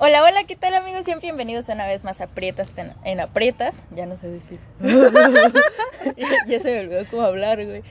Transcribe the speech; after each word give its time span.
Hola, 0.00 0.22
hola, 0.22 0.44
¿qué 0.44 0.54
tal 0.54 0.74
amigos? 0.74 1.04
Sean 1.04 1.18
bienvenidos 1.18 1.68
una 1.68 1.84
vez 1.86 2.04
más 2.04 2.20
a 2.20 2.24
Aprietas 2.24 2.70
ten- 2.70 2.94
en 3.04 3.18
Aprietas. 3.18 3.82
Ya 3.90 4.06
no 4.06 4.14
sé 4.16 4.28
decir. 4.28 4.60
ya 6.46 6.60
se 6.60 6.70
me 6.70 6.80
olvidó 6.80 7.04
cómo 7.10 7.22
hablar, 7.22 7.64
güey. 7.64 7.82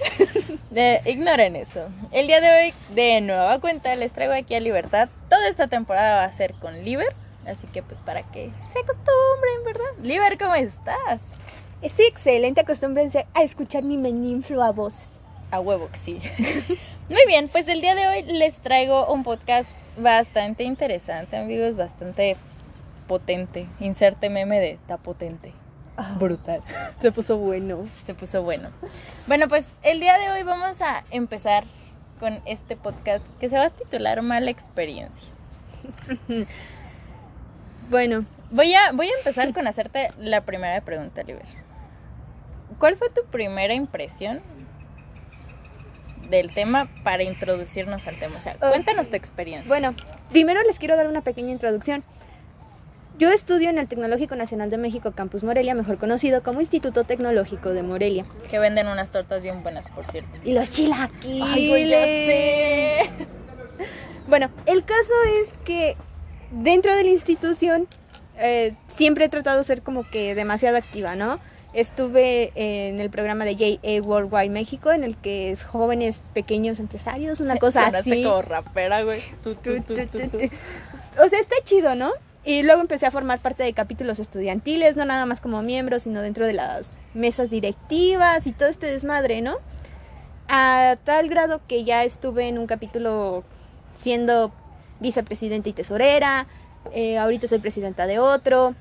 Ignoren 1.06 1.58
eso. 1.58 1.90
El 2.12 2.28
día 2.28 2.40
de 2.40 2.48
hoy, 2.50 2.74
de 2.96 3.20
nueva 3.20 3.60
cuenta, 3.60 3.94
les 3.98 4.14
traigo 4.14 4.34
aquí 4.34 4.56
a 4.56 4.62
Libertad. 4.62 5.10
Toda 5.30 5.50
esta 5.50 5.68
temporada 5.68 6.16
va 6.18 6.24
a 6.24 6.32
ser 6.32 6.54
con 6.54 6.86
Liber. 6.86 7.14
Así 7.46 7.68
que 7.68 7.84
pues 7.84 8.00
para 8.00 8.24
que 8.32 8.52
se 8.71 8.80
acostumbren, 8.80 9.64
¿verdad? 9.66 9.86
Liber, 10.02 10.38
¿cómo 10.38 10.55
estás? 10.55 11.24
Estoy 11.82 12.05
excelente, 12.05 12.62
acostúmbrense 12.62 13.26
a 13.34 13.44
escuchar 13.44 13.84
mi 13.84 13.98
meninflo 13.98 14.64
a 14.64 14.71
voz. 14.71 15.21
A 15.52 15.59
huevo 15.59 15.89
que 15.91 15.98
sí. 15.98 16.21
Muy 17.09 17.21
bien, 17.27 17.48
pues 17.50 17.68
el 17.68 17.82
día 17.82 17.95
de 17.95 18.07
hoy 18.07 18.23
les 18.23 18.57
traigo 18.57 19.11
un 19.11 19.23
podcast 19.23 19.70
bastante 19.98 20.63
interesante, 20.63 21.38
amigos, 21.38 21.77
bastante 21.77 22.36
potente. 23.07 23.67
Inserte 23.80 24.30
meme 24.30 24.59
de 24.59 24.72
está 24.72 24.98
potente. 24.98 25.53
Brutal. 26.20 26.62
Se 27.02 27.12
puso 27.12 27.38
bueno. 27.38 27.88
Se 28.05 28.13
puso 28.13 28.44
bueno. 28.44 28.70
Bueno, 29.25 29.48
pues 29.48 29.70
el 29.84 29.99
día 29.99 30.17
de 30.17 30.31
hoy 30.31 30.44
vamos 30.44 30.81
a 30.81 31.03
empezar 31.12 31.64
con 32.20 32.41
este 32.45 32.75
podcast 32.75 33.25
que 33.39 33.48
se 33.48 33.58
va 33.58 33.66
a 33.66 33.70
titular 33.70 34.22
Mala 34.22 34.52
experiencia. 34.52 35.31
Bueno, 37.89 38.25
Voy 38.50 38.73
a, 38.73 38.94
voy 38.94 39.08
a 39.08 39.17
empezar 39.17 39.53
con 39.53 39.67
hacerte 39.67 40.08
la 40.20 40.41
primera 40.41 40.80
pregunta, 40.81 41.22
Liber. 41.23 41.44
¿Cuál 42.80 42.95
fue 42.95 43.09
tu 43.09 43.25
primera 43.25 43.73
impresión 43.73 44.41
del 46.30 46.54
tema 46.54 46.90
para 47.04 47.23
introducirnos 47.23 48.08
al 48.08 48.17
tema? 48.17 48.38
O 48.38 48.40
sea, 48.40 48.55
cuéntanos 48.55 49.09
tu 49.09 49.16
experiencia. 49.16 49.67
bueno, 49.67 49.94
primero 50.31 50.62
les 50.63 50.80
quiero 50.80 50.95
dar 50.95 51.08
una 51.08 51.22
pequeña 51.22 51.52
introducción. 51.52 52.03
Yo 53.20 53.31
estudio 53.31 53.70
en 53.72 53.80
el 53.80 53.88
Tecnológico 53.88 54.36
Nacional 54.36 54.70
de 54.70 54.77
México 54.77 55.12
Campus 55.12 55.44
Morelia, 55.44 55.73
mejor 55.73 55.98
conocido 55.98 56.44
como 56.44 56.61
Instituto 56.61 57.03
Tecnológico 57.03 57.72
de 57.72 57.81
Morelia. 57.81 58.25
Que 58.48 58.59
venden 58.59 58.88
unas 58.88 59.09
tortas 59.09 59.42
bien 59.42 59.64
buenas, 59.64 59.88
por 59.88 60.05
cierto. 60.05 60.39
Y 60.44 60.53
los 60.53 60.72
chilaquiles. 60.72 61.50
Ay, 61.50 61.67
güey, 61.70 61.89
ya 61.89 62.03
sé. 62.03 63.09
Bueno, 64.28 64.50
el 64.66 64.83
caso 64.83 65.14
es 65.42 65.53
que 65.64 65.95
dentro 66.52 66.94
de 66.94 67.03
la 67.03 67.09
institución 67.09 67.88
eh, 68.38 68.75
siempre 68.88 69.25
he 69.25 69.30
tratado 69.30 69.59
de 69.59 69.64
ser 69.64 69.81
como 69.81 70.03
que 70.03 70.36
demasiado 70.36 70.75
activa, 70.78 71.16
¿no? 71.16 71.39
Estuve 71.78 72.52
en 72.56 73.00
el 73.00 73.11
programa 73.11 73.45
de 73.45 73.56
JA 73.56 74.02
Worldwide 74.02 74.50
México, 74.50 74.92
en 74.92 75.03
el 75.03 75.16
que 75.16 75.52
es 75.52 75.64
jóvenes 75.64 76.23
pequeños 76.33 76.80
empresarios, 76.80 77.39
una 77.39 77.56
cosa 77.59 77.86
Sonaste 77.86 78.11
así. 78.14 78.23
como 78.23 78.42
rapera, 78.42 79.03
güey. 79.03 79.22
Tú, 79.44 79.53
tú, 79.53 79.83
tú. 79.83 79.94
O 81.23 81.30
sea, 81.30 81.39
está 81.39 81.55
chido, 81.64 81.94
¿no? 81.94 82.11
Y 82.44 82.64
luego 82.64 82.81
empecé 82.81 83.05
a 83.05 83.11
formar 83.11 83.44
parte 83.44 83.61
de 83.61 83.73
capítulos 83.73 84.17
estudiantiles, 84.17 84.95
no 84.95 85.05
nada 85.05 85.28
más 85.28 85.39
como 85.39 85.61
miembro, 85.61 86.00
sino 86.00 86.23
dentro 86.23 86.48
de 86.48 86.53
las 86.53 86.94
mesas 87.14 87.52
directivas 87.52 88.48
y 88.48 88.53
todo 88.53 88.70
este 88.70 88.88
desmadre, 88.88 89.44
¿no? 89.44 89.58
A 90.48 90.95
tal 91.03 91.30
grado 91.30 91.61
que 91.67 91.83
ya 91.83 92.03
estuve 92.03 92.48
en 92.48 92.58
un 92.58 92.66
capítulo 92.66 93.44
siendo 93.94 94.52
vicepresidenta 95.00 95.70
y 95.70 95.73
tesorera, 95.73 96.48
eh, 96.92 97.20
ahorita 97.20 97.45
soy 97.45 97.59
presidenta 97.59 98.08
de 98.08 98.17
otro. 98.17 98.73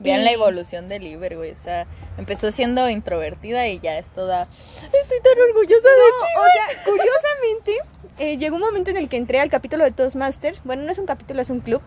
Vean 0.00 0.20
y- 0.20 0.24
la 0.24 0.30
evolución 0.32 0.88
de 0.88 0.98
Liber, 0.98 1.36
güey. 1.36 1.50
O 1.52 1.56
sea, 1.56 1.86
empezó 2.18 2.52
siendo 2.52 2.88
introvertida 2.88 3.66
y 3.68 3.78
ya 3.80 3.98
es 3.98 4.08
toda. 4.10 4.42
Estoy 4.42 5.20
tan 5.22 5.38
orgullosa 5.50 5.88
de 5.88 5.98
No, 5.98 6.40
o 6.40 6.44
sea, 6.44 6.84
curiosamente, 6.84 7.76
eh, 8.18 8.36
llegó 8.38 8.56
un 8.56 8.62
momento 8.62 8.90
en 8.90 8.96
el 8.96 9.08
que 9.08 9.16
entré 9.16 9.40
al 9.40 9.50
capítulo 9.50 9.84
de 9.84 9.90
Toastmasters. 9.90 10.60
Bueno, 10.64 10.82
no 10.84 10.92
es 10.92 10.98
un 10.98 11.06
capítulo, 11.06 11.40
es 11.42 11.50
un 11.50 11.60
club. 11.60 11.82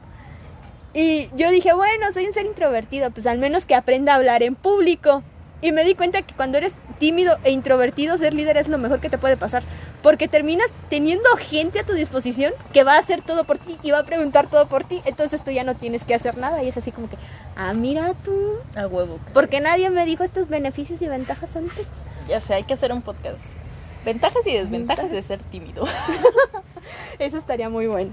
Y 0.93 1.29
yo 1.35 1.49
dije, 1.51 1.71
bueno, 1.73 2.11
soy 2.11 2.25
un 2.25 2.33
ser 2.33 2.45
introvertido, 2.45 3.11
pues 3.11 3.25
al 3.25 3.37
menos 3.37 3.65
que 3.65 3.75
aprenda 3.75 4.11
a 4.13 4.15
hablar 4.17 4.43
en 4.43 4.55
público. 4.55 5.23
Y 5.61 5.71
me 5.71 5.83
di 5.83 5.95
cuenta 5.95 6.21
que 6.23 6.33
cuando 6.33 6.57
eres 6.57 6.73
tímido 6.99 7.37
e 7.43 7.51
introvertido, 7.51 8.17
ser 8.17 8.33
líder 8.33 8.57
es 8.57 8.67
lo 8.67 8.77
mejor 8.77 8.99
que 8.99 9.09
te 9.09 9.17
puede 9.17 9.37
pasar. 9.37 9.63
Porque 10.01 10.27
terminas 10.27 10.67
teniendo 10.89 11.29
gente 11.37 11.79
a 11.79 11.83
tu 11.83 11.93
disposición 11.93 12.53
que 12.73 12.83
va 12.83 12.95
a 12.95 12.99
hacer 12.99 13.21
todo 13.21 13.43
por 13.43 13.59
ti 13.59 13.77
y 13.83 13.91
va 13.91 13.99
a 13.99 14.05
preguntar 14.05 14.47
todo 14.47 14.67
por 14.67 14.83
ti. 14.83 15.01
Entonces 15.05 15.43
tú 15.43 15.51
ya 15.51 15.63
no 15.63 15.75
tienes 15.75 16.03
que 16.03 16.15
hacer 16.15 16.37
nada. 16.37 16.63
Y 16.63 16.69
es 16.69 16.77
así 16.77 16.91
como 16.91 17.09
que, 17.09 17.17
ah, 17.55 17.73
mira 17.73 18.13
tú. 18.23 18.55
A 18.75 18.87
huevo. 18.87 19.19
que 19.25 19.31
Porque 19.33 19.59
nadie 19.59 19.89
me 19.91 20.05
dijo 20.05 20.23
estos 20.23 20.47
beneficios 20.47 21.01
y 21.01 21.07
ventajas 21.07 21.55
antes. 21.55 21.85
Ya 22.27 22.41
sé, 22.41 22.55
hay 22.55 22.63
que 22.63 22.73
hacer 22.73 22.91
un 22.91 23.01
podcast. 23.01 23.45
Ventajas 24.03 24.45
y 24.47 24.53
desventajas 24.53 25.11
de 25.11 25.21
ser 25.21 25.43
tímido. 25.43 25.85
Eso 27.19 27.37
estaría 27.37 27.69
muy 27.69 27.85
bueno. 27.85 28.11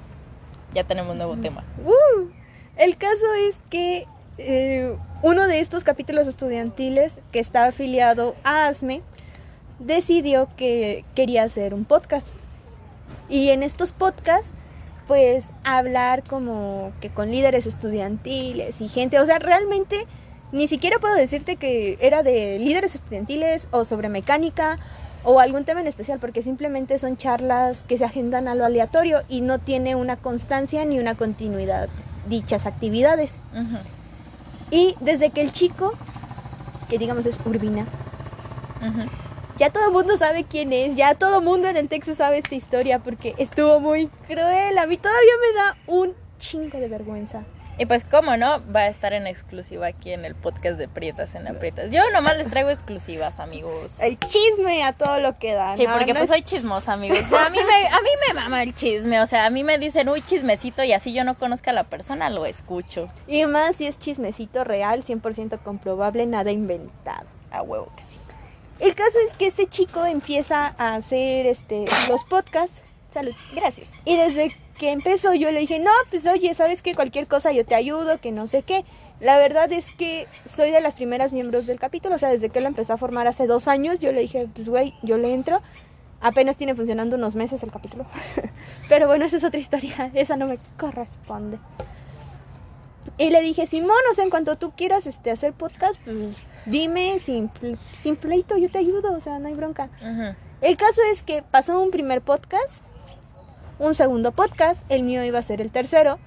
Ya 0.74 0.84
tenemos 0.84 1.16
nuevo 1.16 1.34
tema. 1.36 1.64
Uh, 1.82 2.28
el 2.76 2.98
caso 2.98 3.24
es 3.48 3.58
que 3.70 4.06
eh, 4.36 4.96
uno 5.22 5.46
de 5.48 5.60
estos 5.60 5.84
capítulos 5.84 6.28
estudiantiles 6.28 7.18
que 7.32 7.40
está 7.40 7.66
afiliado 7.66 8.36
a 8.44 8.66
ASME 8.66 9.02
decidió 9.78 10.48
que 10.56 11.04
quería 11.14 11.42
hacer 11.42 11.74
un 11.74 11.84
podcast. 11.84 12.28
Y 13.28 13.50
en 13.50 13.62
estos 13.62 13.92
podcasts, 13.92 14.50
pues 15.06 15.46
hablar 15.64 16.22
como 16.22 16.92
que 17.00 17.10
con 17.10 17.30
líderes 17.30 17.66
estudiantiles 17.66 18.80
y 18.80 18.88
gente, 18.88 19.18
o 19.18 19.26
sea, 19.26 19.38
realmente 19.38 20.06
ni 20.52 20.68
siquiera 20.68 20.98
puedo 20.98 21.14
decirte 21.14 21.56
que 21.56 21.98
era 22.00 22.22
de 22.22 22.58
líderes 22.58 22.94
estudiantiles 22.94 23.68
o 23.70 23.84
sobre 23.84 24.08
mecánica 24.08 24.78
o 25.24 25.40
algún 25.40 25.64
tema 25.64 25.80
en 25.80 25.86
especial, 25.88 26.20
porque 26.20 26.42
simplemente 26.42 26.98
son 26.98 27.16
charlas 27.16 27.84
que 27.84 27.98
se 27.98 28.04
agendan 28.04 28.48
a 28.48 28.54
lo 28.54 28.64
aleatorio 28.64 29.22
y 29.28 29.40
no 29.40 29.58
tiene 29.58 29.94
una 29.94 30.16
constancia 30.16 30.84
ni 30.84 30.98
una 30.98 31.16
continuidad 31.16 31.88
dichas 32.28 32.66
actividades. 32.66 33.38
Y 34.70 34.96
desde 35.00 35.30
que 35.30 35.40
el 35.40 35.52
chico, 35.52 35.94
que 36.88 36.98
digamos 36.98 37.24
es 37.26 37.38
Urbina, 37.44 37.86
ya 39.58 39.70
todo 39.70 39.86
el 39.86 39.92
mundo 39.92 40.16
sabe 40.16 40.44
quién 40.44 40.72
es, 40.72 40.96
ya 40.96 41.14
todo 41.14 41.38
el 41.38 41.44
mundo 41.44 41.68
en 41.68 41.76
el 41.76 41.88
Texas 41.88 42.18
sabe 42.18 42.38
esta 42.38 42.54
historia 42.54 43.00
porque 43.00 43.34
estuvo 43.38 43.80
muy 43.80 44.08
cruel. 44.26 44.78
A 44.78 44.86
mí 44.86 44.96
todavía 44.96 45.32
me 45.40 45.58
da 45.58 45.76
un 45.86 46.14
chingo 46.38 46.78
de 46.78 46.88
vergüenza. 46.88 47.44
Y 47.78 47.86
pues, 47.86 48.04
cómo 48.04 48.36
no, 48.36 48.60
va 48.74 48.80
a 48.80 48.86
estar 48.88 49.12
en 49.12 49.28
exclusiva 49.28 49.86
aquí 49.86 50.12
en 50.12 50.24
el 50.24 50.34
podcast 50.34 50.76
de 50.78 50.88
Prietas 50.88 51.36
en 51.36 51.46
Aprietas. 51.46 51.90
Yo 51.92 52.00
nomás 52.12 52.36
les 52.36 52.50
traigo 52.50 52.70
exclusivas, 52.70 53.38
amigos. 53.38 54.00
El 54.00 54.18
chisme 54.18 54.82
a 54.82 54.92
todo 54.92 55.20
lo 55.20 55.38
que 55.38 55.52
da. 55.54 55.76
Sí, 55.76 55.86
¿no? 55.86 55.92
porque 55.92 56.12
No 56.12 56.18
pues 56.18 56.30
es- 56.30 56.36
soy 56.36 56.42
chismosa, 56.42 56.94
amigos. 56.94 57.20
O 57.20 57.28
sea, 57.28 57.46
a 57.46 57.50
mí 57.50 57.58
me, 57.58 57.86
a 57.86 58.00
mí 58.00 58.08
me 58.26 58.34
mama 58.34 58.62
el 58.64 58.74
chisme. 58.74 59.20
O 59.22 59.26
sea, 59.26 59.46
a 59.46 59.50
mí 59.50 59.62
me 59.62 59.78
dicen, 59.78 60.08
uy, 60.08 60.22
chismecito, 60.22 60.82
y 60.82 60.92
así 60.92 61.12
yo 61.12 61.22
no 61.22 61.38
conozca 61.38 61.70
a 61.70 61.74
la 61.74 61.84
persona, 61.84 62.30
lo 62.30 62.46
escucho. 62.46 63.08
Y 63.28 63.46
más 63.46 63.76
si 63.76 63.86
es 63.86 63.96
chismecito 63.98 64.64
real, 64.64 65.04
100% 65.04 65.60
comprobable, 65.62 66.26
nada 66.26 66.50
inventado. 66.50 67.26
A 67.52 67.62
huevo 67.62 67.92
que 67.96 68.02
sí. 68.02 68.18
El 68.80 68.94
caso 68.96 69.18
es 69.26 69.34
que 69.34 69.46
este 69.46 69.66
chico 69.66 70.04
empieza 70.04 70.74
a 70.78 70.94
hacer 70.96 71.46
este 71.46 71.84
los 72.08 72.24
podcasts. 72.24 72.82
Salud. 73.14 73.34
Gracias. 73.54 73.88
Y 74.04 74.16
desde 74.16 74.54
que 74.78 74.92
empezó 74.92 75.34
yo 75.34 75.50
le 75.50 75.60
dije, 75.60 75.78
no, 75.78 75.90
pues 76.10 76.26
oye, 76.26 76.54
sabes 76.54 76.82
que 76.82 76.94
cualquier 76.94 77.26
cosa 77.26 77.52
yo 77.52 77.64
te 77.64 77.74
ayudo, 77.74 78.20
que 78.20 78.32
no 78.32 78.46
sé 78.46 78.62
qué. 78.62 78.84
La 79.20 79.36
verdad 79.38 79.70
es 79.72 79.92
que 79.92 80.26
soy 80.46 80.70
de 80.70 80.80
las 80.80 80.94
primeras 80.94 81.32
miembros 81.32 81.66
del 81.66 81.80
capítulo, 81.80 82.14
o 82.14 82.18
sea, 82.18 82.30
desde 82.30 82.50
que 82.50 82.60
él 82.60 82.66
empezó 82.66 82.92
a 82.92 82.96
formar 82.96 83.26
hace 83.26 83.46
dos 83.46 83.66
años, 83.66 83.98
yo 83.98 84.12
le 84.12 84.20
dije, 84.20 84.48
pues 84.54 84.68
güey, 84.68 84.94
yo 85.02 85.18
le 85.18 85.34
entro. 85.34 85.60
Apenas 86.20 86.56
tiene 86.56 86.74
funcionando 86.74 87.16
unos 87.16 87.36
meses 87.36 87.62
el 87.62 87.70
capítulo. 87.70 88.06
Pero 88.88 89.06
bueno, 89.06 89.24
esa 89.24 89.36
es 89.36 89.44
otra 89.44 89.60
historia, 89.60 90.10
esa 90.14 90.36
no 90.36 90.46
me 90.46 90.58
corresponde. 90.76 91.58
Y 93.16 93.30
le 93.30 93.40
dije, 93.40 93.66
Simón, 93.66 93.96
o 94.10 94.14
sea, 94.14 94.24
en 94.24 94.30
cuanto 94.30 94.56
tú 94.56 94.72
quieras 94.72 95.06
este, 95.06 95.30
hacer 95.30 95.52
podcast, 95.52 96.00
pues 96.04 96.44
dime, 96.66 97.18
sin, 97.18 97.50
sin 97.92 98.16
pleito, 98.16 98.56
yo 98.56 98.70
te 98.70 98.78
ayudo, 98.78 99.12
o 99.12 99.20
sea, 99.20 99.38
no 99.40 99.48
hay 99.48 99.54
bronca. 99.54 99.90
Ujú. 100.02 100.36
El 100.60 100.76
caso 100.76 101.00
es 101.10 101.22
que 101.22 101.42
pasó 101.42 101.80
un 101.80 101.90
primer 101.90 102.20
podcast, 102.20 102.82
un 103.78 103.94
segundo 103.94 104.32
podcast, 104.32 104.84
el 104.88 105.02
mío 105.02 105.24
iba 105.24 105.38
a 105.38 105.42
ser 105.42 105.60
el 105.60 105.70
tercero, 105.70 106.18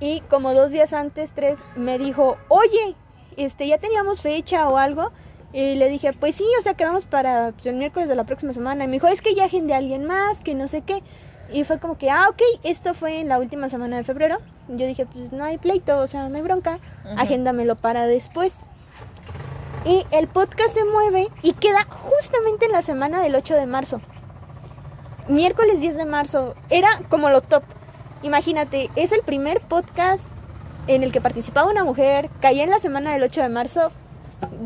y 0.00 0.20
como 0.22 0.52
dos 0.52 0.70
días 0.70 0.92
antes, 0.92 1.32
tres, 1.32 1.58
me 1.76 1.98
dijo, 1.98 2.36
oye, 2.48 2.94
este, 3.36 3.66
ya 3.66 3.78
teníamos 3.78 4.20
fecha 4.20 4.68
o 4.68 4.76
algo, 4.76 5.12
y 5.52 5.74
le 5.74 5.88
dije, 5.88 6.12
pues 6.12 6.36
sí, 6.36 6.46
o 6.58 6.62
sea, 6.62 6.74
quedamos 6.74 7.06
para 7.06 7.52
pues, 7.52 7.66
el 7.66 7.76
miércoles 7.76 8.08
de 8.08 8.14
la 8.14 8.24
próxima 8.24 8.52
semana, 8.52 8.84
y 8.84 8.88
me 8.88 8.94
dijo, 8.94 9.06
es 9.06 9.22
que 9.22 9.34
ya 9.34 9.44
agendé 9.44 9.74
a 9.74 9.78
alguien 9.78 10.04
más, 10.04 10.40
que 10.40 10.54
no 10.54 10.68
sé 10.68 10.82
qué, 10.82 11.02
y 11.52 11.64
fue 11.64 11.78
como 11.78 11.98
que, 11.98 12.10
ah, 12.10 12.28
ok, 12.30 12.40
esto 12.62 12.94
fue 12.94 13.20
en 13.20 13.28
la 13.28 13.38
última 13.38 13.68
semana 13.68 13.96
de 13.96 14.04
febrero, 14.04 14.38
yo 14.68 14.86
dije, 14.86 15.06
pues 15.06 15.32
no 15.32 15.44
hay 15.44 15.58
pleito, 15.58 15.98
o 15.98 16.06
sea, 16.06 16.28
no 16.28 16.36
hay 16.36 16.42
bronca, 16.42 16.78
Ujú. 17.04 17.20
agéndamelo 17.20 17.76
para 17.76 18.06
después. 18.06 18.58
Y 19.84 20.06
el 20.12 20.28
podcast 20.28 20.74
se 20.74 20.84
mueve 20.84 21.28
y 21.42 21.54
queda 21.54 21.84
justamente 21.84 22.66
en 22.66 22.72
la 22.72 22.82
semana 22.82 23.20
del 23.20 23.34
8 23.34 23.54
de 23.56 23.66
marzo. 23.66 24.00
Miércoles 25.28 25.80
10 25.80 25.96
de 25.96 26.04
marzo. 26.04 26.54
Era 26.70 26.88
como 27.08 27.30
lo 27.30 27.40
top. 27.40 27.62
Imagínate, 28.22 28.90
es 28.96 29.12
el 29.12 29.22
primer 29.22 29.60
podcast 29.60 30.22
en 30.86 31.02
el 31.02 31.12
que 31.12 31.20
participaba 31.20 31.70
una 31.70 31.84
mujer. 31.84 32.30
Caía 32.40 32.64
en 32.64 32.70
la 32.70 32.78
semana 32.80 33.12
del 33.12 33.22
8 33.22 33.42
de 33.42 33.48
marzo. 33.48 33.92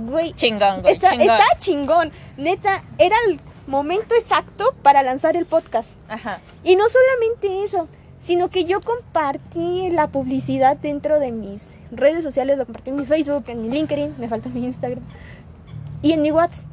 Güey, 0.06 0.32
Chingón, 0.32 0.82
güey, 0.82 0.94
está, 0.94 1.10
chingón. 1.10 1.28
está 1.28 1.58
chingón. 1.58 2.12
Neta, 2.36 2.82
era 2.98 3.16
el 3.28 3.40
momento 3.66 4.14
exacto 4.14 4.74
para 4.82 5.02
lanzar 5.02 5.36
el 5.36 5.46
podcast. 5.46 5.90
Ajá. 6.08 6.38
Y 6.64 6.76
no 6.76 6.84
solamente 6.88 7.64
eso, 7.64 7.88
sino 8.18 8.48
que 8.48 8.64
yo 8.64 8.80
compartí 8.80 9.90
la 9.90 10.08
publicidad 10.08 10.76
dentro 10.76 11.20
de 11.20 11.32
mis 11.32 11.62
redes 11.90 12.22
sociales, 12.22 12.58
lo 12.58 12.64
compartí 12.64 12.90
en 12.90 12.96
mi 12.96 13.06
Facebook, 13.06 13.44
en 13.48 13.62
mi 13.62 13.70
LinkedIn, 13.70 14.14
me 14.18 14.28
falta 14.28 14.48
mi 14.48 14.64
Instagram 14.64 15.02
y 16.02 16.12
en 16.12 16.22
mi 16.22 16.30
WhatsApp. 16.30 16.64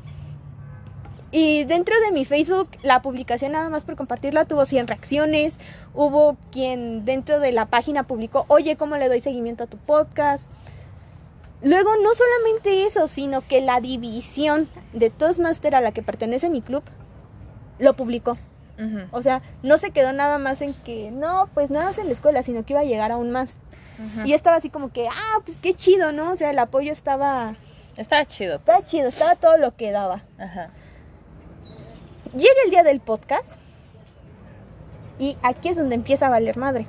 Y 1.35 1.63
dentro 1.63 1.99
de 2.01 2.11
mi 2.11 2.25
Facebook, 2.25 2.69
la 2.83 3.01
publicación 3.01 3.53
nada 3.53 3.67
más 3.67 3.85
por 3.85 3.95
compartirla 3.95 4.45
tuvo 4.45 4.65
100 4.65 4.87
reacciones. 4.87 5.57
Hubo 5.95 6.37
quien 6.51 7.03
dentro 7.03 7.39
de 7.39 7.51
la 7.51 7.65
página 7.65 8.03
publicó, 8.03 8.45
oye, 8.49 8.75
¿cómo 8.75 8.97
le 8.97 9.09
doy 9.09 9.19
seguimiento 9.19 9.63
a 9.63 9.67
tu 9.67 9.77
podcast? 9.77 10.51
Luego, 11.63 11.89
no 12.03 12.13
solamente 12.13 12.85
eso, 12.85 13.07
sino 13.07 13.41
que 13.41 13.61
la 13.61 13.81
división 13.81 14.69
de 14.93 15.09
Toastmaster 15.09 15.73
a 15.73 15.81
la 15.81 15.91
que 15.91 16.03
pertenece 16.03 16.51
mi 16.51 16.61
club 16.61 16.83
lo 17.79 17.95
publicó. 17.95 18.37
O 19.11 19.21
sea, 19.23 19.41
no 19.63 19.79
se 19.79 19.89
quedó 19.89 20.13
nada 20.13 20.37
más 20.37 20.61
en 20.61 20.73
que, 20.73 21.09
no, 21.09 21.49
pues 21.55 21.71
nada 21.71 21.85
más 21.85 21.97
en 21.97 22.07
la 22.07 22.13
escuela, 22.13 22.43
sino 22.43 22.63
que 22.63 22.73
iba 22.73 22.81
a 22.81 22.85
llegar 22.85 23.11
aún 23.11 23.31
más. 23.31 23.59
Y 24.23 24.33
estaba 24.33 24.57
así 24.57 24.69
como 24.69 24.91
que, 24.91 25.07
ah, 25.07 25.39
pues 25.43 25.61
qué 25.61 25.73
chido, 25.73 26.11
¿no? 26.11 26.31
O 26.31 26.35
sea, 26.35 26.51
el 26.51 26.59
apoyo 26.59 26.91
estaba... 26.91 27.55
Estaba 27.97 28.23
chido. 28.25 28.57
Estaba 28.57 28.79
pues. 28.79 28.89
chido, 28.89 29.07
estaba 29.07 29.35
todo 29.35 29.57
lo 29.57 29.75
que 29.75 29.91
daba. 29.91 30.23
Ajá. 30.37 30.69
Llega 32.33 32.63
el 32.65 32.71
día 32.71 32.83
del 32.83 32.99
podcast 32.99 33.45
y 35.19 35.37
aquí 35.43 35.69
es 35.69 35.75
donde 35.75 35.93
empieza 35.93 36.25
a 36.25 36.29
valer 36.31 36.57
madre. 36.57 36.87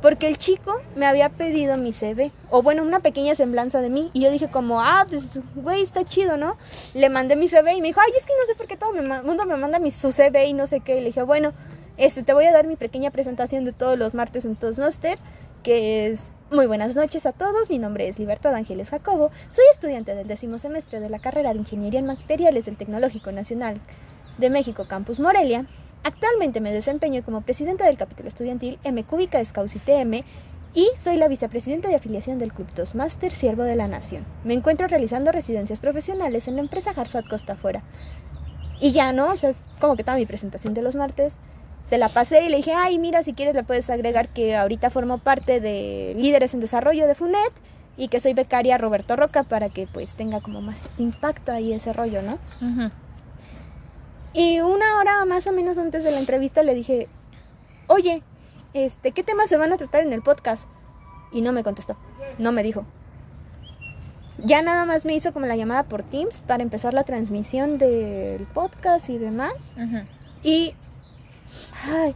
Porque 0.00 0.28
el 0.28 0.38
chico 0.38 0.80
me 0.94 1.06
había 1.06 1.28
pedido 1.30 1.76
mi 1.76 1.90
CV, 1.90 2.30
o 2.50 2.62
bueno, 2.62 2.84
una 2.84 3.00
pequeña 3.00 3.34
semblanza 3.34 3.80
de 3.80 3.90
mí, 3.90 4.10
y 4.12 4.20
yo 4.20 4.30
dije 4.30 4.48
como, 4.48 4.80
ah, 4.80 5.04
pues, 5.08 5.40
güey, 5.56 5.82
está 5.82 6.04
chido, 6.04 6.36
¿no? 6.36 6.56
Le 6.94 7.10
mandé 7.10 7.34
mi 7.34 7.48
CV 7.48 7.74
y 7.74 7.80
me 7.80 7.88
dijo, 7.88 8.00
ay, 8.00 8.12
es 8.16 8.24
que 8.24 8.32
no 8.38 8.46
sé 8.46 8.54
por 8.54 8.68
qué 8.68 8.76
todo 8.76 8.94
el 8.94 9.24
mundo 9.24 9.44
me 9.44 9.56
manda 9.56 9.80
mi, 9.80 9.90
su 9.90 10.12
CV 10.12 10.46
y 10.46 10.52
no 10.52 10.68
sé 10.68 10.78
qué. 10.78 10.98
Y 10.98 11.00
le 11.00 11.06
dije, 11.06 11.22
bueno, 11.22 11.52
este, 11.96 12.22
te 12.22 12.32
voy 12.32 12.44
a 12.44 12.52
dar 12.52 12.68
mi 12.68 12.76
pequeña 12.76 13.10
presentación 13.10 13.64
de 13.64 13.72
todos 13.72 13.98
los 13.98 14.14
martes 14.14 14.44
en 14.44 14.54
Toastmaster, 14.54 15.18
que 15.64 16.06
es 16.06 16.22
muy 16.52 16.68
buenas 16.68 16.94
noches 16.94 17.26
a 17.26 17.32
todos, 17.32 17.68
mi 17.68 17.78
nombre 17.80 18.06
es 18.06 18.20
Libertad 18.20 18.54
Ángeles 18.54 18.90
Jacobo, 18.90 19.32
soy 19.50 19.64
estudiante 19.72 20.14
del 20.14 20.28
décimo 20.28 20.58
semestre 20.58 21.00
de 21.00 21.10
la 21.10 21.18
carrera 21.18 21.52
de 21.52 21.58
Ingeniería 21.58 21.98
en 21.98 22.06
Materiales 22.06 22.66
del 22.66 22.76
Tecnológico 22.76 23.32
Nacional 23.32 23.80
de 24.38 24.50
México 24.50 24.86
Campus 24.88 25.20
Morelia. 25.20 25.66
Actualmente 26.04 26.60
me 26.60 26.72
desempeño 26.72 27.22
como 27.22 27.42
presidenta 27.42 27.84
del 27.84 27.98
capítulo 27.98 28.28
estudiantil 28.28 28.78
M 28.84 29.04
Cúbica 29.04 29.44
Scouts 29.44 29.78
TM 29.84 30.24
y 30.74 30.88
soy 30.96 31.16
la 31.16 31.28
vicepresidenta 31.28 31.88
de 31.88 31.96
afiliación 31.96 32.38
del 32.38 32.52
Club 32.52 32.70
Toastmaster 32.72 33.32
Siervo 33.32 33.64
de 33.64 33.76
la 33.76 33.88
Nación. 33.88 34.24
Me 34.44 34.54
encuentro 34.54 34.86
realizando 34.86 35.32
residencias 35.32 35.80
profesionales 35.80 36.46
en 36.46 36.56
la 36.56 36.62
empresa 36.62 36.92
Harsat 36.96 37.26
Costa 37.28 37.56
Fuera. 37.56 37.82
Y 38.80 38.92
ya, 38.92 39.12
¿no? 39.12 39.32
O 39.32 39.36
sea, 39.36 39.50
es 39.50 39.64
como 39.80 39.96
que 39.96 40.04
toda 40.04 40.16
mi 40.16 40.26
presentación 40.26 40.74
de 40.74 40.82
los 40.82 40.94
martes. 40.94 41.36
Se 41.88 41.98
la 41.98 42.08
pasé 42.08 42.44
y 42.44 42.48
le 42.48 42.58
dije, 42.58 42.74
ay, 42.74 42.98
mira, 42.98 43.22
si 43.22 43.32
quieres 43.32 43.54
le 43.54 43.64
puedes 43.64 43.90
agregar 43.90 44.28
que 44.28 44.54
ahorita 44.56 44.90
formo 44.90 45.18
parte 45.18 45.58
de 45.58 46.14
Líderes 46.16 46.54
en 46.54 46.60
Desarrollo 46.60 47.06
de 47.06 47.14
FUNET 47.14 47.52
y 47.96 48.08
que 48.08 48.20
soy 48.20 48.34
becaria 48.34 48.78
Roberto 48.78 49.16
Roca 49.16 49.42
para 49.42 49.70
que 49.70 49.86
pues 49.86 50.14
tenga 50.14 50.40
como 50.40 50.60
más 50.60 50.90
impacto 50.98 51.50
ahí 51.50 51.72
ese 51.72 51.92
rollo, 51.92 52.22
¿no? 52.22 52.38
Y 54.32 54.60
una 54.60 54.98
hora 54.98 55.24
más 55.24 55.46
o 55.46 55.52
menos 55.52 55.78
antes 55.78 56.04
de 56.04 56.10
la 56.10 56.18
entrevista 56.18 56.62
le 56.62 56.74
dije, 56.74 57.08
oye, 57.88 58.22
este, 58.74 59.12
¿qué 59.12 59.22
temas 59.22 59.48
se 59.48 59.56
van 59.56 59.72
a 59.72 59.76
tratar 59.76 60.02
en 60.02 60.12
el 60.12 60.22
podcast? 60.22 60.68
Y 61.32 61.40
no 61.40 61.52
me 61.52 61.64
contestó, 61.64 61.96
no 62.38 62.52
me 62.52 62.62
dijo. 62.62 62.84
Ya 64.44 64.62
nada 64.62 64.84
más 64.84 65.04
me 65.04 65.14
hizo 65.14 65.32
como 65.32 65.46
la 65.46 65.56
llamada 65.56 65.82
por 65.84 66.04
Teams 66.04 66.42
para 66.42 66.62
empezar 66.62 66.94
la 66.94 67.02
transmisión 67.02 67.78
del 67.78 68.46
podcast 68.46 69.08
y 69.10 69.18
demás. 69.18 69.74
Y... 70.42 70.74
Ay, 71.84 72.14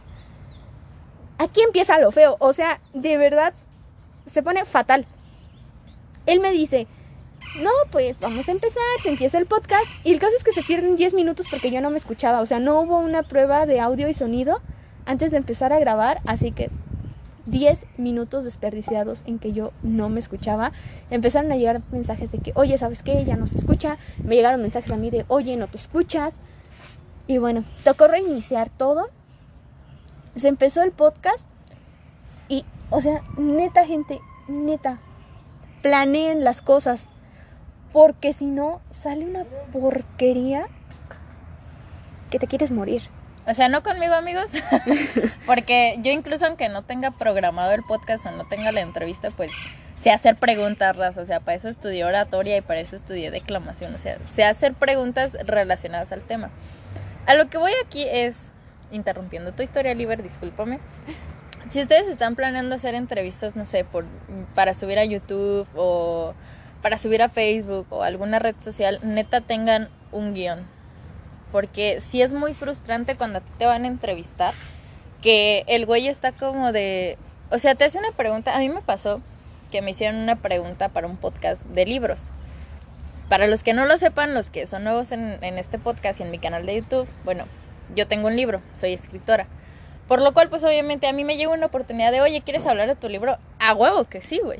aquí 1.37 1.61
empieza 1.61 1.99
lo 1.99 2.11
feo. 2.11 2.37
O 2.39 2.53
sea, 2.53 2.79
de 2.93 3.17
verdad, 3.17 3.53
se 4.25 4.41
pone 4.41 4.63
fatal. 4.63 5.05
Él 6.25 6.39
me 6.39 6.51
dice, 6.51 6.87
no, 7.61 7.71
pues 7.91 8.19
vamos 8.19 8.47
a 8.47 8.51
empezar, 8.51 8.83
se 9.01 9.09
empieza 9.09 9.37
el 9.37 9.45
podcast 9.45 9.85
y 10.03 10.11
el 10.11 10.19
caso 10.19 10.33
es 10.35 10.43
que 10.43 10.53
se 10.53 10.63
pierden 10.63 10.95
10 10.95 11.13
minutos 11.13 11.47
porque 11.49 11.71
yo 11.71 11.81
no 11.81 11.89
me 11.89 11.97
escuchaba, 11.97 12.41
o 12.41 12.45
sea, 12.45 12.59
no 12.59 12.81
hubo 12.81 12.97
una 12.97 13.23
prueba 13.23 13.65
de 13.65 13.79
audio 13.79 14.07
y 14.07 14.13
sonido 14.13 14.61
antes 15.05 15.31
de 15.31 15.37
empezar 15.37 15.73
a 15.73 15.79
grabar, 15.79 16.21
así 16.25 16.51
que 16.51 16.69
10 17.45 17.85
minutos 17.97 18.45
desperdiciados 18.45 19.23
en 19.25 19.39
que 19.39 19.51
yo 19.51 19.73
no 19.81 20.09
me 20.09 20.19
escuchaba. 20.19 20.71
Empezaron 21.09 21.51
a 21.51 21.57
llegar 21.57 21.81
mensajes 21.91 22.31
de 22.31 22.39
que, 22.39 22.53
oye, 22.55 22.77
¿sabes 22.77 23.03
qué? 23.03 23.25
Ya 23.25 23.35
no 23.35 23.47
se 23.47 23.57
escucha. 23.57 23.97
Me 24.23 24.35
llegaron 24.35 24.61
mensajes 24.61 24.91
a 24.91 24.97
mí 24.97 25.09
de, 25.09 25.25
oye, 25.27 25.57
no 25.57 25.67
te 25.67 25.77
escuchas. 25.77 26.39
Y 27.27 27.37
bueno, 27.37 27.63
tocó 27.83 28.07
reiniciar 28.07 28.69
todo. 28.69 29.09
Se 30.35 30.47
empezó 30.47 30.81
el 30.83 30.91
podcast 30.91 31.45
y, 32.47 32.65
o 32.89 33.01
sea, 33.01 33.21
neta 33.37 33.85
gente, 33.85 34.19
neta, 34.47 34.99
planeen 35.81 36.43
las 36.43 36.61
cosas. 36.61 37.07
Porque 37.93 38.33
si 38.33 38.45
no, 38.45 38.81
sale 38.89 39.23
una 39.23 39.45
porquería 39.71 40.67
que 42.31 42.39
te 42.39 42.47
quieres 42.47 42.71
morir. 42.71 43.03
O 43.45 43.53
sea, 43.53 43.69
no 43.69 43.83
conmigo, 43.83 44.15
amigos. 44.15 44.51
Porque 45.45 45.97
yo 46.01 46.11
incluso 46.11 46.47
aunque 46.47 46.69
no 46.69 46.81
tenga 46.81 47.11
programado 47.11 47.71
el 47.71 47.83
podcast 47.83 48.25
o 48.25 48.31
no 48.31 48.45
tenga 48.45 48.71
la 48.71 48.81
entrevista, 48.81 49.29
pues 49.31 49.51
sé 50.01 50.11
hacer 50.11 50.35
preguntas, 50.35 51.17
O 51.17 51.25
sea, 51.25 51.39
para 51.39 51.55
eso 51.55 51.69
estudié 51.69 52.03
oratoria 52.03 52.57
y 52.57 52.61
para 52.61 52.79
eso 52.79 52.95
estudié 52.95 53.31
declamación. 53.31 53.93
O 53.93 53.97
sea, 53.97 54.17
sé 54.33 54.43
hacer 54.43 54.73
preguntas 54.73 55.37
relacionadas 55.45 56.11
al 56.11 56.23
tema. 56.23 56.49
A 57.25 57.35
lo 57.35 57.49
que 57.49 57.57
voy 57.57 57.71
aquí 57.85 58.05
es, 58.09 58.51
interrumpiendo 58.91 59.51
tu 59.51 59.61
historia, 59.61 59.93
Liber, 59.93 60.23
discúlpame. 60.23 60.79
Si 61.69 61.81
ustedes 61.81 62.07
están 62.07 62.35
planeando 62.35 62.75
hacer 62.75 62.95
entrevistas, 62.95 63.55
no 63.55 63.65
sé, 63.65 63.85
por, 63.85 64.05
para 64.55 64.73
subir 64.73 64.99
a 64.99 65.05
YouTube 65.05 65.67
o 65.75 66.33
para 66.83 66.97
subir 66.97 67.23
a 67.23 67.29
Facebook 67.29 67.87
o 67.89 68.03
alguna 68.03 68.37
red 68.37 68.55
social, 68.61 68.99
neta 69.01 69.41
tengan 69.41 69.89
un 70.11 70.33
guion. 70.33 70.67
Porque 71.51 72.01
sí 72.01 72.21
es 72.21 72.33
muy 72.33 72.53
frustrante 72.53 73.15
cuando 73.15 73.39
a 73.39 73.41
ti 73.41 73.51
te 73.57 73.65
van 73.65 73.85
a 73.85 73.87
entrevistar, 73.87 74.53
que 75.21 75.63
el 75.67 75.85
güey 75.85 76.09
está 76.09 76.33
como 76.33 76.73
de... 76.73 77.17
O 77.49 77.57
sea, 77.57 77.73
te 77.73 77.85
hace 77.85 77.97
una 77.97 78.11
pregunta, 78.11 78.55
a 78.55 78.59
mí 78.59 78.67
me 78.67 78.81
pasó 78.81 79.21
que 79.71 79.81
me 79.81 79.91
hicieron 79.91 80.17
una 80.17 80.35
pregunta 80.35 80.89
para 80.89 81.07
un 81.07 81.15
podcast 81.15 81.65
de 81.67 81.85
libros. 81.85 82.31
Para 83.29 83.47
los 83.47 83.63
que 83.63 83.73
no 83.73 83.85
lo 83.85 83.97
sepan, 83.97 84.33
los 84.33 84.49
que 84.49 84.67
son 84.67 84.83
nuevos 84.83 85.13
en, 85.13 85.41
este 85.41 85.79
podcast 85.79 86.19
y 86.19 86.23
en 86.23 86.31
mi 86.31 86.37
canal 86.37 86.65
de 86.65 86.75
YouTube, 86.75 87.07
bueno, 87.23 87.45
yo 87.95 88.07
tengo 88.07 88.27
un 88.27 88.35
libro, 88.35 88.61
soy 88.75 88.93
escritora. 88.93 89.47
Por 90.07 90.21
lo 90.21 90.33
cual, 90.33 90.49
pues 90.49 90.65
obviamente 90.65 91.07
a 91.07 91.13
mí 91.13 91.23
me 91.23 91.37
llegó 91.37 91.53
una 91.53 91.67
oportunidad 91.67 92.11
de, 92.11 92.19
oye, 92.19 92.41
¿quieres 92.41 92.65
hablar 92.65 92.89
de 92.89 92.95
tu 92.95 93.07
libro? 93.07 93.37
A 93.59 93.73
huevo 93.73 94.03
que 94.03 94.21
sí, 94.21 94.41
güey. 94.43 94.59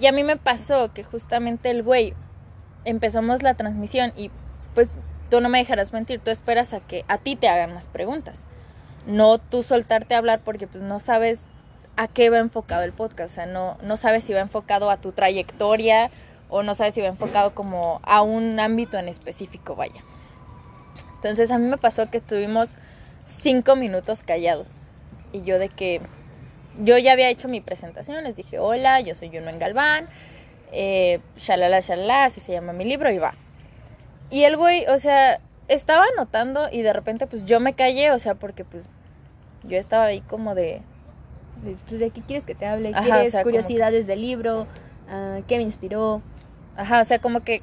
Y 0.00 0.06
a 0.06 0.12
mí 0.12 0.24
me 0.24 0.36
pasó 0.36 0.92
que 0.92 1.04
justamente 1.04 1.70
el 1.70 1.82
güey 1.82 2.14
empezamos 2.86 3.42
la 3.42 3.54
transmisión 3.54 4.12
y 4.16 4.30
pues 4.74 4.96
tú 5.28 5.40
no 5.40 5.50
me 5.50 5.58
dejarás 5.58 5.92
mentir, 5.92 6.20
tú 6.20 6.30
esperas 6.30 6.72
a 6.72 6.80
que 6.80 7.04
a 7.06 7.18
ti 7.18 7.36
te 7.36 7.48
hagan 7.48 7.74
más 7.74 7.86
preguntas. 7.86 8.40
No 9.06 9.38
tú 9.38 9.62
soltarte 9.62 10.14
a 10.14 10.18
hablar 10.18 10.40
porque 10.42 10.66
pues 10.66 10.82
no 10.82 11.00
sabes 11.00 11.48
a 11.96 12.08
qué 12.08 12.30
va 12.30 12.38
enfocado 12.38 12.82
el 12.82 12.92
podcast, 12.92 13.32
o 13.32 13.34
sea, 13.34 13.46
no, 13.46 13.76
no 13.82 13.98
sabes 13.98 14.24
si 14.24 14.32
va 14.32 14.40
enfocado 14.40 14.90
a 14.90 14.96
tu 14.96 15.12
trayectoria 15.12 16.10
o 16.48 16.62
no 16.62 16.74
sabes 16.74 16.94
si 16.94 17.02
va 17.02 17.08
enfocado 17.08 17.54
como 17.54 18.00
a 18.02 18.22
un 18.22 18.58
ámbito 18.58 18.98
en 18.98 19.08
específico, 19.08 19.76
vaya. 19.76 20.02
Entonces 21.16 21.50
a 21.50 21.58
mí 21.58 21.68
me 21.68 21.76
pasó 21.76 22.10
que 22.10 22.18
estuvimos 22.18 22.76
cinco 23.26 23.76
minutos 23.76 24.22
callados 24.22 24.68
y 25.32 25.42
yo 25.42 25.58
de 25.58 25.68
que 25.68 26.00
yo 26.82 26.98
ya 26.98 27.12
había 27.12 27.28
hecho 27.28 27.48
mi 27.48 27.60
presentación, 27.60 28.24
les 28.24 28.36
dije, 28.36 28.58
hola, 28.58 29.00
yo 29.00 29.14
soy 29.14 29.28
Juno 29.28 29.50
en 29.50 29.58
Galván, 29.58 30.08
eh, 30.72 31.20
shalala, 31.36 31.80
shalala, 31.80 32.24
así 32.24 32.40
se 32.40 32.52
llama 32.52 32.72
mi 32.72 32.84
libro, 32.84 33.10
y 33.10 33.18
va. 33.18 33.34
Y 34.30 34.44
el 34.44 34.56
güey, 34.56 34.86
o 34.86 34.98
sea, 34.98 35.40
estaba 35.68 36.04
anotando 36.16 36.68
y 36.70 36.82
de 36.82 36.92
repente 36.92 37.26
pues 37.26 37.46
yo 37.46 37.60
me 37.60 37.74
callé, 37.74 38.12
o 38.12 38.18
sea, 38.18 38.34
porque 38.34 38.64
pues 38.64 38.88
yo 39.64 39.76
estaba 39.76 40.04
ahí 40.04 40.20
como 40.20 40.54
de... 40.54 40.82
¿De, 41.62 41.76
pues, 41.88 42.12
qué 42.12 42.22
quieres 42.22 42.46
que 42.46 42.54
te 42.54 42.66
hable? 42.66 42.92
¿Quieres 42.92 43.36
curiosidades 43.42 44.06
del 44.06 44.22
libro? 44.22 44.66
Ah, 45.08 45.40
¿Qué 45.46 45.58
me 45.58 45.62
inspiró? 45.62 46.22
Ajá, 46.76 47.00
o 47.00 47.04
sea, 47.04 47.18
como 47.18 47.40
que... 47.40 47.60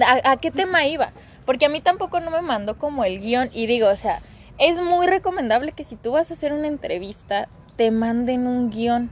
¿a, 0.00 0.32
¿A 0.32 0.36
qué 0.36 0.50
tema 0.50 0.84
iba? 0.86 1.12
Porque 1.46 1.66
a 1.66 1.68
mí 1.68 1.80
tampoco 1.80 2.20
no 2.20 2.30
me 2.30 2.42
mandó 2.42 2.76
como 2.76 3.04
el 3.04 3.20
guion 3.20 3.48
y 3.52 3.66
digo, 3.66 3.88
o 3.88 3.96
sea, 3.96 4.20
es 4.58 4.80
muy 4.82 5.06
recomendable 5.06 5.72
que 5.72 5.84
si 5.84 5.96
tú 5.96 6.12
vas 6.12 6.30
a 6.30 6.34
hacer 6.34 6.52
una 6.52 6.66
entrevista, 6.66 7.48
te 7.78 7.92
manden 7.92 8.46
un 8.46 8.70
guion. 8.70 9.08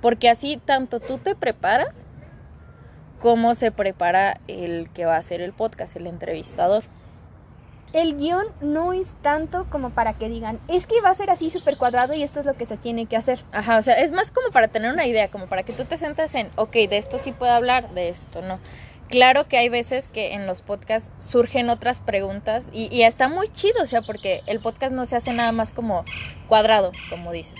Porque 0.00 0.30
así 0.30 0.56
tanto 0.64 1.00
tú 1.00 1.18
te 1.18 1.34
preparas 1.34 2.06
como 3.18 3.54
se 3.54 3.70
prepara 3.70 4.40
el 4.48 4.88
que 4.94 5.04
va 5.04 5.16
a 5.16 5.18
hacer 5.18 5.42
el 5.42 5.52
podcast, 5.52 5.96
el 5.96 6.06
entrevistador. 6.06 6.84
El 7.92 8.16
guion 8.16 8.46
no 8.60 8.92
es 8.92 9.14
tanto 9.20 9.66
como 9.68 9.90
para 9.90 10.12
que 10.14 10.28
digan, 10.28 10.60
es 10.68 10.86
que 10.86 11.00
va 11.02 11.10
a 11.10 11.14
ser 11.14 11.28
así 11.28 11.50
súper 11.50 11.76
cuadrado 11.76 12.14
y 12.14 12.22
esto 12.22 12.38
es 12.38 12.46
lo 12.46 12.54
que 12.54 12.64
se 12.64 12.76
tiene 12.76 13.06
que 13.06 13.16
hacer. 13.16 13.40
Ajá, 13.50 13.76
o 13.76 13.82
sea, 13.82 13.94
es 13.94 14.12
más 14.12 14.30
como 14.30 14.52
para 14.52 14.68
tener 14.68 14.92
una 14.92 15.06
idea, 15.06 15.28
como 15.28 15.48
para 15.48 15.64
que 15.64 15.72
tú 15.72 15.84
te 15.84 15.98
sientas 15.98 16.34
en, 16.36 16.48
ok, 16.54 16.72
de 16.72 16.96
esto 16.96 17.18
sí 17.18 17.32
puedo 17.32 17.52
hablar, 17.52 17.90
de 17.90 18.08
esto 18.08 18.40
no. 18.40 18.60
Claro 19.08 19.48
que 19.48 19.58
hay 19.58 19.68
veces 19.68 20.06
que 20.06 20.34
en 20.34 20.46
los 20.46 20.60
podcasts 20.60 21.10
surgen 21.18 21.68
otras 21.68 22.00
preguntas 22.00 22.70
y, 22.72 22.88
y 22.94 23.02
está 23.02 23.28
muy 23.28 23.48
chido, 23.48 23.82
o 23.82 23.86
sea, 23.86 24.02
porque 24.02 24.40
el 24.46 24.60
podcast 24.60 24.92
no 24.92 25.04
se 25.04 25.16
hace 25.16 25.32
nada 25.32 25.50
más 25.50 25.72
como 25.72 26.04
cuadrado, 26.46 26.92
como 27.10 27.32
dices 27.32 27.58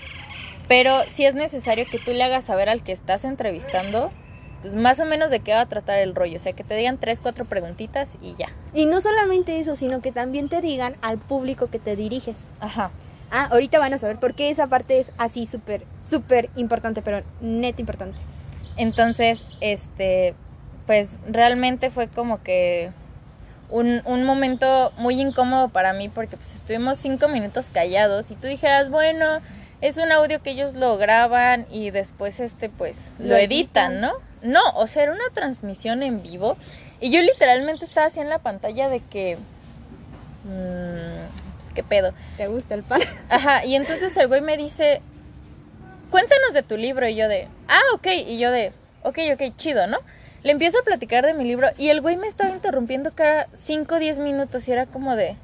Pero 0.71 1.03
sí 1.09 1.25
es 1.27 1.35
necesario 1.35 1.85
que 1.91 1.99
tú 1.99 2.13
le 2.13 2.23
hagas 2.23 2.45
saber 2.45 2.69
al 2.69 2.85
que 2.85 2.93
estás 2.93 3.25
entrevistando, 3.25 4.13
pues 4.63 4.77
más 4.77 5.01
o 5.01 5.05
menos 5.05 5.29
de 5.33 5.41
qué 5.41 5.53
va 5.53 5.63
a 5.63 5.67
tratar 5.67 5.99
el 5.99 6.15
rollo. 6.15 6.37
O 6.37 6.39
sea, 6.39 6.53
que 6.53 6.63
te 6.63 6.77
digan 6.77 6.97
tres, 6.97 7.21
cuatro 7.21 7.45
preguntitas 7.45 8.13
y 8.21 8.37
ya. 8.37 8.47
Y 8.73 8.87
no 8.87 9.01
solamente 9.01 9.59
eso, 9.59 9.75
sino 9.75 10.01
que 10.01 10.13
también 10.13 10.49
te 10.49 10.61
digan 10.61 10.95
al 11.03 11.19
público 11.19 11.67
que 11.67 11.81
te 11.81 11.97
diriges. 11.97 12.47
Ajá. 12.61 12.93
Ah, 13.33 13.49
ahorita 13.51 13.81
van 13.81 13.95
a 13.95 13.99
saber 13.99 14.19
por 14.19 14.35
qué 14.35 14.49
esa 14.49 14.69
parte 14.69 15.01
es 15.01 15.11
así 15.19 15.45
súper, 15.45 15.85
súper 16.01 16.51
importante, 16.55 17.03
pero 17.03 17.25
net 17.41 17.81
importante. 17.81 18.19
Entonces, 18.77 19.45
este, 19.61 20.37
pues 20.87 21.19
realmente 21.27 21.91
fue 21.91 22.07
como 22.07 22.45
que 22.45 22.93
un, 23.71 24.03
un, 24.05 24.23
momento 24.23 24.93
muy 24.99 25.21
incómodo 25.21 25.69
para 25.69 25.95
mí 25.95 26.09
porque 26.09 26.37
pues 26.37 26.55
estuvimos 26.55 26.97
cinco 26.99 27.27
minutos 27.27 27.71
callados 27.71 28.31
y 28.31 28.37
tú 28.37 28.47
dijeras, 28.47 28.89
bueno, 28.89 29.41
es 29.81 29.97
un 29.97 30.13
audio 30.13 30.43
que 30.43 30.51
ellos 30.51 30.75
lo 30.75 30.97
graban 30.99 31.67
y 31.71 31.91
después 31.91 32.41
este 32.41 32.69
pues 32.69 33.15
lo, 33.19 33.37
editan, 33.37 34.01
¿no? 34.01 34.13
No, 34.43 34.61
o 34.75 34.87
sea, 34.87 35.05
era 35.05 35.13
una 35.13 35.31
transmisión 35.33 36.03
en 36.03 36.23
vivo 36.23 36.57
y 37.01 37.11
yo 37.11 37.21
literalmente 37.23 37.85
estaba 37.85 38.07
así 38.07 38.21
en 38.21 38.29
la 38.29 38.39
pantalla 38.39 38.89
de 38.89 39.01
que... 39.01 39.37
Mmm, 40.45 41.57
pues 41.59 41.71
qué 41.75 41.83
pedo. 41.83 42.13
¿Te 42.37 42.47
gusta 42.49 42.75
el 42.75 42.83
pan? 42.83 43.01
Ajá, 43.31 43.65
y 43.65 43.75
entonces 43.75 44.17
el 44.17 44.29
güey 44.29 44.43
me 44.43 44.57
dice, 44.57 45.01
cuéntanos 46.11 46.53
de 46.53 46.63
tu 46.63 46.77
libro 46.77 47.09
y 47.09 47.15
yo 47.15 47.29
de, 47.29 47.49
ah, 47.69 47.83
ok, 47.95 48.07
y 48.27 48.39
yo 48.39 48.51
de, 48.51 48.73
ok, 49.03 49.19
ok, 49.35 49.57
chido, 49.57 49.87
¿no? 49.87 49.99
Le 50.43 50.53
empiezo 50.53 50.79
a 50.79 50.85
platicar 50.85 51.25
de 51.25 51.35
mi 51.35 51.45
libro 51.45 51.69
y 51.77 51.89
el 51.89 52.01
güey 52.01 52.17
me 52.17 52.27
estaba 52.27 52.51
interrumpiendo 52.51 53.13
cada 53.15 53.47
5 53.55 53.95
o 53.95 53.99
10 53.99 54.19
minutos 54.19 54.67
y 54.69 54.73
era 54.73 54.87
como 54.87 55.17
de... 55.17 55.37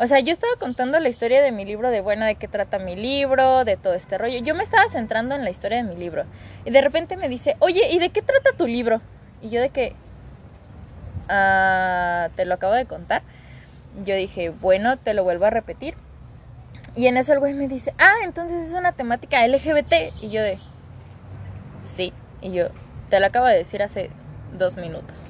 O 0.00 0.06
sea, 0.06 0.20
yo 0.20 0.32
estaba 0.32 0.52
contando 0.60 1.00
la 1.00 1.08
historia 1.08 1.42
de 1.42 1.50
mi 1.50 1.64
libro, 1.64 1.90
de 1.90 2.00
bueno, 2.00 2.24
de 2.24 2.36
qué 2.36 2.46
trata 2.46 2.78
mi 2.78 2.94
libro, 2.94 3.64
de 3.64 3.76
todo 3.76 3.94
este 3.94 4.16
rollo. 4.16 4.38
Yo 4.38 4.54
me 4.54 4.62
estaba 4.62 4.88
centrando 4.88 5.34
en 5.34 5.42
la 5.42 5.50
historia 5.50 5.78
de 5.78 5.82
mi 5.82 5.96
libro. 5.96 6.24
Y 6.64 6.70
de 6.70 6.80
repente 6.80 7.16
me 7.16 7.28
dice, 7.28 7.56
oye, 7.58 7.88
¿y 7.90 7.98
de 7.98 8.10
qué 8.10 8.22
trata 8.22 8.52
tu 8.56 8.66
libro? 8.66 9.00
Y 9.42 9.50
yo 9.50 9.60
de 9.60 9.70
que... 9.70 9.94
Ah, 11.28 12.28
te 12.36 12.44
lo 12.44 12.54
acabo 12.54 12.74
de 12.74 12.86
contar. 12.86 13.22
Yo 14.04 14.14
dije, 14.14 14.50
bueno, 14.50 14.96
te 14.96 15.14
lo 15.14 15.24
vuelvo 15.24 15.46
a 15.46 15.50
repetir. 15.50 15.94
Y 16.94 17.08
en 17.08 17.16
eso 17.16 17.32
el 17.32 17.40
güey 17.40 17.54
me 17.54 17.66
dice, 17.66 17.92
ah, 17.98 18.14
entonces 18.22 18.68
es 18.68 18.74
una 18.74 18.92
temática 18.92 19.44
LGBT. 19.44 20.14
Y 20.22 20.30
yo 20.30 20.42
de, 20.42 20.58
sí. 21.96 22.12
Y 22.40 22.52
yo, 22.52 22.68
te 23.10 23.18
lo 23.18 23.26
acabo 23.26 23.46
de 23.46 23.56
decir 23.56 23.82
hace 23.82 24.10
dos 24.56 24.76
minutos. 24.76 25.28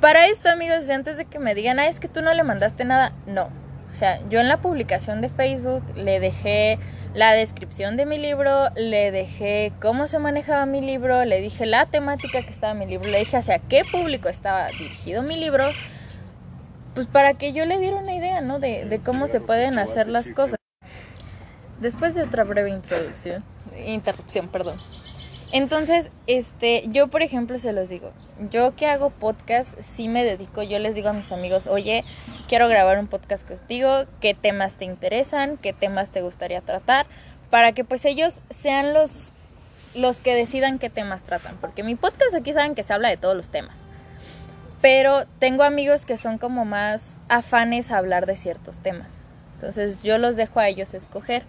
Para 0.00 0.28
esto, 0.28 0.48
amigos, 0.48 0.88
antes 0.90 1.16
de 1.16 1.24
que 1.24 1.40
me 1.40 1.56
digan, 1.56 1.80
ah, 1.80 1.88
es 1.88 1.98
que 1.98 2.06
tú 2.06 2.22
no 2.22 2.32
le 2.32 2.44
mandaste 2.44 2.84
nada, 2.84 3.12
no. 3.26 3.48
O 3.90 3.92
sea, 3.92 4.20
yo 4.28 4.38
en 4.38 4.48
la 4.48 4.58
publicación 4.58 5.20
de 5.20 5.28
Facebook 5.28 5.82
le 5.96 6.20
dejé 6.20 6.78
la 7.14 7.32
descripción 7.32 7.96
de 7.96 8.06
mi 8.06 8.16
libro, 8.18 8.68
le 8.76 9.10
dejé 9.10 9.72
cómo 9.80 10.06
se 10.06 10.20
manejaba 10.20 10.66
mi 10.66 10.80
libro, 10.82 11.24
le 11.24 11.40
dije 11.40 11.66
la 11.66 11.86
temática 11.86 12.42
que 12.42 12.50
estaba 12.50 12.74
mi 12.74 12.86
libro, 12.86 13.08
le 13.08 13.18
dije 13.18 13.38
hacia 13.38 13.58
qué 13.58 13.84
público 13.84 14.28
estaba 14.28 14.70
dirigido 14.72 15.22
mi 15.22 15.36
libro, 15.36 15.74
pues 16.94 17.08
para 17.08 17.34
que 17.34 17.52
yo 17.52 17.64
le 17.64 17.78
diera 17.78 17.96
una 17.96 18.14
idea, 18.14 18.40
¿no? 18.40 18.60
De, 18.60 18.84
de 18.84 19.00
cómo 19.00 19.26
se 19.26 19.40
pueden 19.40 19.80
hacer 19.80 20.06
las 20.06 20.30
cosas. 20.30 20.58
Después 21.80 22.14
de 22.14 22.22
otra 22.22 22.44
breve 22.44 22.70
introducción, 22.70 23.42
interrupción, 23.84 24.48
perdón. 24.48 24.78
Entonces, 25.50 26.10
este, 26.26 26.84
yo 26.88 27.08
por 27.08 27.22
ejemplo 27.22 27.58
se 27.58 27.72
los 27.72 27.88
digo, 27.88 28.12
yo 28.50 28.76
que 28.76 28.86
hago 28.86 29.08
podcast, 29.08 29.78
sí 29.80 30.06
me 30.06 30.22
dedico, 30.22 30.62
yo 30.62 30.78
les 30.78 30.94
digo 30.94 31.08
a 31.08 31.14
mis 31.14 31.32
amigos, 31.32 31.66
oye, 31.66 32.04
quiero 32.48 32.68
grabar 32.68 32.98
un 32.98 33.06
podcast 33.06 33.48
contigo, 33.48 34.04
qué 34.20 34.34
temas 34.34 34.76
te 34.76 34.84
interesan, 34.84 35.56
qué 35.56 35.72
temas 35.72 36.12
te 36.12 36.20
gustaría 36.20 36.60
tratar, 36.60 37.06
para 37.50 37.72
que 37.72 37.82
pues 37.82 38.04
ellos 38.04 38.42
sean 38.50 38.92
los, 38.92 39.32
los 39.94 40.20
que 40.20 40.34
decidan 40.34 40.78
qué 40.78 40.90
temas 40.90 41.24
tratan, 41.24 41.56
porque 41.58 41.82
mi 41.82 41.94
podcast 41.94 42.34
aquí 42.34 42.52
saben 42.52 42.74
que 42.74 42.82
se 42.82 42.92
habla 42.92 43.08
de 43.08 43.16
todos 43.16 43.34
los 43.34 43.48
temas, 43.48 43.86
pero 44.82 45.24
tengo 45.38 45.62
amigos 45.62 46.04
que 46.04 46.18
son 46.18 46.36
como 46.36 46.66
más 46.66 47.22
afanes 47.30 47.90
a 47.90 47.96
hablar 47.96 48.26
de 48.26 48.36
ciertos 48.36 48.80
temas, 48.80 49.16
entonces 49.54 50.02
yo 50.02 50.18
los 50.18 50.36
dejo 50.36 50.60
a 50.60 50.68
ellos 50.68 50.92
escoger. 50.92 51.44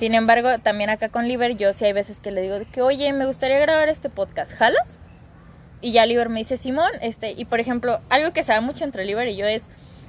Sin 0.00 0.14
embargo, 0.14 0.58
también 0.60 0.88
acá 0.88 1.10
con 1.10 1.28
Liber, 1.28 1.58
yo 1.58 1.74
sí 1.74 1.84
hay 1.84 1.92
veces 1.92 2.20
que 2.20 2.30
le 2.30 2.40
digo 2.40 2.56
que, 2.72 2.80
oye, 2.80 3.12
me 3.12 3.26
gustaría 3.26 3.58
grabar 3.58 3.90
este 3.90 4.08
podcast, 4.08 4.50
¿jalas? 4.54 4.98
Y 5.82 5.92
ya 5.92 6.06
Liber 6.06 6.30
me 6.30 6.38
dice, 6.38 6.56
Simón, 6.56 6.90
este, 7.02 7.32
y 7.32 7.44
por 7.44 7.60
ejemplo, 7.60 8.00
algo 8.08 8.32
que 8.32 8.42
se 8.42 8.52
da 8.52 8.62
mucho 8.62 8.84
entre 8.84 9.04
Liber 9.04 9.28
y 9.28 9.36
yo 9.36 9.44
es, 9.44 9.66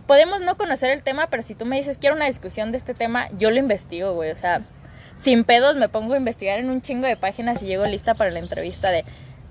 podemos 0.08 0.40
no 0.40 0.56
conocer 0.56 0.92
el 0.92 1.04
tema, 1.04 1.28
pero 1.28 1.44
si 1.44 1.56
tú 1.56 1.66
me 1.66 1.76
dices, 1.76 1.98
quiero 1.98 2.16
una 2.16 2.28
discusión 2.28 2.72
de 2.72 2.78
este 2.78 2.94
tema, 2.94 3.28
yo 3.38 3.52
lo 3.52 3.58
investigo, 3.58 4.14
güey, 4.14 4.32
o 4.32 4.36
sea, 4.38 4.62
sin 5.16 5.44
pedos 5.44 5.76
me 5.76 5.90
pongo 5.90 6.14
a 6.14 6.18
investigar 6.18 6.58
en 6.58 6.70
un 6.70 6.82
chingo 6.82 7.06
de 7.06 7.18
páginas 7.18 7.62
y 7.62 7.66
llego 7.66 7.86
lista 7.86 8.14
para 8.14 8.32
la 8.32 8.40
entrevista 8.40 8.92
de, 8.92 9.04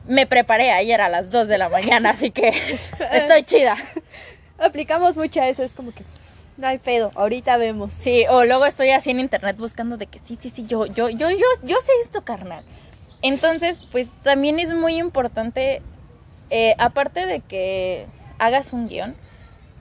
me 0.09 0.27
preparé 0.27 0.71
ayer 0.73 1.03
a 1.03 1.11
las 1.11 1.31
2 1.31 1.49
de 1.49 1.59
la 1.59 1.69
mañana, 1.69 2.11
así 2.13 2.31
que 2.31 2.49
estoy 3.13 3.43
chida. 3.43 3.77
Aplicamos 4.59 5.19
mucho 5.19 5.43
a 5.43 5.49
eso, 5.49 5.63
es 5.63 5.73
como 5.73 5.93
que 5.93 6.03
no 6.61 6.69
hay 6.69 6.79
pedo, 6.79 7.11
ahorita 7.15 7.57
vemos. 7.57 7.93
Sí, 7.93 8.25
o 8.31 8.45
luego 8.45 8.67
estoy 8.67 8.91
así 8.91 9.11
en 9.11 9.21
internet 9.21 9.57
buscando 9.57 9.97
de 9.97 10.07
que 10.07 10.21
sí, 10.25 10.39
sí, 10.41 10.51
sí, 10.51 10.65
yo, 10.67 10.87
yo, 10.87 11.09
yo, 11.09 11.31
yo, 11.31 11.47
yo 11.63 11.77
sé 11.85 11.93
esto, 12.03 12.23
carnal. 12.23 12.65
Entonces, 13.23 13.83
pues 13.91 14.09
también 14.23 14.59
es 14.59 14.73
muy 14.73 14.97
importante, 14.97 15.83
eh, 16.51 16.75
aparte 16.79 17.27
de 17.27 17.41
que 17.41 18.07
hagas 18.39 18.73
un 18.73 18.89
guion, 18.89 19.15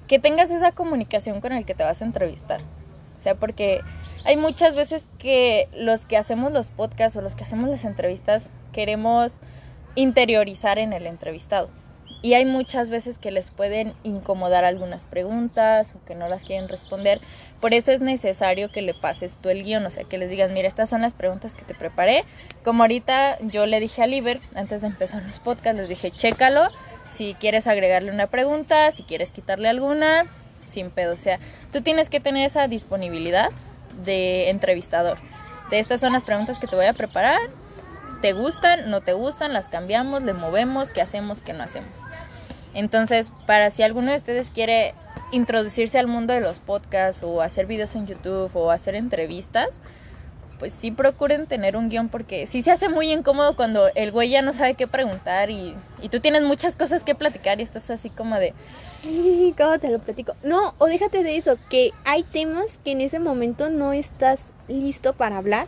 que 0.07 0.19
tengas 0.19 0.51
esa 0.51 0.71
comunicación 0.71 1.39
con 1.39 1.53
el 1.53 1.65
que 1.65 1.75
te 1.75 1.83
vas 1.83 2.01
a 2.01 2.05
entrevistar. 2.05 2.61
O 3.17 3.21
sea, 3.21 3.35
porque 3.35 3.81
hay 4.25 4.37
muchas 4.37 4.75
veces 4.75 5.03
que 5.17 5.67
los 5.73 6.05
que 6.05 6.17
hacemos 6.17 6.51
los 6.51 6.71
podcasts 6.71 7.17
o 7.17 7.21
los 7.21 7.35
que 7.35 7.43
hacemos 7.43 7.69
las 7.69 7.85
entrevistas 7.85 8.43
queremos 8.71 9.39
interiorizar 9.95 10.79
en 10.79 10.93
el 10.93 11.05
entrevistado. 11.05 11.69
Y 12.21 12.33
hay 12.33 12.45
muchas 12.45 12.89
veces 12.89 13.17
que 13.17 13.31
les 13.31 13.49
pueden 13.49 13.93
incomodar 14.03 14.65
algunas 14.65 15.05
preguntas 15.05 15.93
o 15.95 16.05
que 16.05 16.15
no 16.15 16.27
las 16.27 16.43
quieren 16.43 16.67
responder. 16.67 17.21
Por 17.61 17.73
eso 17.73 17.91
es 17.91 18.01
necesario 18.01 18.69
que 18.71 18.81
le 18.81 18.93
pases 18.93 19.39
tú 19.41 19.49
el 19.49 19.63
guion, 19.63 19.85
o 19.85 19.89
sea, 19.89 20.03
que 20.03 20.17
les 20.17 20.29
digas, 20.29 20.51
mira, 20.51 20.67
estas 20.67 20.89
son 20.89 21.01
las 21.01 21.13
preguntas 21.13 21.53
que 21.53 21.63
te 21.63 21.73
preparé. 21.73 22.25
Como 22.63 22.83
ahorita 22.83 23.37
yo 23.41 23.65
le 23.65 23.79
dije 23.79 24.03
a 24.03 24.07
Liber, 24.07 24.41
antes 24.53 24.81
de 24.81 24.87
empezar 24.87 25.23
los 25.23 25.39
podcasts, 25.39 25.79
les 25.79 25.87
dije, 25.87 26.11
chécalo, 26.11 26.67
si 27.09 27.35
quieres 27.35 27.67
agregarle 27.67 28.11
una 28.11 28.27
pregunta, 28.27 28.91
si 28.91 29.03
quieres 29.03 29.31
quitarle 29.31 29.69
alguna, 29.69 30.25
sin 30.65 30.91
pedo. 30.91 31.13
O 31.13 31.17
sea, 31.17 31.39
tú 31.71 31.81
tienes 31.81 32.09
que 32.09 32.19
tener 32.19 32.45
esa 32.45 32.67
disponibilidad 32.67 33.49
de 34.03 34.49
entrevistador. 34.49 35.17
De 35.69 35.79
estas 35.79 36.01
son 36.01 36.13
las 36.13 36.23
preguntas 36.23 36.59
que 36.59 36.67
te 36.67 36.75
voy 36.75 36.85
a 36.85 36.93
preparar. 36.93 37.39
¿Te 38.21 38.33
gustan? 38.33 38.89
¿No 38.89 38.99
te 38.99 39.13
gustan? 39.13 39.53
¿Las 39.53 39.69
cambiamos? 39.69 40.23
¿Le 40.23 40.33
movemos? 40.33 40.91
¿Qué 40.91 41.01
hacemos? 41.01 41.41
¿Qué 41.41 41.53
no 41.53 41.63
hacemos? 41.63 41.97
Entonces, 42.73 43.31
para 43.45 43.71
si 43.71 43.81
alguno 43.81 44.11
de 44.11 44.17
ustedes 44.17 44.49
quiere 44.49 44.93
introducirse 45.31 45.97
al 45.97 46.07
mundo 46.07 46.33
de 46.33 46.41
los 46.41 46.59
podcasts 46.59 47.23
o 47.23 47.41
hacer 47.41 47.65
videos 47.65 47.95
en 47.95 48.07
YouTube 48.07 48.51
o 48.55 48.71
hacer 48.71 48.95
entrevistas, 48.95 49.79
pues 50.59 50.73
sí 50.73 50.91
procuren 50.91 51.47
tener 51.47 51.77
un 51.77 51.87
guion 51.87 52.09
porque 52.09 52.45
sí 52.45 52.61
se 52.61 52.71
hace 52.71 52.89
muy 52.89 53.11
incómodo 53.11 53.55
cuando 53.55 53.87
el 53.95 54.11
güey 54.11 54.29
ya 54.29 54.41
no 54.41 54.51
sabe 54.51 54.73
qué 54.73 54.87
preguntar 54.87 55.49
y, 55.49 55.73
y 56.01 56.09
tú 56.09 56.19
tienes 56.19 56.43
muchas 56.43 56.75
cosas 56.75 57.05
que 57.05 57.15
platicar 57.15 57.61
y 57.61 57.63
estás 57.63 57.89
así 57.89 58.09
como 58.09 58.35
de... 58.35 58.53
¿Cómo 59.57 59.79
te 59.79 59.89
lo 59.89 59.99
platico? 59.99 60.35
No, 60.43 60.75
o 60.77 60.87
déjate 60.87 61.23
de 61.23 61.37
eso, 61.37 61.57
que 61.69 61.93
hay 62.03 62.23
temas 62.23 62.79
que 62.83 62.91
en 62.91 62.99
ese 62.99 63.19
momento 63.19 63.69
no 63.69 63.93
estás 63.93 64.47
listo 64.69 65.13
para 65.13 65.37
hablar 65.37 65.67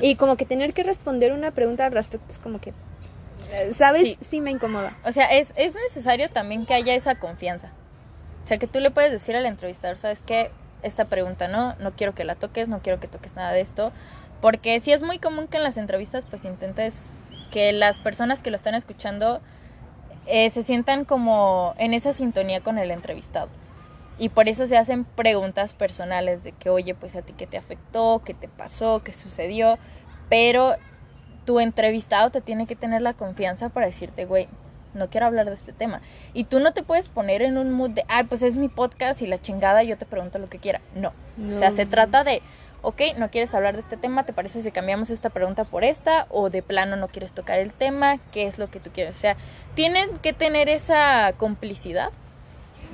y 0.00 0.16
como 0.16 0.36
que 0.36 0.44
tener 0.44 0.74
que 0.74 0.82
responder 0.82 1.32
una 1.32 1.52
pregunta 1.52 1.86
al 1.86 1.92
respecto 1.92 2.32
es 2.32 2.38
como 2.38 2.60
que 2.60 2.74
¿Sabes? 3.74 4.18
Sí. 4.28 4.40
me 4.40 4.50
incomoda. 4.50 4.96
O 5.04 5.12
sea, 5.12 5.26
es, 5.26 5.52
es 5.56 5.74
necesario 5.74 6.30
también 6.30 6.66
que 6.66 6.74
haya 6.74 6.94
esa 6.94 7.16
confianza. 7.16 7.70
O 8.42 8.46
sea, 8.46 8.58
que 8.58 8.66
tú 8.66 8.80
le 8.80 8.90
puedes 8.90 9.10
decir 9.10 9.36
al 9.36 9.46
entrevistador, 9.46 9.96
¿sabes 9.96 10.22
qué? 10.22 10.50
Esta 10.82 11.06
pregunta 11.06 11.48
no, 11.48 11.74
no 11.76 11.92
quiero 11.92 12.14
que 12.14 12.24
la 12.24 12.36
toques, 12.36 12.68
no 12.68 12.80
quiero 12.80 13.00
que 13.00 13.08
toques 13.08 13.34
nada 13.34 13.52
de 13.52 13.60
esto. 13.60 13.92
Porque 14.40 14.78
sí 14.80 14.92
es 14.92 15.02
muy 15.02 15.18
común 15.18 15.46
que 15.46 15.58
en 15.58 15.62
las 15.62 15.76
entrevistas 15.76 16.24
pues 16.26 16.44
intentes 16.44 17.26
que 17.50 17.72
las 17.72 17.98
personas 17.98 18.42
que 18.42 18.50
lo 18.50 18.56
están 18.56 18.74
escuchando 18.74 19.40
eh, 20.26 20.48
se 20.50 20.62
sientan 20.62 21.04
como 21.04 21.74
en 21.78 21.92
esa 21.92 22.12
sintonía 22.12 22.60
con 22.60 22.78
el 22.78 22.90
entrevistado. 22.90 23.48
Y 24.20 24.28
por 24.28 24.48
eso 24.48 24.66
se 24.66 24.76
hacen 24.76 25.04
preguntas 25.04 25.72
personales 25.72 26.44
de 26.44 26.52
que, 26.52 26.68
oye, 26.68 26.94
pues 26.94 27.16
a 27.16 27.22
ti 27.22 27.32
qué 27.32 27.46
te 27.46 27.56
afectó, 27.56 28.20
qué 28.22 28.34
te 28.34 28.48
pasó, 28.48 29.02
qué 29.02 29.14
sucedió. 29.14 29.78
Pero 30.28 30.76
tu 31.46 31.58
entrevistado 31.58 32.28
te 32.28 32.42
tiene 32.42 32.66
que 32.66 32.76
tener 32.76 33.00
la 33.00 33.14
confianza 33.14 33.70
para 33.70 33.86
decirte, 33.86 34.26
güey, 34.26 34.46
no 34.92 35.08
quiero 35.08 35.26
hablar 35.26 35.46
de 35.46 35.54
este 35.54 35.72
tema. 35.72 36.02
Y 36.34 36.44
tú 36.44 36.60
no 36.60 36.74
te 36.74 36.82
puedes 36.82 37.08
poner 37.08 37.40
en 37.40 37.56
un 37.56 37.72
mood 37.72 37.92
de, 37.92 38.04
ay, 38.08 38.24
pues 38.24 38.42
es 38.42 38.56
mi 38.56 38.68
podcast 38.68 39.22
y 39.22 39.26
la 39.26 39.38
chingada, 39.38 39.82
yo 39.84 39.96
te 39.96 40.04
pregunto 40.04 40.38
lo 40.38 40.48
que 40.48 40.58
quiera. 40.58 40.82
No. 40.94 41.14
O 41.48 41.58
sea, 41.58 41.70
se 41.70 41.86
trata 41.86 42.22
de, 42.22 42.42
ok, 42.82 43.00
no 43.16 43.30
quieres 43.30 43.54
hablar 43.54 43.72
de 43.72 43.80
este 43.80 43.96
tema, 43.96 44.26
¿te 44.26 44.34
parece 44.34 44.60
si 44.60 44.70
cambiamos 44.70 45.08
esta 45.08 45.30
pregunta 45.30 45.64
por 45.64 45.82
esta? 45.82 46.26
O 46.28 46.50
de 46.50 46.62
plano 46.62 46.96
no 46.96 47.08
quieres 47.08 47.32
tocar 47.32 47.58
el 47.58 47.72
tema, 47.72 48.18
¿qué 48.32 48.46
es 48.46 48.58
lo 48.58 48.70
que 48.70 48.80
tú 48.80 48.90
quieres? 48.92 49.16
O 49.16 49.18
sea, 49.18 49.38
tienen 49.74 50.18
que 50.18 50.34
tener 50.34 50.68
esa 50.68 51.32
complicidad 51.38 52.10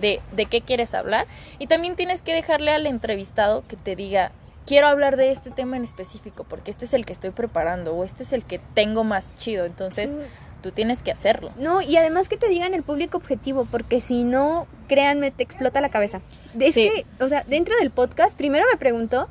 de, 0.00 0.20
de 0.32 0.46
qué 0.46 0.60
quieres 0.60 0.94
hablar. 0.94 1.26
Y 1.58 1.66
también 1.66 1.96
tienes 1.96 2.22
que 2.22 2.34
dejarle 2.34 2.70
al 2.72 2.86
entrevistado 2.86 3.64
que 3.68 3.76
te 3.76 3.96
diga, 3.96 4.32
quiero 4.66 4.86
hablar 4.88 5.16
de 5.16 5.30
este 5.30 5.50
tema 5.50 5.76
en 5.76 5.84
específico 5.84 6.44
porque 6.48 6.70
este 6.70 6.84
es 6.86 6.94
el 6.94 7.06
que 7.06 7.12
estoy 7.12 7.30
preparando 7.30 7.94
o 7.94 8.04
este 8.04 8.22
es 8.24 8.32
el 8.32 8.44
que 8.44 8.58
tengo 8.74 9.04
más 9.04 9.34
chido. 9.36 9.64
Entonces, 9.64 10.14
Sí. 10.14 10.20
tú 10.62 10.72
tienes 10.72 11.02
que 11.02 11.12
hacerlo. 11.12 11.50
No, 11.56 11.80
y 11.82 11.96
además 11.96 12.28
que 12.28 12.36
te 12.36 12.48
digan 12.48 12.74
el 12.74 12.82
público 12.82 13.16
objetivo, 13.18 13.66
porque 13.70 14.00
si 14.00 14.24
no, 14.24 14.66
créanme, 14.88 15.30
te 15.30 15.42
explota 15.44 15.80
la 15.80 15.90
cabeza. 15.90 16.20
Es 16.58 16.74
Sí. 16.74 16.90
que, 16.90 17.24
o 17.24 17.28
sea, 17.28 17.44
dentro 17.46 17.76
del 17.78 17.90
podcast, 17.90 18.36
primero 18.36 18.64
me 18.72 18.76
preguntó 18.78 19.28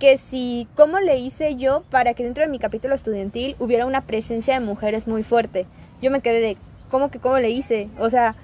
que 0.00 0.18
si, 0.18 0.66
¿cómo 0.74 0.98
le 0.98 1.18
hice 1.18 1.54
yo 1.54 1.84
para 1.90 2.14
que 2.14 2.24
dentro 2.24 2.42
de 2.42 2.48
mi 2.50 2.58
capítulo 2.58 2.94
estudiantil 2.96 3.54
hubiera 3.60 3.86
una 3.86 4.00
presencia 4.00 4.54
de 4.54 4.60
mujeres 4.66 5.06
muy 5.06 5.22
fuerte? 5.22 5.66
Yo 6.02 6.10
me 6.10 6.20
quedé 6.20 6.40
de, 6.40 6.56
¿cómo 6.90 7.10
que 7.12 7.20
cómo 7.20 7.38
le 7.38 7.50
hice? 7.50 7.88
O 8.00 8.10
sea, 8.10 8.34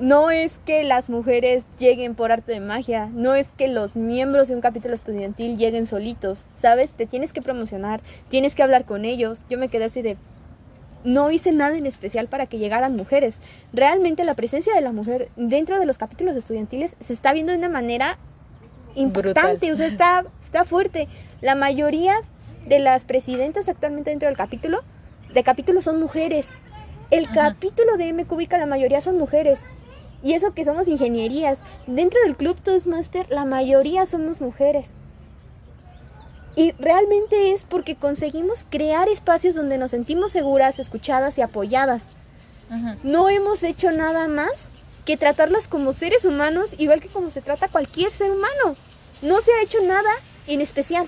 no 0.00 0.30
es 0.30 0.58
que 0.64 0.84
las 0.84 1.10
mujeres 1.10 1.66
lleguen 1.78 2.14
por 2.14 2.32
arte 2.32 2.52
de 2.52 2.60
magia, 2.60 3.10
no 3.12 3.34
es 3.34 3.48
que 3.56 3.68
los 3.68 3.94
miembros 3.96 4.48
de 4.48 4.54
un 4.54 4.60
capítulo 4.60 4.94
estudiantil 4.94 5.58
lleguen 5.58 5.86
solitos, 5.86 6.44
¿sabes? 6.56 6.92
Te 6.92 7.06
tienes 7.06 7.32
que 7.32 7.42
promocionar, 7.42 8.00
tienes 8.28 8.54
que 8.54 8.62
hablar 8.62 8.84
con 8.84 9.04
ellos. 9.04 9.40
Yo 9.50 9.58
me 9.58 9.68
quedé 9.68 9.84
así 9.84 10.02
de, 10.02 10.16
no 11.04 11.30
hice 11.30 11.52
nada 11.52 11.76
en 11.76 11.86
especial 11.86 12.28
para 12.28 12.46
que 12.46 12.58
llegaran 12.58 12.96
mujeres. 12.96 13.38
Realmente 13.72 14.24
la 14.24 14.34
presencia 14.34 14.74
de 14.74 14.80
la 14.80 14.92
mujer 14.92 15.28
dentro 15.36 15.78
de 15.78 15.86
los 15.86 15.98
capítulos 15.98 16.36
estudiantiles 16.36 16.96
se 17.00 17.12
está 17.12 17.32
viendo 17.32 17.52
de 17.52 17.58
una 17.58 17.68
manera 17.68 18.18
importante, 18.94 19.66
Brutal. 19.66 19.72
o 19.72 19.76
sea, 19.76 19.86
está, 19.86 20.24
está 20.44 20.64
fuerte. 20.64 21.08
La 21.40 21.54
mayoría 21.54 22.14
de 22.66 22.78
las 22.78 23.04
presidentas 23.04 23.68
actualmente 23.68 24.10
dentro 24.10 24.28
del 24.28 24.36
capítulo, 24.36 24.82
de 25.34 25.42
capítulo 25.42 25.82
son 25.82 26.00
mujeres. 26.00 26.50
El 27.10 27.26
Ajá. 27.26 27.52
capítulo 27.52 27.96
de 27.98 28.08
M 28.08 28.24
Cúbica, 28.24 28.56
la 28.56 28.66
mayoría 28.66 29.00
son 29.00 29.18
mujeres. 29.18 29.64
Y 30.22 30.34
eso 30.34 30.54
que 30.54 30.64
somos 30.64 30.88
ingenierías. 30.88 31.58
Dentro 31.86 32.20
del 32.22 32.36
club 32.36 32.56
Toastmaster, 32.60 33.28
la 33.30 33.44
mayoría 33.44 34.06
somos 34.06 34.40
mujeres. 34.40 34.94
Y 36.54 36.72
realmente 36.72 37.52
es 37.52 37.64
porque 37.64 37.96
conseguimos 37.96 38.66
crear 38.68 39.08
espacios 39.08 39.54
donde 39.54 39.78
nos 39.78 39.90
sentimos 39.90 40.32
seguras, 40.32 40.78
escuchadas 40.78 41.38
y 41.38 41.42
apoyadas. 41.42 42.04
No 43.02 43.28
hemos 43.28 43.62
hecho 43.62 43.90
nada 43.90 44.28
más 44.28 44.68
que 45.04 45.16
tratarlas 45.16 45.68
como 45.68 45.92
seres 45.92 46.24
humanos, 46.24 46.76
igual 46.78 47.00
que 47.00 47.08
como 47.08 47.30
se 47.30 47.42
trata 47.42 47.68
cualquier 47.68 48.12
ser 48.12 48.30
humano. 48.30 48.76
No 49.20 49.40
se 49.40 49.52
ha 49.52 49.62
hecho 49.62 49.78
nada 49.82 50.10
en 50.46 50.60
especial. 50.60 51.06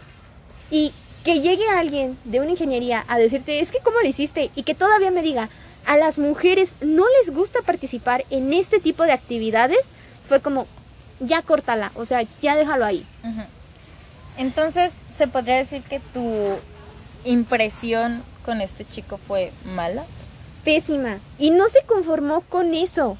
Y 0.70 0.92
que 1.24 1.40
llegue 1.40 1.66
alguien 1.68 2.18
de 2.24 2.40
una 2.40 2.50
ingeniería 2.50 3.04
a 3.08 3.18
decirte, 3.18 3.60
es 3.60 3.70
que 3.70 3.78
cómo 3.78 3.98
lo 4.00 4.08
hiciste, 4.08 4.50
y 4.54 4.62
que 4.62 4.74
todavía 4.74 5.10
me 5.10 5.22
diga, 5.22 5.48
a 5.86 5.96
las 5.96 6.18
mujeres 6.18 6.72
no 6.80 7.04
les 7.20 7.34
gusta 7.34 7.60
participar 7.62 8.24
en 8.30 8.52
este 8.52 8.80
tipo 8.80 9.04
de 9.04 9.12
actividades, 9.12 9.80
fue 10.28 10.40
como, 10.40 10.66
ya 11.20 11.42
córtala, 11.42 11.92
o 11.94 12.04
sea, 12.04 12.22
ya 12.42 12.56
déjalo 12.56 12.84
ahí. 12.84 13.04
Entonces, 14.36 14.92
¿se 15.16 15.28
podría 15.28 15.56
decir 15.56 15.82
que 15.82 16.00
tu 16.00 16.58
impresión 17.24 18.22
con 18.44 18.60
este 18.60 18.84
chico 18.84 19.18
fue 19.26 19.52
mala? 19.74 20.04
pésima 20.64 21.18
y 21.38 21.50
no 21.50 21.68
se 21.68 21.82
conformó 21.82 22.40
con 22.40 22.74
eso. 22.74 23.16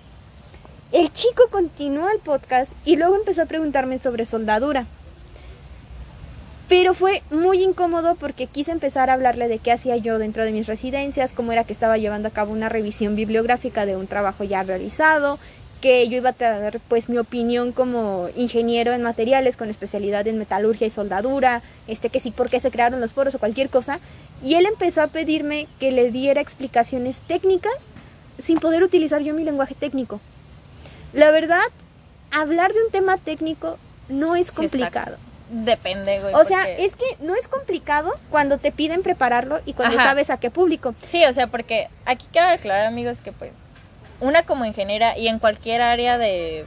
El 0.93 1.13
chico 1.13 1.45
continuó 1.51 2.09
el 2.09 2.19
podcast 2.19 2.73
y 2.85 2.97
luego 2.97 3.17
empezó 3.17 3.43
a 3.43 3.47
preguntarme 3.47 3.99
sobre 3.99 4.25
soldadura. 4.25 4.87
Pero 6.69 6.95
fue 6.95 7.23
muy 7.31 7.63
incómodo 7.63 8.15
porque 8.15 8.47
quise 8.47 8.73
empezar 8.73 9.11
a 9.11 9.15
hablarle 9.15 9.49
de 9.49 9.59
qué 9.59 9.71
hacía 9.71 9.97
yo 9.97 10.19
dentro 10.19 10.45
de 10.45 10.53
mis 10.53 10.67
residencias, 10.67 11.33
cómo 11.33 11.53
era 11.53 11.65
que 11.65 11.75
estaba 11.75 11.99
llevando 11.99 12.29
a 12.29 12.33
cabo 12.33 12.53
una 12.53 12.71
revisión 12.71 13.17
bibliográfica 13.17 13.85
de 13.85 13.97
un 13.97 14.07
trabajo 14.07 14.45
ya 14.45 14.63
realizado, 14.63 15.39
que 15.83 16.09
yo 16.09 16.17
iba 16.17 16.31
a 16.31 16.33
dar 16.33 16.81
pues 16.89 17.11
mi 17.11 17.19
opinión 17.19 17.73
como 17.73 18.29
ingeniero 18.37 18.93
en 18.93 19.03
materiales 19.03 19.59
con 19.59 19.69
especialidad 19.69 20.27
en 20.27 20.39
metalurgia 20.39 20.87
y 20.87 20.91
soldadura, 20.91 21.61
este 21.87 22.09
que 22.09 22.21
sí 22.21 22.31
por 22.31 22.49
qué 22.49 22.59
se 22.61 22.71
crearon 22.71 23.03
los 23.03 23.13
poros 23.13 23.35
o 23.35 23.39
cualquier 23.39 23.69
cosa, 23.69 24.01
y 24.43 24.55
él 24.55 24.65
empezó 24.65 25.03
a 25.03 25.09
pedirme 25.09 25.69
que 25.79 25.93
le 25.93 26.11
diera 26.11 26.41
explicaciones 26.41 27.21
técnicas 27.29 27.75
sin 28.43 28.59
poder 28.59 28.83
utilizar 28.83 29.21
yo 29.21 29.35
mi 29.35 29.45
lenguaje 29.45 29.75
técnico. 29.75 30.21
La 31.13 31.31
verdad, 31.31 31.61
hablar 32.31 32.73
de 32.73 32.83
un 32.83 32.91
tema 32.91 33.19
técnico 33.19 33.77
no 34.09 34.37
es 34.37 34.47
Sí 34.47 34.53
complicado. 34.55 35.19
Depende, 35.51 36.21
güey. 36.21 36.35
O 36.35 36.45
sea, 36.45 36.59
porque- 36.61 36.85
es 36.87 36.97
que 36.97 37.05
no 37.21 37.35
es 37.35 37.49
complicado 37.49 38.13
cuando 38.31 38.59
te 38.59 38.73
piden 38.73 39.03
prepararlo 39.03 39.61
y 39.67 39.75
cuando 39.75 39.99
Ajá. 39.99 40.09
sabes 40.09 40.31
a 40.31 40.39
qué 40.39 40.51
público. 40.51 40.95
Sí, 41.07 41.25
o 41.25 41.33
sea, 41.33 41.47
porque 41.49 41.89
aquí 42.07 42.27
quiero 42.33 42.49
aclarar, 42.49 42.87
amigos, 42.87 43.21
que 43.21 43.33
pues 43.33 43.53
una 44.21 44.45
como 44.45 44.65
ingeniera 44.65 45.19
y 45.19 45.29
en 45.29 45.39
cualquier 45.39 45.83
área 45.83 46.17
de, 46.19 46.65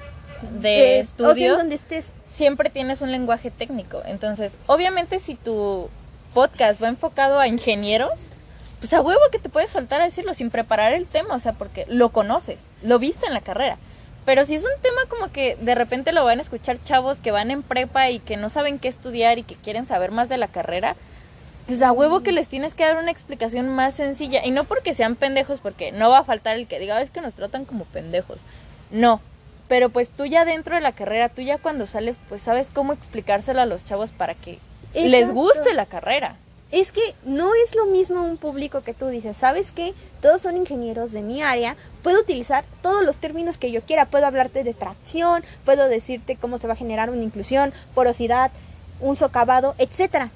de 0.60 1.00
Eh, 1.00 1.02
O 1.02 1.04
sea, 1.06 1.28
estudio 1.32 1.58
donde 1.58 1.76
estés. 1.76 2.12
siempre 2.24 2.70
tienes 2.70 3.02
un 3.02 3.12
lenguaje 3.12 3.50
técnico. 3.52 4.02
Entonces, 4.06 4.54
obviamente 4.68 5.20
si 5.20 5.34
tu 5.36 5.90
podcast 6.34 6.82
va 6.82 6.88
enfocado 6.88 7.40
a 7.40 7.48
ingenieros, 7.48 8.12
pues 8.80 8.94
a 8.94 9.02
huevo 9.02 9.20
que 9.32 9.40
te 9.40 9.50
puedes 9.50 9.72
soltar 9.72 10.02
a 10.02 10.04
decirlo 10.04 10.36
sin 10.36 10.52
preparar 10.52 10.94
el 10.94 11.08
tema, 11.08 11.34
o 11.34 11.40
sea, 11.40 11.54
porque 11.54 11.86
lo 11.90 12.10
conoces, 12.10 12.60
lo 12.84 13.00
viste 13.00 13.26
en 13.26 13.34
la 13.34 13.42
carrera. 13.42 13.78
Pero 14.28 14.44
si 14.44 14.56
es 14.56 14.66
un 14.66 14.82
tema 14.82 15.00
como 15.08 15.32
que 15.32 15.56
de 15.62 15.74
repente 15.74 16.12
lo 16.12 16.26
van 16.26 16.40
a 16.40 16.42
escuchar 16.42 16.84
chavos 16.84 17.20
que 17.20 17.32
van 17.32 17.50
en 17.50 17.64
prepa 17.64 18.10
y 18.10 18.20
que 18.20 18.36
no 18.36 18.50
saben 18.50 18.78
qué 18.78 18.90
estudiar 18.90 19.40
y 19.40 19.44
que 19.44 19.56
quieren 19.56 19.86
saber 19.86 20.12
más 20.12 20.28
de 20.28 20.38
la 20.38 20.50
carrera, 20.50 20.98
pues 21.66 21.82
a 21.82 21.94
huevo 21.94 22.20
que 22.20 22.34
les 22.34 22.50
tienes 22.50 22.74
que 22.74 22.84
dar 22.84 22.98
una 22.98 23.10
explicación 23.10 23.70
más 23.70 23.94
sencilla. 23.94 24.46
Y 24.46 24.52
no 24.52 24.66
porque 24.66 24.94
sean 24.94 25.16
pendejos, 25.16 25.62
porque 25.62 25.94
no 25.94 26.10
va 26.10 26.18
a 26.18 26.24
faltar 26.26 26.58
el 26.58 26.68
que 26.68 26.78
diga, 26.78 26.98
"Ah, 26.98 27.02
es 27.02 27.10
que 27.10 27.22
nos 27.22 27.36
tratan 27.36 27.64
como 27.64 27.86
pendejos. 27.86 28.42
No, 28.92 29.22
pero 29.70 29.88
pues 29.88 30.10
tú 30.10 30.26
ya 30.26 30.44
dentro 30.44 30.76
de 30.76 30.82
la 30.82 30.92
carrera, 30.92 31.30
tú 31.30 31.42
ya 31.42 31.58
cuando 31.58 31.88
sales, 31.88 32.18
pues 32.28 32.42
sabes 32.42 32.70
cómo 32.70 32.92
explicárselo 32.92 33.62
a 33.62 33.66
los 33.66 33.86
chavos 33.86 34.12
para 34.12 34.34
que 34.34 34.60
les 34.94 35.32
guste 35.32 35.74
la 35.74 35.86
carrera. 35.86 36.36
Es 36.70 36.92
que 36.92 37.16
no 37.24 37.52
es 37.64 37.76
lo 37.76 37.86
mismo 37.86 38.24
un 38.24 38.36
público 38.36 38.82
que 38.82 38.94
tú 38.94 39.08
dices, 39.08 39.38
¿sabes 39.38 39.72
qué? 39.72 39.94
Todos 40.22 40.42
son 40.42 40.58
ingenieros 40.58 41.14
de 41.14 41.22
mi 41.22 41.42
área, 41.42 41.78
puedo 42.08 42.22
utilizar 42.22 42.64
todos 42.82 43.04
los 43.04 43.18
términos 43.18 43.58
que 43.58 43.70
yo 43.70 43.82
quiera, 43.82 44.06
puedo 44.06 44.26
hablarte 44.26 44.64
de 44.64 44.74
tracción, 44.74 45.44
puedo 45.66 45.90
decirte 45.90 46.38
cómo 46.38 46.58
se 46.58 46.66
va 46.66 46.72
a 46.72 46.78
generar 46.78 47.10
una 47.10 47.22
inclusión, 47.22 47.74
porosidad, 47.94 48.50
un 49.02 49.18
socavado, 49.18 49.76
etcétera. 49.78 50.30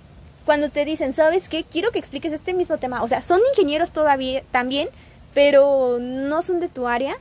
Cuando 0.46 0.70
te 0.70 0.84
dicen, 0.84 1.14
¿sabes 1.14 1.48
qué? 1.48 1.64
Quiero 1.64 1.92
que 1.92 2.00
expliques 2.00 2.34
este 2.34 2.54
mismo 2.54 2.78
tema, 2.78 3.02
o 3.04 3.08
sea, 3.08 3.22
son 3.22 3.40
ingenieros 3.52 3.92
todavía 3.92 4.44
también, 4.52 4.90
pero 5.34 5.98
no 6.02 6.42
son 6.42 6.60
de 6.60 6.68
tu 6.68 6.90
área, 6.90 7.16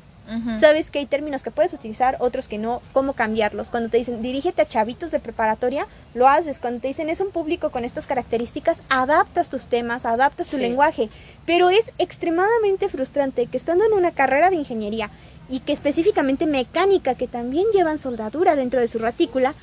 Sabes 0.61 0.91
que 0.91 1.01
hay 1.01 1.07
términos 1.07 1.43
que 1.43 1.51
puedes 1.51 1.73
utilizar, 1.73 2.17
otros 2.21 2.47
que 2.47 2.57
no, 2.59 2.83
cómo 2.93 3.15
cambiarlos. 3.15 3.69
Cuando 3.69 3.89
te 3.89 3.97
dicen 3.97 4.23
dirígete 4.23 4.63
a 4.63 4.69
chavitos 4.69 5.11
de 5.11 5.19
preparatoria, 5.19 5.87
lo 6.15 6.29
haces. 6.29 6.59
Cuando 6.61 6.81
te 6.81 6.89
dicen 6.89 7.11
es 7.11 7.21
un 7.21 7.31
público 7.31 7.71
con 7.71 7.85
estas 7.85 8.07
características, 8.07 8.79
adaptas 8.89 9.51
tus 9.51 9.67
temas, 9.67 10.05
adaptas 10.05 10.47
tu 10.49 10.57
Sí. 10.57 10.63
lenguaje. 10.63 11.09
Pero 11.47 11.69
es 11.71 11.91
extremadamente 11.99 12.89
frustrante 12.89 13.47
que 13.47 13.57
estando 13.57 13.85
en 13.85 13.93
una 13.93 14.13
carrera 14.13 14.51
de 14.51 14.57
ingeniería 14.57 15.11
y 15.49 15.61
que 15.61 15.73
específicamente 15.73 16.47
mecánica, 16.47 17.17
que 17.17 17.27
también 17.27 17.67
llevan 17.73 17.99
soldadura 17.99 18.55
dentro 18.55 18.79
de 18.79 18.87
su 18.89 18.99
retícula, 19.01 19.55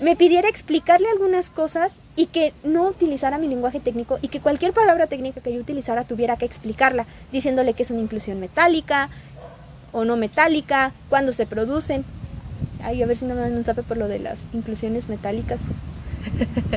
me 0.00 0.16
pidiera 0.16 0.48
explicarle 0.48 1.08
algunas 1.10 1.50
cosas 1.50 1.96
y 2.16 2.26
que 2.26 2.54
no 2.64 2.84
utilizara 2.88 3.36
mi 3.38 3.48
lenguaje 3.48 3.80
técnico 3.80 4.18
y 4.22 4.28
que 4.28 4.40
cualquier 4.40 4.72
palabra 4.72 5.06
técnica 5.06 5.40
que 5.42 5.52
yo 5.52 5.60
utilizara 5.60 6.04
tuviera 6.04 6.36
que 6.36 6.46
explicarla, 6.46 7.04
diciéndole 7.32 7.74
que 7.74 7.82
es 7.82 7.90
una 7.90 8.00
inclusión 8.00 8.40
metálica 8.40 9.10
o 9.92 10.04
no 10.04 10.16
metálica, 10.16 10.92
cuándo 11.08 11.32
se 11.32 11.46
producen. 11.46 12.04
Ay, 12.82 13.02
a 13.02 13.06
ver 13.06 13.16
si 13.16 13.24
no 13.24 13.34
me 13.34 13.42
dan 13.42 13.56
un 13.56 13.64
zape 13.64 13.82
por 13.82 13.96
lo 13.96 14.08
de 14.08 14.18
las 14.18 14.40
inclusiones 14.52 15.08
metálicas. 15.08 15.60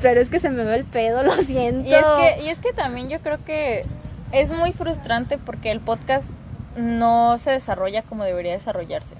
Pero 0.01 0.21
es 0.21 0.29
que 0.29 0.39
se 0.39 0.49
me 0.49 0.63
va 0.63 0.75
el 0.75 0.85
pedo, 0.85 1.23
lo 1.23 1.35
siento. 1.37 1.89
Y 1.89 1.93
es, 1.93 2.05
que, 2.05 2.43
y 2.43 2.49
es 2.49 2.59
que 2.59 2.73
también 2.73 3.09
yo 3.09 3.19
creo 3.19 3.43
que 3.43 3.85
es 4.31 4.51
muy 4.51 4.73
frustrante 4.73 5.37
porque 5.37 5.71
el 5.71 5.79
podcast 5.79 6.29
no 6.75 7.37
se 7.37 7.51
desarrolla 7.51 8.01
como 8.01 8.23
debería 8.23 8.53
desarrollarse. 8.53 9.15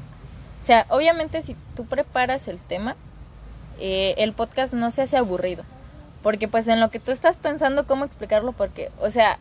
O 0.62 0.65
sea, 0.65 0.86
obviamente 0.89 1.41
si 1.41 1.56
tú 1.75 1.86
preparas 1.86 2.47
el 2.47 2.58
tema, 2.58 2.95
eh, 3.79 4.15
el 4.17 4.34
podcast 4.34 4.73
no 4.73 4.91
se 4.91 5.01
hace 5.01 5.17
aburrido. 5.17 5.63
Porque 6.21 6.47
pues 6.47 6.67
en 6.67 6.79
lo 6.79 6.89
que 6.89 6.99
tú 6.99 7.12
estás 7.12 7.38
pensando 7.38 7.86
cómo 7.86 8.06
explicarlo, 8.06 8.53
porque, 8.53 8.89
o 9.01 9.12
sea, 9.12 9.38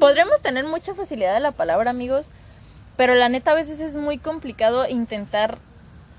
podremos 0.00 0.40
tener 0.40 0.64
mucha 0.64 0.94
facilidad 0.94 1.34
de 1.34 1.40
la 1.40 1.52
palabra, 1.52 1.90
amigos, 1.90 2.30
pero 2.96 3.14
la 3.14 3.28
neta 3.28 3.52
a 3.52 3.54
veces 3.54 3.80
es 3.80 3.96
muy 3.96 4.18
complicado 4.18 4.88
intentar 4.88 5.58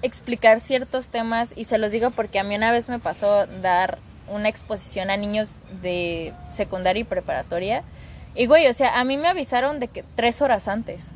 explicar 0.01 0.59
ciertos 0.59 1.09
temas 1.09 1.53
y 1.55 1.63
se 1.63 1.77
los 1.77 1.91
digo 1.91 2.11
porque 2.11 2.39
a 2.39 2.43
mí 2.43 2.55
una 2.55 2.71
vez 2.71 2.87
me 2.87 2.99
pasó 2.99 3.47
dar 3.61 3.97
una 4.29 4.49
exposición 4.49 5.09
a 5.09 5.17
niños 5.17 5.59
de 5.81 6.33
secundaria 6.51 7.01
y 7.01 7.05
preparatoria 7.05 7.83
y 8.35 8.45
güey, 8.45 8.67
o 8.67 8.73
sea, 8.73 8.99
a 8.99 9.03
mí 9.03 9.17
me 9.17 9.27
avisaron 9.27 9.79
de 9.79 9.87
que 9.87 10.03
tres 10.15 10.43
horas 10.43 10.67
antes, 10.67 11.11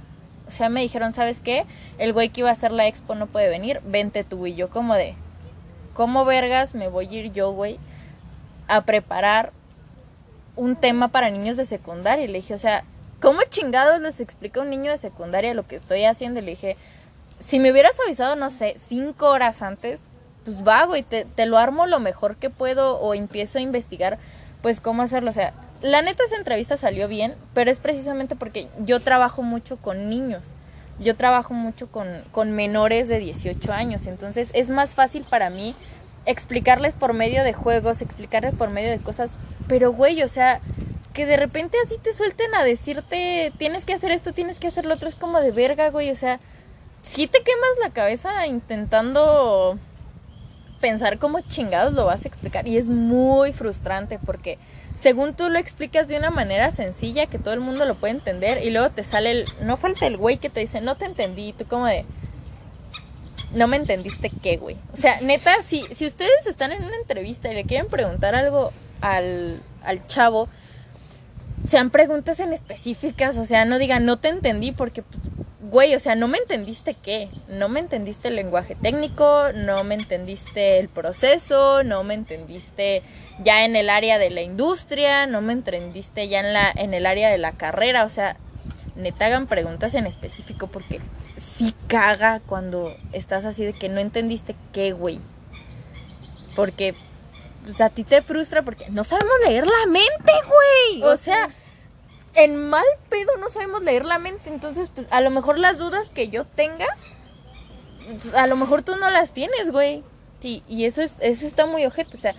o 0.48 0.52
sea, 0.52 0.70
me 0.70 0.82
dijeron, 0.82 1.14
¿sabes 1.14 1.40
qué? 1.40 1.66
El 2.00 2.14
güey 2.14 2.30
que 2.30 2.42
iba 2.42 2.50
a 2.50 2.54
hacer 2.54 2.72
la 2.72 2.88
expo 2.88 3.14
no 3.14 3.28
puede 3.28 3.48
venir, 3.48 3.80
vente 3.86 4.24
tú 4.24 4.48
y 4.48 4.56
yo 4.56 4.72
como 4.72 4.96
de, 4.96 5.14
¿cómo 5.94 6.26
vergas 6.26 6.74
me 6.74 6.88
voy 6.88 7.08
a 7.08 7.20
ir 7.20 7.32
yo, 7.32 7.52
güey, 7.52 7.78
a 8.68 8.82
preparar 8.82 9.52
un 10.56 10.76
tema 10.76 11.10
para 11.10 11.30
niños 11.30 11.58
de 11.58 11.68
secundaria? 11.68 12.26
Y 12.26 12.28
le 12.28 12.40
dije, 12.40 12.56
o 12.56 12.58
sea, 12.58 12.84
¿cómo 13.22 13.40
chingados 13.50 14.02
les 14.02 14.20
explica 14.20 14.60
a 14.60 14.64
un 14.64 14.70
niño 14.70 14.92
de 14.92 14.98
secundaria 14.98 15.54
lo 15.54 15.68
que 15.68 15.76
estoy 15.76 16.06
haciendo? 16.06 16.40
Y 16.40 16.44
le 16.44 16.52
dije, 16.52 16.76
si 17.40 17.60
me 17.60 17.72
hubieras 17.72 18.00
avisado, 18.00 18.36
no 18.36 18.50
sé, 18.50 18.76
cinco 18.78 19.30
horas 19.30 19.62
antes, 19.62 20.08
pues 20.44 20.68
va, 20.68 20.84
güey, 20.86 21.04
te, 21.04 21.26
te 21.26 21.46
lo 21.46 21.58
armo 21.58 21.86
lo 21.86 22.00
mejor 22.00 22.36
que 22.36 22.50
puedo 22.50 23.00
o 23.00 23.14
empiezo 23.14 23.60
a 23.60 23.62
investigar, 23.62 24.18
pues 24.62 24.82
cómo 24.82 25.04
hacerlo. 25.04 25.30
O 25.30 25.34
sea, 25.34 25.54
la 25.82 26.02
neta 26.02 26.24
esa 26.24 26.36
entrevista 26.36 26.78
salió 26.78 27.08
bien, 27.08 27.34
pero 27.54 27.72
es 27.72 27.80
precisamente 27.80 28.36
porque 28.36 28.68
yo 28.80 29.00
trabajo 29.00 29.44
mucho 29.44 29.78
con 29.78 30.10
niños. 30.10 30.54
Yo 31.00 31.16
trabajo 31.16 31.54
mucho 31.54 31.92
con, 31.92 32.08
con 32.32 32.52
menores 32.52 33.08
de 33.08 33.18
18 33.18 33.72
años, 33.74 34.06
entonces 34.06 34.52
es 34.54 34.70
más 34.70 34.94
fácil 34.94 35.26
para 35.28 35.50
mí 35.50 35.74
explicarles 36.28 36.94
por 36.94 37.14
medio 37.14 37.44
de 37.44 37.54
juegos, 37.54 38.02
explicarles 38.02 38.54
por 38.54 38.70
medio 38.70 38.92
de 38.92 39.00
cosas, 39.00 39.40
pero 39.68 39.92
güey, 39.94 40.22
o 40.22 40.28
sea, 40.28 40.62
que 41.14 41.26
de 41.26 41.38
repente 41.38 41.78
así 41.84 41.98
te 41.98 42.14
suelten 42.14 42.54
a 42.56 42.64
decirte, 42.64 43.52
tienes 43.58 43.86
que 43.86 43.94
hacer 43.94 44.12
esto, 44.12 44.34
tienes 44.34 44.60
que 44.60 44.68
hacer 44.68 44.86
lo 44.86 44.94
otro, 44.94 45.08
es 45.10 45.16
como 45.16 45.40
de 45.42 45.52
verga, 45.52 45.90
güey, 45.90 46.10
o 46.10 46.16
sea, 46.16 46.40
si 47.02 47.28
te 47.28 47.42
quemas 47.42 47.70
la 47.82 47.92
cabeza 47.92 48.46
intentando 48.48 49.78
pensar 50.80 51.20
cómo 51.20 51.40
chingados 51.42 51.94
lo 51.94 52.06
vas 52.06 52.26
a 52.26 52.28
explicar 52.28 52.68
y 52.68 52.78
es 52.78 52.90
muy 52.90 53.54
frustrante 53.54 54.20
porque 54.26 54.58
según 54.98 55.36
tú 55.36 55.50
lo 55.50 55.60
explicas 55.60 56.08
de 56.08 56.18
una 56.18 56.32
manera 56.32 56.72
sencilla 56.72 57.28
que 57.28 57.40
todo 57.40 57.54
el 57.54 57.60
mundo 57.60 57.86
lo 57.86 57.96
puede 57.96 58.14
entender 58.14 58.64
y 58.64 58.72
luego 58.72 58.90
te 58.90 59.04
sale 59.04 59.32
el, 59.32 59.46
no 59.62 59.78
falta 59.78 60.08
el 60.08 60.18
güey 60.18 60.38
que 60.38 60.50
te 60.50 60.60
dice, 60.60 60.82
no 60.82 60.96
te 60.96 61.06
entendí, 61.06 61.50
y 61.50 61.54
tú 61.54 61.66
como 61.66 61.86
de, 61.86 62.06
no 63.54 63.68
me 63.68 63.78
entendiste 63.78 64.32
qué, 64.42 64.58
güey. 64.58 64.78
O 64.94 64.98
sea, 64.98 65.20
neta, 65.22 65.62
si, 65.64 65.84
si 65.92 66.06
ustedes 66.06 66.46
están 66.46 66.72
en 66.72 66.84
una 66.84 66.96
entrevista 66.96 67.52
y 67.52 67.56
le 67.56 67.64
quieren 67.64 67.88
preguntar 67.88 68.36
algo 68.36 68.72
al, 69.02 69.60
al 69.84 70.06
chavo, 70.08 70.50
sean 71.64 71.90
preguntas 71.90 72.40
en 72.40 72.54
específicas, 72.54 73.38
o 73.38 73.46
sea, 73.46 73.66
no 73.66 73.78
digan, 73.78 74.06
no 74.06 74.18
te 74.18 74.30
entendí 74.30 74.72
porque, 74.72 75.04
güey, 75.70 75.96
o 75.96 76.00
sea, 76.00 76.16
no 76.16 76.28
me 76.28 76.38
entendiste 76.38 76.96
qué, 76.96 77.30
no 77.48 77.70
me 77.70 77.80
entendiste 77.80 78.30
el 78.30 78.36
lenguaje 78.36 78.76
técnico, 78.76 79.52
no 79.54 79.84
me 79.84 79.96
entendiste 79.96 80.80
el 80.80 80.90
proceso, 80.90 81.84
no 81.84 82.04
me 82.04 82.16
entendiste 82.16 83.04
ya 83.44 83.64
en 83.64 83.76
el 83.76 83.90
área 83.90 84.18
de 84.18 84.32
la 84.32 84.42
industria, 84.42 85.28
no 85.28 85.42
me 85.42 85.54
entendiste 85.54 86.28
ya 86.28 86.40
en, 86.40 86.54
la, 86.54 86.72
en 86.76 86.94
el 86.94 87.06
área 87.06 87.30
de 87.30 87.38
la 87.38 87.52
carrera, 87.52 88.06
o 88.06 88.10
sea, 88.10 88.36
neta 88.96 89.28
hagan 89.28 89.48
preguntas 89.48 89.94
en 89.94 90.08
específico 90.08 90.68
porque 90.68 91.00
sí 91.38 91.74
caga 91.88 92.40
cuando 92.46 92.94
estás 93.14 93.46
así 93.46 93.64
de 93.64 93.74
que 93.74 93.90
no 93.90 94.00
entendiste 94.00 94.56
qué, 94.74 94.92
güey. 94.92 95.20
Porque 96.56 96.96
pues 97.64 97.82
a 97.82 97.90
ti 97.90 98.04
te 98.04 98.22
frustra 98.22 98.62
porque 98.62 98.90
no 98.90 99.04
sabemos 99.04 99.34
leer 99.48 99.66
la 99.66 99.86
mente, 99.88 100.32
güey. 100.48 101.04
O 101.04 101.18
sea, 101.18 101.50
en 102.36 102.58
mal 102.58 102.86
pedo 103.10 103.38
no 103.40 103.50
sabemos 103.50 103.84
leer 103.84 104.06
la 104.06 104.20
mente. 104.20 104.50
Entonces, 104.50 104.90
pues 104.94 105.08
a 105.12 105.22
lo 105.22 105.30
mejor 105.30 105.60
las 105.60 105.78
dudas 105.78 106.10
que 106.10 106.30
yo 106.30 106.46
tenga, 106.46 106.88
pues, 108.06 108.34
a 108.34 108.48
lo 108.48 108.56
mejor 108.56 108.82
tú 108.82 108.96
no 108.96 109.10
las 109.10 109.32
tienes, 109.34 109.72
güey. 109.72 110.04
Y, 110.42 110.64
y 110.68 110.86
eso, 110.86 111.02
es, 111.02 111.16
eso 111.20 111.46
está 111.46 111.66
muy 111.66 111.86
ojete. 111.86 112.18
O 112.18 112.20
sea, 112.20 112.34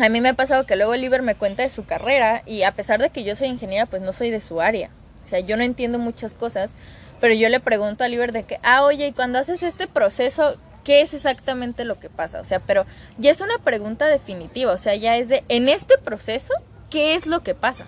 a 0.00 0.08
mí 0.08 0.20
me 0.20 0.30
ha 0.30 0.34
pasado 0.34 0.66
que 0.66 0.76
luego 0.76 0.92
Oliver 0.92 1.22
me 1.22 1.34
cuenta 1.34 1.62
de 1.62 1.68
su 1.68 1.84
carrera 1.84 2.42
y 2.46 2.62
a 2.62 2.72
pesar 2.72 3.00
de 3.00 3.10
que 3.10 3.24
yo 3.24 3.36
soy 3.36 3.48
ingeniera, 3.48 3.86
pues 3.86 4.02
no 4.02 4.12
soy 4.12 4.30
de 4.30 4.40
su 4.40 4.60
área. 4.60 4.90
O 5.20 5.24
sea, 5.24 5.40
yo 5.40 5.56
no 5.56 5.62
entiendo 5.62 5.98
muchas 5.98 6.34
cosas, 6.34 6.72
pero 7.20 7.34
yo 7.34 7.48
le 7.48 7.60
pregunto 7.60 8.02
a 8.02 8.06
Oliver 8.06 8.32
de 8.32 8.44
que, 8.44 8.58
ah, 8.62 8.84
oye, 8.84 9.08
y 9.08 9.12
cuando 9.12 9.38
haces 9.38 9.62
este 9.62 9.86
proceso, 9.86 10.56
¿qué 10.84 11.00
es 11.00 11.14
exactamente 11.14 11.84
lo 11.84 11.98
que 11.98 12.10
pasa? 12.10 12.40
O 12.40 12.44
sea, 12.44 12.60
pero 12.60 12.86
ya 13.18 13.30
es 13.30 13.40
una 13.40 13.58
pregunta 13.58 14.06
definitiva, 14.06 14.72
o 14.72 14.78
sea, 14.78 14.94
ya 14.94 15.16
es 15.16 15.28
de, 15.28 15.44
en 15.48 15.68
este 15.68 15.98
proceso, 15.98 16.54
¿qué 16.90 17.14
es 17.14 17.26
lo 17.26 17.42
que 17.42 17.54
pasa? 17.54 17.86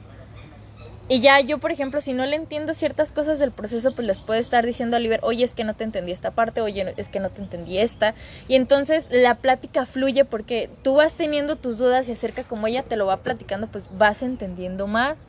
Y 1.07 1.21
ya 1.21 1.39
yo, 1.41 1.59
por 1.59 1.71
ejemplo, 1.71 2.01
si 2.01 2.15
no 2.15 2.25
le 2.25 2.35
entiendo 2.35 2.73
ciertas 2.73 3.13
cosas 3.13 3.39
del 3.39 3.51
proceso, 3.51 3.95
pues 3.95 4.07
les 4.07 4.21
puedo 4.21 4.41
estar 4.41 4.65
diciendo 4.65 4.97
a 4.97 4.99
Oliver, 4.99 5.21
oye, 5.23 5.45
es 5.45 5.53
que 5.53 5.65
no 5.65 5.75
te 5.75 5.85
entendí 5.85 6.13
esta 6.13 6.31
parte, 6.31 6.63
oye, 6.63 6.95
es 6.97 7.11
que 7.11 7.21
no 7.21 7.29
te 7.29 7.43
entendí 7.43 7.77
esta. 7.77 8.15
Y 8.49 8.55
entonces 8.55 9.09
la 9.11 9.35
plática 9.35 9.85
fluye 9.85 10.25
porque 10.25 10.71
tú 10.83 10.95
vas 10.95 11.15
teniendo 11.15 11.57
tus 11.57 11.77
dudas 11.77 12.09
y 12.09 12.13
acerca 12.13 12.43
como 12.43 12.69
ella 12.69 12.83
te 12.83 12.97
lo 12.97 13.05
va 13.05 13.19
platicando, 13.19 13.67
pues 13.67 13.89
vas 13.99 14.23
entendiendo 14.23 14.87
más. 14.87 15.27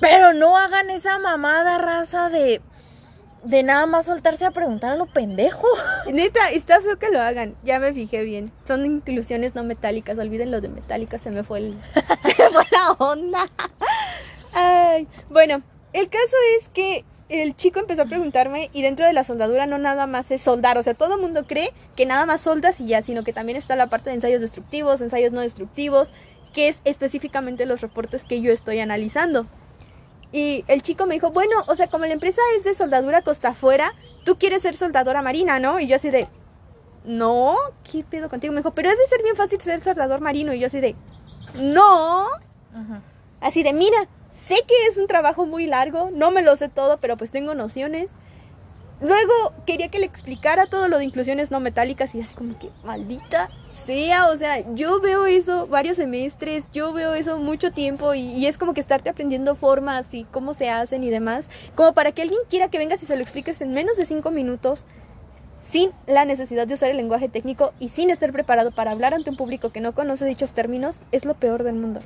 Pero 0.00 0.32
no 0.32 0.56
hagan 0.56 0.88
esa 0.88 1.18
mamada 1.18 1.76
raza 1.76 2.30
de 2.30 2.62
de 3.46 3.62
nada 3.62 3.86
más 3.86 4.06
soltarse 4.06 4.44
a 4.44 4.50
preguntar 4.50 4.92
a 4.92 4.96
lo 4.96 5.06
pendejo. 5.06 5.66
Neta, 6.12 6.50
está 6.50 6.80
feo 6.80 6.98
que 6.98 7.10
lo 7.10 7.20
hagan. 7.20 7.54
Ya 7.62 7.78
me 7.78 7.92
fijé 7.92 8.22
bien. 8.24 8.52
Son 8.64 8.84
inclusiones 8.84 9.54
no 9.54 9.62
metálicas. 9.62 10.18
Olviden 10.18 10.50
lo 10.50 10.60
de 10.60 10.68
metálicas. 10.68 11.22
Se 11.22 11.30
me 11.30 11.44
fue 11.44 11.58
el. 11.58 11.74
la 12.72 12.92
onda. 12.98 13.48
Ay. 14.52 15.06
Bueno, 15.30 15.62
el 15.92 16.08
caso 16.08 16.36
es 16.58 16.68
que 16.68 17.04
el 17.28 17.56
chico 17.56 17.80
empezó 17.80 18.02
a 18.02 18.06
preguntarme 18.06 18.70
y 18.72 18.82
dentro 18.82 19.06
de 19.06 19.12
la 19.12 19.24
soldadura 19.24 19.66
no 19.66 19.78
nada 19.78 20.06
más 20.06 20.30
es 20.30 20.42
soldar, 20.42 20.78
o 20.78 20.82
sea, 20.84 20.94
todo 20.94 21.16
el 21.16 21.20
mundo 21.20 21.44
cree 21.44 21.72
que 21.96 22.06
nada 22.06 22.24
más 22.24 22.40
soldas 22.40 22.78
y 22.78 22.86
ya, 22.86 23.02
sino 23.02 23.24
que 23.24 23.32
también 23.32 23.58
está 23.58 23.74
la 23.74 23.88
parte 23.88 24.10
de 24.10 24.14
ensayos 24.14 24.40
destructivos, 24.40 25.00
ensayos 25.00 25.32
no 25.32 25.40
destructivos, 25.40 26.12
que 26.52 26.68
es 26.68 26.76
específicamente 26.84 27.66
los 27.66 27.80
reportes 27.80 28.24
que 28.24 28.40
yo 28.40 28.52
estoy 28.52 28.78
analizando. 28.78 29.48
Y 30.32 30.64
el 30.68 30.82
chico 30.82 31.06
me 31.06 31.14
dijo, 31.14 31.30
bueno, 31.30 31.56
o 31.68 31.74
sea, 31.74 31.86
como 31.86 32.04
la 32.06 32.12
empresa 32.12 32.42
es 32.56 32.64
de 32.64 32.74
soldadura 32.74 33.22
costa 33.22 33.48
afuera, 33.48 33.94
tú 34.24 34.38
quieres 34.38 34.62
ser 34.62 34.74
soldadora 34.74 35.22
marina, 35.22 35.58
¿no? 35.58 35.80
Y 35.80 35.86
yo 35.86 35.96
así 35.96 36.10
de, 36.10 36.28
no, 37.04 37.56
¿qué 37.90 38.04
pedo 38.04 38.28
contigo? 38.28 38.52
Me 38.52 38.60
dijo, 38.60 38.74
pero 38.74 38.90
es 38.90 38.98
de 38.98 39.06
ser 39.06 39.22
bien 39.22 39.36
fácil 39.36 39.60
ser 39.60 39.82
soldador 39.82 40.20
marino. 40.20 40.52
Y 40.52 40.60
yo 40.60 40.66
así 40.66 40.80
de, 40.80 40.96
no. 41.54 42.26
Así 43.40 43.62
de, 43.62 43.72
mira, 43.72 44.08
sé 44.36 44.56
que 44.66 44.86
es 44.88 44.98
un 44.98 45.06
trabajo 45.06 45.46
muy 45.46 45.66
largo, 45.66 46.10
no 46.12 46.30
me 46.30 46.42
lo 46.42 46.56
sé 46.56 46.68
todo, 46.68 46.98
pero 46.98 47.16
pues 47.16 47.30
tengo 47.30 47.54
nociones. 47.54 48.10
Luego 49.00 49.32
quería 49.66 49.88
que 49.88 49.98
le 49.98 50.06
explicara 50.06 50.66
todo 50.66 50.88
lo 50.88 50.98
de 50.98 51.04
inclusiones 51.04 51.50
no 51.50 51.60
metálicas 51.60 52.14
y 52.14 52.20
así 52.20 52.34
como 52.34 52.58
que, 52.58 52.70
maldita 52.82 53.50
sea, 53.86 54.28
o 54.28 54.36
sea, 54.36 54.74
yo 54.74 55.00
veo 55.00 55.26
eso 55.26 55.66
varios 55.68 55.96
semestres, 55.96 56.68
yo 56.72 56.92
veo 56.92 57.14
eso 57.14 57.38
mucho 57.38 57.70
tiempo 57.70 58.14
y, 58.14 58.46
es 58.46 58.58
como 58.58 58.74
que 58.74 58.80
estarte 58.80 59.08
aprendiendo 59.08 59.54
formas 59.54 60.12
y 60.12 60.24
cómo 60.24 60.52
se 60.52 60.68
hacen 60.68 61.04
y 61.04 61.10
demás, 61.10 61.48
como 61.74 61.94
para 61.94 62.12
que 62.12 62.22
alguien 62.22 62.40
quiera 62.50 62.68
que 62.68 62.78
vengas 62.78 63.02
y 63.02 63.06
se 63.06 63.16
lo 63.16 63.22
expliques 63.22 63.60
en 63.60 63.72
menos 63.72 63.96
de 63.96 64.04
cinco 64.04 64.30
minutos 64.30 64.84
sin 65.62 65.92
la 66.06 66.24
necesidad 66.24 66.66
de 66.66 66.74
usar 66.74 66.90
el 66.90 66.96
lenguaje 66.96 67.28
técnico 67.28 67.72
y 67.80 67.88
sin 67.88 68.10
estar 68.10 68.32
preparado 68.32 68.72
para 68.72 68.90
hablar 68.90 69.14
ante 69.14 69.30
un 69.30 69.36
público 69.36 69.70
que 69.70 69.80
no 69.80 69.94
conoce 69.94 70.26
dichos 70.26 70.52
términos, 70.52 71.00
es 71.12 71.24
lo 71.24 71.34
peor 71.34 71.62
del 71.62 71.74
mundo. 71.74 72.00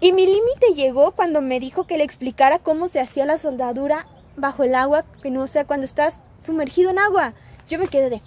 Y 0.00 0.12
mi 0.12 0.26
límite 0.26 0.74
llegó 0.74 1.12
cuando 1.12 1.40
me 1.40 1.60
dijo 1.60 1.86
que 1.86 1.98
le 1.98 2.04
explicara 2.04 2.58
cómo 2.58 2.88
se 2.88 3.00
hacía 3.00 3.26
la 3.26 3.38
soldadura 3.38 4.06
bajo 4.36 4.64
el 4.64 4.74
agua, 4.74 5.04
que 5.22 5.30
no 5.30 5.46
sea 5.46 5.64
cuando 5.64 5.84
estás 5.84 6.20
sumergido 6.44 6.90
en 6.90 6.98
agua. 6.98 7.34
Yo 7.68 7.78
me 7.78 7.86
quedé 7.86 8.10
de, 8.10 8.20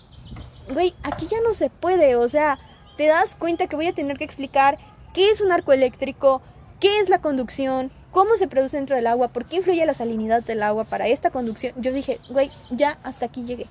güey, 0.70 0.94
aquí 1.04 1.28
ya 1.28 1.42
no 1.42 1.54
se 1.54 1.70
puede, 1.70 2.16
o 2.16 2.28
sea, 2.28 2.60
te 2.98 3.08
das 3.08 3.36
cuenta 3.36 3.68
que 3.68 3.76
voy 3.76 3.88
a 3.88 3.94
tener 3.94 4.18
que 4.18 4.24
explicar 4.24 4.78
qué 5.14 5.30
es 5.30 5.42
un 5.42 5.52
arco 5.52 5.74
eléctrico, 5.74 6.42
qué 6.80 7.00
es 7.00 7.10
la 7.10 7.22
conducción, 7.22 7.92
cómo 8.12 8.38
se 8.38 8.48
produce 8.48 8.78
dentro 8.78 8.96
del 8.96 9.08
agua, 9.08 9.30
por 9.30 9.46
qué 9.46 9.58
influye 9.58 9.86
la 9.86 9.94
salinidad 9.94 10.44
del 10.44 10.64
agua 10.64 10.84
para 10.84 11.08
esta 11.08 11.32
conducción. 11.32 11.74
Yo 11.78 11.92
dije, 11.92 12.20
güey, 12.30 12.50
ya 12.72 12.98
hasta 13.04 13.26
aquí 13.26 13.44
llegué. 13.44 13.68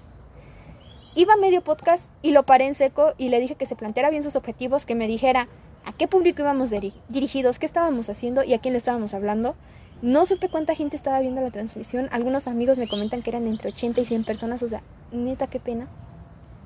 Iba 1.14 1.36
medio 1.36 1.62
podcast 1.62 2.10
y 2.22 2.32
lo 2.32 2.42
paré 2.44 2.66
en 2.66 2.74
seco 2.74 3.14
y 3.18 3.28
le 3.28 3.40
dije 3.40 3.54
que 3.54 3.66
se 3.66 3.76
planteara 3.76 4.10
bien 4.10 4.22
sus 4.22 4.36
objetivos, 4.36 4.84
que 4.84 4.94
me 4.94 5.06
dijera 5.06 5.48
a 5.84 5.92
qué 5.92 6.08
público 6.08 6.42
íbamos 6.42 6.70
dirigidos, 7.08 7.58
qué 7.58 7.66
estábamos 7.66 8.08
haciendo 8.08 8.42
y 8.42 8.52
a 8.52 8.58
quién 8.58 8.72
le 8.72 8.78
estábamos 8.78 9.14
hablando. 9.14 9.54
No 10.02 10.26
supe 10.26 10.48
cuánta 10.48 10.74
gente 10.74 10.96
estaba 10.96 11.20
viendo 11.20 11.40
la 11.40 11.50
transmisión. 11.50 12.08
Algunos 12.10 12.46
amigos 12.46 12.78
me 12.78 12.88
comentan 12.88 13.22
que 13.22 13.30
eran 13.30 13.46
entre 13.46 13.70
80 13.70 14.00
y 14.00 14.04
100 14.04 14.24
personas. 14.24 14.62
O 14.62 14.68
sea, 14.68 14.82
neta, 15.12 15.46
qué 15.46 15.60
pena. 15.60 15.88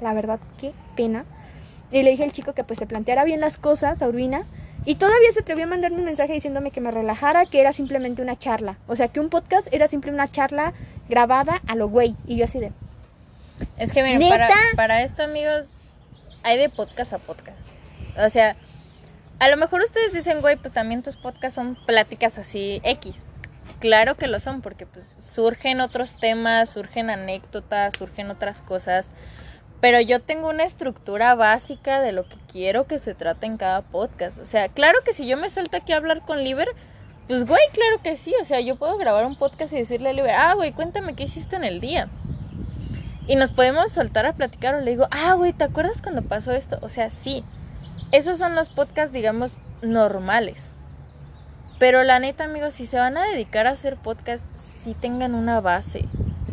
La 0.01 0.15
verdad, 0.15 0.39
qué 0.59 0.73
pena. 0.97 1.25
Y 1.91 2.03
le 2.03 2.11
dije 2.11 2.25
al 2.25 2.33
chico 2.33 2.53
que 2.53 2.65
pues 2.65 2.79
se 2.79 2.87
planteara 2.87 3.25
bien 3.25 3.41
las 3.41 3.59
cosas 3.59 4.03
a 4.03 4.09
Urbina. 4.09 4.45
Y 4.85 4.95
todavía 4.95 5.33
se 5.33 5.41
atrevió 5.41 5.65
a 5.65 5.69
mandarme 5.69 5.99
un 5.99 6.05
mensaje 6.05 6.33
diciéndome 6.33 6.71
que 6.71 6.81
me 6.81 6.91
relajara, 6.91 7.47
que 7.47 7.61
era 7.61 7.73
simplemente 7.73 8.23
una 8.23 8.39
charla. 8.39 8.77
O 8.87 8.97
sea, 8.97 9.09
que 9.09 9.21
un 9.21 9.29
podcast 9.29 9.73
era 9.73 9.89
simplemente 9.89 10.23
una 10.23 10.31
charla 10.31 10.73
grabada 11.09 11.61
a 11.67 11.75
lo 11.75 11.89
güey. 11.89 12.15
Y 12.27 12.37
yo 12.37 12.45
así 12.45 12.59
de... 12.59 12.73
Es 13.77 13.93
que 13.93 14.03
miren, 14.03 14.29
para, 14.29 14.49
para 14.77 15.03
esto 15.03 15.25
amigos, 15.25 15.67
hay 16.43 16.59
de 16.59 16.69
podcast 16.69 17.13
a 17.13 17.19
podcast. 17.19 17.59
O 18.25 18.31
sea, 18.31 18.57
a 19.41 19.49
lo 19.49 19.57
mejor 19.57 19.83
ustedes 19.83 20.13
dicen, 20.13 20.41
güey, 20.41 20.57
pues 20.57 20.73
también 20.73 21.03
tus 21.03 21.17
podcasts 21.17 21.55
son 21.55 21.77
pláticas 21.87 22.39
así 22.39 22.81
X. 22.85 23.17
Claro 23.79 24.17
que 24.17 24.27
lo 24.27 24.41
son, 24.41 24.63
porque 24.63 24.87
pues 24.87 25.07
surgen 25.21 25.81
otros 25.81 26.19
temas, 26.19 26.71
surgen 26.71 27.11
anécdotas, 27.11 27.95
surgen 27.97 28.31
otras 28.31 28.61
cosas. 28.61 29.09
Pero 29.81 30.01
yo 30.01 30.21
tengo 30.21 30.49
una 30.51 30.65
estructura 30.65 31.35
básica 31.35 32.01
de 32.01 32.13
lo 32.13 32.29
que 32.29 32.37
quiero 32.51 32.87
que 32.87 32.99
se 32.99 33.15
trate 33.15 33.47
en 33.47 33.57
cada 33.57 33.83
podcast. 33.83 34.39
O 34.41 34.47
sea, 34.47 34.69
claro 34.69 34.99
que 35.05 35.13
si 35.13 35.27
yo 35.29 35.37
me 35.37 35.51
suelto 35.51 35.77
aquí 35.77 35.93
a 35.93 35.99
hablar 35.99 36.23
con 36.23 36.43
Liber, 36.43 36.69
pues 37.29 37.47
güey, 37.47 37.61
claro 37.73 38.03
que 38.03 38.17
sí. 38.17 38.35
O 38.41 38.45
sea, 38.45 38.61
yo 38.61 38.77
puedo 38.77 38.99
grabar 38.99 39.25
un 39.25 39.37
podcast 39.37 39.73
y 39.73 39.77
decirle 39.77 40.11
a 40.11 40.13
Liber, 40.13 40.31
ah, 40.31 40.55
güey, 40.55 40.73
cuéntame 40.73 41.15
qué 41.15 41.25
hiciste 41.25 41.55
en 41.55 41.65
el 41.65 41.81
día. 41.81 42.09
Y 43.29 43.37
nos 43.37 43.53
podemos 43.53 43.93
soltar 43.93 44.27
a 44.27 44.33
platicar 44.33 44.75
o 44.75 44.81
le 44.81 44.91
digo, 44.91 45.07
ah, 45.13 45.35
güey, 45.35 45.53
¿te 45.53 45.65
acuerdas 45.65 46.03
cuando 46.03 46.23
pasó 46.23 46.53
esto? 46.53 46.79
O 46.83 46.89
sea, 46.89 47.09
sí. 47.11 47.45
Esos 48.11 48.39
son 48.39 48.57
los 48.57 48.71
podcasts, 48.71 49.13
digamos, 49.13 49.61
normales. 49.83 50.75
Pero 51.79 52.03
la 52.03 52.19
neta, 52.19 52.45
amigos, 52.45 52.75
si 52.75 52.87
se 52.87 52.99
van 52.99 53.17
a 53.17 53.27
dedicar 53.27 53.69
a 53.69 53.73
hacer 53.73 53.97
podcasts, 53.97 54.49
sí 54.57 54.95
tengan 54.95 55.37
una 55.37 55.61
base. 55.61 56.07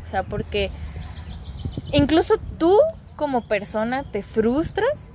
O 0.03 0.05
sea, 0.05 0.21
porque 0.21 0.69
incluso 1.91 2.35
tú 2.59 2.77
como 3.15 3.47
persona 3.47 4.03
te 4.03 4.23
frustras 4.23 5.09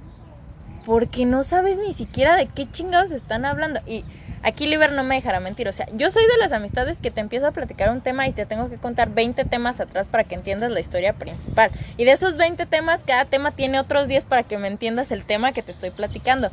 porque 0.85 1.27
no 1.27 1.45
sabes 1.45 1.79
ni 1.79 1.93
siquiera 1.93 2.37
de 2.37 2.47
qué 2.47 2.71
chingados 2.71 3.11
están 3.11 3.45
hablando. 3.45 3.81
Y 3.87 4.05
aquí 4.43 4.67
Liber 4.67 4.93
no 4.93 5.05
me 5.05 5.17
dejará 5.17 5.41
mentir. 5.41 5.69
O 5.69 5.73
sea, 5.73 5.87
yo 5.95 6.11
soy 6.11 6.23
de 6.23 6.39
las 6.39 6.53
amistades 6.53 6.99
que 6.99 7.11
te 7.11 7.21
empiezo 7.21 7.47
a 7.47 7.53
platicar 7.53 7.91
un 7.91 8.01
tema 8.01 8.27
y 8.27 8.33
te 8.33 8.47
tengo 8.47 8.71
que 8.71 8.79
contar 8.79 9.11
20 9.11 9.45
temas 9.45 9.81
atrás 9.81 10.07
para 10.07 10.25
que 10.25 10.35
entiendas 10.35 10.71
la 10.71 10.81
historia 10.81 11.13
principal. 11.13 11.71
Y 11.97 12.05
de 12.05 12.13
esos 12.13 12.37
20 12.37 12.67
temas, 12.67 13.01
cada 13.07 13.27
tema 13.27 13.53
tiene 13.53 13.79
otros 13.79 14.09
10 14.09 14.25
para 14.25 14.43
que 14.43 14.59
me 14.59 14.69
entiendas 14.69 15.13
el 15.13 15.25
tema 15.25 15.53
que 15.53 15.63
te 15.63 15.71
estoy 15.71 15.91
platicando. 15.91 16.51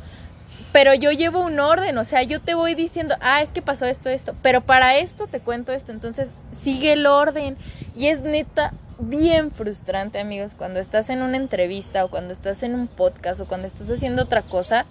Pero 0.78 0.94
yo 0.94 1.10
llevo 1.10 1.40
un 1.40 1.58
orden, 1.58 1.98
o 1.98 2.04
sea, 2.04 2.22
yo 2.22 2.40
te 2.40 2.54
voy 2.54 2.76
diciendo, 2.76 3.16
ah, 3.20 3.42
es 3.42 3.50
que 3.50 3.62
pasó 3.62 3.84
esto, 3.86 4.10
esto, 4.10 4.36
pero 4.42 4.60
para 4.60 4.96
esto 4.96 5.26
te 5.26 5.40
cuento 5.40 5.72
esto, 5.72 5.90
entonces 5.90 6.28
sigue 6.56 6.92
el 6.92 7.04
orden. 7.06 7.56
Y 7.96 8.06
es 8.06 8.20
neta 8.20 8.72
bien 9.00 9.50
frustrante, 9.50 10.20
amigos, 10.20 10.54
cuando 10.56 10.78
estás 10.78 11.10
en 11.10 11.20
una 11.20 11.36
entrevista 11.36 12.04
o 12.04 12.10
cuando 12.10 12.32
estás 12.32 12.62
en 12.62 12.76
un 12.76 12.86
podcast 12.86 13.40
o 13.40 13.46
cuando 13.46 13.66
estás 13.66 13.90
haciendo 13.90 14.22
otra 14.22 14.42
cosa, 14.42 14.86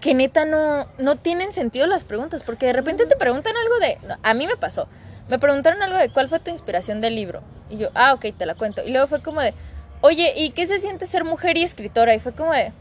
que 0.00 0.14
neta 0.14 0.46
no, 0.46 0.86
no 0.96 1.16
tienen 1.16 1.52
sentido 1.52 1.86
las 1.86 2.04
preguntas, 2.04 2.40
porque 2.46 2.64
de 2.64 2.72
repente 2.72 3.04
te 3.04 3.16
preguntan 3.16 3.52
algo 3.54 3.78
de, 3.78 4.16
a 4.22 4.32
mí 4.32 4.46
me 4.46 4.56
pasó, 4.56 4.88
me 5.28 5.38
preguntaron 5.38 5.82
algo 5.82 5.98
de 5.98 6.08
cuál 6.08 6.30
fue 6.30 6.38
tu 6.38 6.50
inspiración 6.50 7.02
del 7.02 7.14
libro, 7.14 7.42
y 7.68 7.76
yo, 7.76 7.90
ah, 7.94 8.14
ok, 8.14 8.24
te 8.38 8.46
la 8.46 8.54
cuento, 8.54 8.82
y 8.86 8.90
luego 8.90 9.06
fue 9.06 9.20
como 9.20 9.42
de, 9.42 9.52
oye, 10.00 10.32
¿y 10.34 10.52
qué 10.52 10.66
se 10.66 10.78
siente 10.78 11.04
ser 11.04 11.24
mujer 11.24 11.58
y 11.58 11.62
escritora? 11.62 12.14
Y 12.14 12.20
fue 12.20 12.32
como 12.32 12.54
de... 12.54 12.72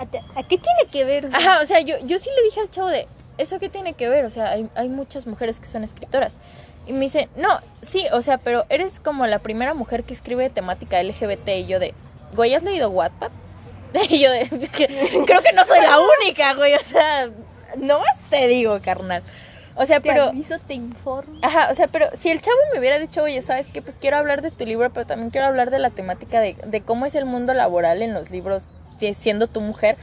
¿A, 0.00 0.42
qué 0.42 0.56
tiene 0.56 0.86
que 0.90 1.04
ver? 1.04 1.28
Ajá, 1.32 1.60
o 1.60 1.66
sea, 1.66 1.80
yo, 1.80 1.96
yo 2.06 2.18
sí 2.18 2.30
le 2.34 2.42
dije 2.42 2.60
al 2.60 2.70
chavo 2.70 2.88
de, 2.88 3.06
¿eso 3.36 3.58
qué 3.58 3.68
tiene 3.68 3.92
que 3.92 4.08
ver? 4.08 4.24
O 4.24 4.30
sea, 4.30 4.50
hay, 4.50 4.68
hay 4.74 4.88
muchas 4.88 5.26
mujeres 5.26 5.60
que 5.60 5.66
son 5.66 5.84
escritoras. 5.84 6.36
Y 6.86 6.92
me 6.92 7.00
dice, 7.00 7.28
no, 7.36 7.60
sí, 7.82 8.06
o 8.12 8.22
sea, 8.22 8.38
pero 8.38 8.64
eres 8.70 8.98
como 8.98 9.26
la 9.26 9.40
primera 9.40 9.74
mujer 9.74 10.04
que 10.04 10.14
escribe 10.14 10.48
temática 10.48 11.02
LGBT. 11.02 11.48
Y 11.48 11.66
yo 11.66 11.78
de, 11.78 11.94
güey, 12.34 12.54
¿has 12.54 12.62
leído 12.62 12.90
Wattpad? 12.90 13.30
Y 14.08 14.20
yo 14.20 14.30
de, 14.30 14.48
creo 14.48 15.42
que 15.42 15.52
no 15.52 15.64
soy 15.64 15.80
la 15.82 15.98
única, 15.98 16.54
güey, 16.54 16.74
o 16.74 16.80
sea, 16.80 17.28
no 17.76 17.98
más 17.98 18.18
te 18.30 18.46
digo, 18.48 18.78
carnal. 18.82 19.22
O 19.76 19.84
sea, 19.84 20.00
pero... 20.00 20.24
Aviso, 20.24 20.58
te 20.58 20.74
informo. 20.74 21.38
Ajá, 21.42 21.68
o 21.70 21.74
sea, 21.74 21.88
pero 21.88 22.06
si 22.18 22.30
el 22.30 22.40
chavo 22.40 22.56
me 22.72 22.80
hubiera 22.80 22.98
dicho, 22.98 23.22
oye, 23.22 23.40
¿sabes 23.42 23.66
qué? 23.72 23.82
Pues 23.82 23.96
quiero 23.96 24.16
hablar 24.16 24.42
de 24.42 24.50
tu 24.50 24.64
libro, 24.64 24.90
pero 24.92 25.06
también 25.06 25.30
quiero 25.30 25.46
hablar 25.46 25.70
de 25.70 25.78
la 25.78 25.90
temática 25.90 26.40
de, 26.40 26.56
de 26.64 26.80
cómo 26.82 27.06
es 27.06 27.14
el 27.14 27.24
mundo 27.24 27.54
laboral 27.54 28.02
en 28.02 28.12
los 28.14 28.30
libros 28.30 28.64
siendo 29.14 29.46
tu 29.46 29.60
mujer. 29.60 29.96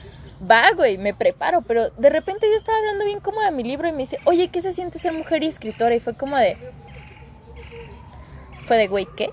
Va, 0.50 0.72
güey, 0.76 0.98
me 0.98 1.14
preparo, 1.14 1.62
pero 1.62 1.90
de 1.92 2.10
repente 2.10 2.48
yo 2.50 2.56
estaba 2.56 2.78
hablando 2.78 3.06
bien 3.06 3.20
como 3.20 3.42
de 3.42 3.52
mi 3.52 3.64
libro 3.64 3.88
y 3.88 3.92
me 3.92 4.00
dice, 4.00 4.20
oye, 4.26 4.50
¿qué 4.50 4.62
se 4.62 4.74
siente 4.74 5.00
ser 5.00 5.14
mujer 5.14 5.44
y 5.44 5.48
escritora? 5.48 5.96
Y 5.96 6.00
fue 6.00 6.14
como 6.14 6.38
de... 6.38 6.58
Fue 8.66 8.78
de, 8.78 8.88
güey, 8.88 9.08
¿qué? 9.16 9.30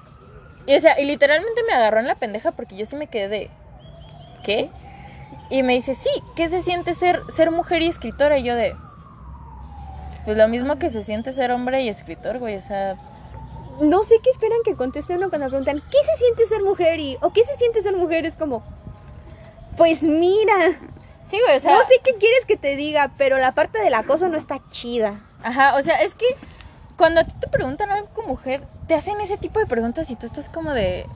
Y 0.67 0.77
o 0.77 0.81
sea, 0.81 0.99
y 0.99 1.05
literalmente 1.05 1.63
me 1.67 1.75
agarró 1.75 1.99
en 1.99 2.07
la 2.07 2.15
pendeja 2.15 2.53
porque 2.53 2.77
yo 2.77 2.87
sí 2.87 2.97
me 2.97 3.07
quedé 3.07 3.29
de... 3.29 3.51
¿qué? 4.45 4.71
Y 5.51 5.63
me 5.63 5.75
dice, 5.75 5.95
sí, 5.95 6.11
¿qué 6.37 6.49
se 6.49 6.61
siente 6.61 6.95
ser, 6.95 7.21
ser 7.35 7.51
mujer 7.51 7.83
y 7.83 7.89
escritora? 7.89 8.39
Y 8.39 8.45
yo 8.45 8.55
de, 8.55 8.75
pues 10.25 10.37
lo 10.37 10.49
mismo 10.49 10.79
que 10.79 10.91
se 10.91 11.03
siente 11.03 11.33
ser 11.33 11.51
hombre 11.51 11.83
y 11.83 11.89
escritor, 11.89 12.39
güey, 12.39 12.57
o 12.57 12.63
sea... 12.63 12.97
No 13.81 14.05
sé 14.05 14.21
qué 14.23 14.31
esperan 14.31 14.59
que 14.65 14.77
conteste 14.77 15.17
uno 15.17 15.31
cuando 15.31 15.49
preguntan, 15.49 15.83
¿qué 15.91 15.99
se 15.99 16.17
siente 16.17 16.47
ser 16.47 16.63
mujer? 16.63 17.01
Y, 17.01 17.19
¿O 17.23 17.33
qué 17.33 17.43
se 17.45 17.57
siente 17.57 17.83
ser 17.83 17.97
mujer? 17.97 18.25
Es 18.25 18.35
como, 18.35 18.63
pues 19.77 20.03
mira. 20.03 20.79
Sí, 21.27 21.39
güey, 21.45 21.57
o 21.57 21.61
sea... 21.61 21.73
No 21.75 21.81
sé 21.87 22.01
qué 22.05 22.15
quieres 22.15 22.45
que 22.47 22.57
te 22.57 22.77
diga, 22.77 23.13
pero 23.17 23.39
la 23.39 23.53
parte 23.53 23.79
del 23.79 23.95
acoso 23.95 24.29
no 24.29 24.37
está 24.37 24.61
chida. 24.71 25.21
Ajá, 25.43 25.77
o 25.77 25.83
sea, 25.83 25.97
es 25.97 26.15
que 26.15 26.27
cuando 26.97 27.21
a 27.21 27.25
ti 27.25 27.35
te 27.41 27.49
preguntan 27.49 27.91
algo 27.91 28.09
como 28.15 28.29
mujer, 28.29 28.63
te 28.87 28.95
hacen 28.95 29.21
ese 29.21 29.37
tipo 29.37 29.59
de 29.59 29.67
preguntas 29.67 30.11
y 30.11 30.17
tú 30.17 30.27
estás 30.27 30.49
como 30.49 30.73
de, 30.73 31.07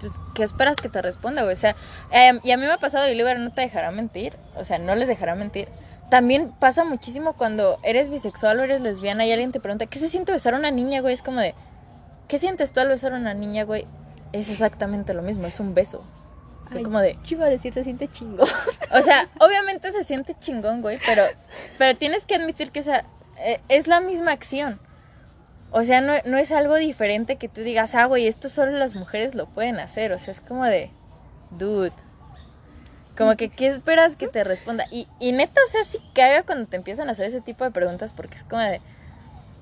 pues, 0.00 0.12
¿qué 0.34 0.42
esperas 0.42 0.76
que 0.76 0.88
te 0.88 1.00
responda, 1.00 1.42
güey? 1.42 1.54
O 1.54 1.58
sea, 1.58 1.76
em, 2.10 2.40
y 2.42 2.50
a 2.50 2.56
mí 2.56 2.66
me 2.66 2.72
ha 2.72 2.78
pasado, 2.78 3.08
y 3.08 3.12
Oliver 3.12 3.38
no 3.38 3.52
te 3.52 3.62
dejará 3.62 3.92
mentir, 3.92 4.36
o 4.56 4.64
sea, 4.64 4.78
no 4.78 4.94
les 4.94 5.08
dejará 5.08 5.34
mentir. 5.34 5.68
También 6.10 6.52
pasa 6.58 6.84
muchísimo 6.84 7.34
cuando 7.34 7.78
eres 7.84 8.10
bisexual 8.10 8.58
o 8.58 8.64
eres 8.64 8.80
lesbiana 8.80 9.24
y 9.26 9.32
alguien 9.32 9.52
te 9.52 9.60
pregunta, 9.60 9.86
¿qué 9.86 9.98
se 9.98 10.08
siente 10.08 10.32
besar 10.32 10.54
a 10.54 10.58
una 10.58 10.70
niña, 10.72 11.00
güey? 11.00 11.14
Es 11.14 11.22
como 11.22 11.40
de, 11.40 11.54
¿qué 12.26 12.38
sientes 12.38 12.72
tú 12.72 12.80
al 12.80 12.88
besar 12.88 13.12
a 13.12 13.16
una 13.16 13.32
niña, 13.32 13.64
güey? 13.64 13.86
Es 14.32 14.48
exactamente 14.48 15.14
lo 15.14 15.22
mismo, 15.22 15.46
es 15.46 15.60
un 15.60 15.72
beso. 15.72 16.02
Es 16.74 16.84
como 16.84 17.00
de... 17.00 17.18
¿Qué 17.26 17.34
iba 17.34 17.46
a 17.46 17.50
decir? 17.50 17.72
Se 17.72 17.84
siente 17.84 18.08
chingón. 18.08 18.48
O 18.92 19.02
sea, 19.02 19.28
obviamente 19.38 19.92
se 19.92 20.02
siente 20.02 20.34
chingón, 20.40 20.82
güey, 20.82 20.98
pero, 21.06 21.22
pero 21.78 21.96
tienes 21.96 22.26
que 22.26 22.34
admitir 22.34 22.72
que, 22.72 22.80
o 22.80 22.82
sea, 22.82 23.04
eh, 23.38 23.60
es 23.68 23.86
la 23.86 24.00
misma 24.00 24.32
acción. 24.32 24.80
O 25.70 25.84
sea, 25.84 26.00
no, 26.00 26.14
no, 26.24 26.36
es 26.38 26.50
algo 26.50 26.74
diferente 26.74 27.36
que 27.36 27.48
tú 27.48 27.60
digas, 27.60 27.94
ah, 27.94 28.06
güey, 28.06 28.26
esto 28.26 28.48
solo 28.48 28.72
las 28.72 28.96
mujeres 28.96 29.36
lo 29.36 29.46
pueden 29.46 29.78
hacer. 29.78 30.12
O 30.12 30.18
sea, 30.18 30.32
es 30.32 30.40
como 30.40 30.64
de, 30.64 30.90
dude. 31.52 31.92
Como 33.16 33.36
que, 33.36 33.48
¿qué 33.48 33.68
esperas 33.68 34.16
que 34.16 34.26
te 34.26 34.42
responda? 34.42 34.86
Y, 34.90 35.06
y 35.20 35.32
neta, 35.32 35.60
o 35.64 35.70
sea, 35.70 35.84
sí 35.84 35.98
caga 36.14 36.42
cuando 36.42 36.66
te 36.66 36.76
empiezan 36.76 37.08
a 37.08 37.12
hacer 37.12 37.26
ese 37.26 37.40
tipo 37.40 37.64
de 37.64 37.70
preguntas 37.70 38.12
porque 38.12 38.36
es 38.36 38.44
como 38.44 38.62
de, 38.62 38.80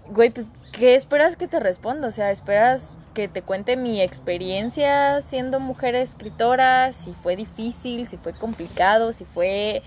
güey, 0.07 0.31
pues, 0.31 0.51
¿qué 0.73 0.94
esperas 0.94 1.37
que 1.37 1.49
te 1.49 1.61
responda? 1.61 2.09
O 2.09 2.11
sea, 2.11 2.31
esperas 2.31 2.97
que 3.18 3.26
te 3.26 3.42
cuente 3.42 3.76
mi 3.76 4.00
experiencia 4.00 5.20
siendo 5.22 5.59
mujer 5.59 5.96
escritora, 5.96 6.92
si 6.92 7.14
fue 7.14 7.35
difícil, 7.35 8.07
si 8.07 8.16
fue 8.16 8.33
complicado, 8.33 9.12
si 9.12 9.24
fue 9.24 9.83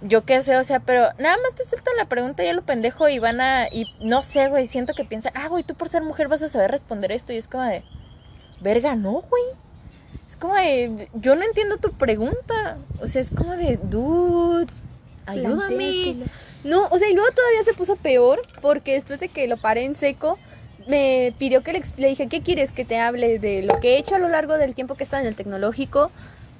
yo 0.00 0.24
qué 0.24 0.42
sé, 0.42 0.56
o 0.56 0.62
sea, 0.62 0.78
pero 0.78 1.08
nada 1.18 1.36
más 1.42 1.56
te 1.56 1.64
sueltan 1.64 1.96
la 1.96 2.04
pregunta 2.04 2.44
ya 2.44 2.52
lo 2.52 2.62
pendejo 2.62 3.08
y 3.08 3.18
van 3.18 3.40
a, 3.40 3.66
y 3.66 3.86
no 3.98 4.22
sé, 4.22 4.48
güey, 4.48 4.66
siento 4.66 4.94
que 4.94 5.04
piensan, 5.04 5.32
ah, 5.34 5.48
güey, 5.48 5.64
tú 5.64 5.74
por 5.74 5.88
ser 5.88 6.02
mujer 6.02 6.28
vas 6.28 6.40
a 6.44 6.48
saber 6.48 6.70
responder 6.70 7.10
esto 7.10 7.32
y 7.32 7.38
es 7.38 7.48
como 7.48 7.64
de, 7.64 7.82
verga, 8.60 8.94
no, 8.94 9.22
güey. 9.22 9.42
Es 10.28 10.36
como 10.36 10.54
de, 10.54 11.08
yo 11.14 11.34
no 11.34 11.42
entiendo 11.42 11.78
tu 11.78 11.90
pregunta, 11.90 12.78
o 13.02 13.08
sea, 13.08 13.20
es 13.20 13.32
como 13.32 13.56
de, 13.56 13.76
dude, 13.82 14.72
ayúdame. 15.26 16.14
No, 16.62 16.86
o 16.86 16.98
sea, 16.98 17.08
y 17.08 17.14
luego 17.14 17.32
todavía 17.32 17.64
se 17.64 17.74
puso 17.74 17.96
peor 17.96 18.40
porque 18.60 18.94
después 18.94 19.18
de 19.18 19.28
que 19.28 19.48
lo 19.48 19.56
paré 19.56 19.84
en 19.84 19.96
seco, 19.96 20.38
me 20.88 21.32
pidió 21.38 21.62
que 21.62 21.72
le, 21.72 21.82
le 21.96 22.08
dije, 22.08 22.26
¿qué 22.26 22.42
quieres 22.42 22.72
que 22.72 22.84
te 22.84 22.98
hable 22.98 23.38
de 23.38 23.62
lo 23.62 23.78
que 23.78 23.94
he 23.94 23.98
hecho 23.98 24.16
a 24.16 24.18
lo 24.18 24.28
largo 24.28 24.58
del 24.58 24.74
tiempo 24.74 24.96
que 24.96 25.04
está 25.04 25.20
en 25.20 25.26
el 25.26 25.36
tecnológico? 25.36 26.10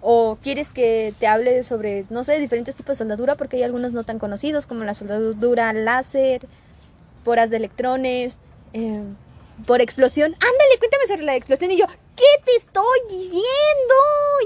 o 0.01 0.38
quieres 0.43 0.69
que 0.69 1.12
te 1.19 1.27
hable 1.27 1.64
sobre, 1.64 2.05
no 2.11 2.25
sé, 2.25 2.38
diferentes 2.38 2.75
tipos 2.75 2.97
de 2.97 3.05
soldadura, 3.05 3.35
porque 3.35 3.57
hay 3.57 3.62
algunos 3.64 3.93
no 3.93 4.05
tan 4.05 4.19
conocidos, 4.19 4.67
como 4.67 4.85
la 4.85 4.95
soldadura 4.95 5.73
láser, 5.73 6.47
poras 7.25 7.51
de 7.51 7.57
electrones, 7.57 8.38
eh, 8.73 9.03
por 9.67 9.81
explosión. 9.81 10.33
Ándale, 10.33 10.79
cuéntame 10.79 11.09
sobre 11.09 11.23
la 11.23 11.35
explosión. 11.35 11.71
Y 11.73 11.79
yo, 11.79 11.87
¿qué 12.18 12.42
te 12.44 12.57
estoy 12.57 13.00
diciendo? 13.09 13.94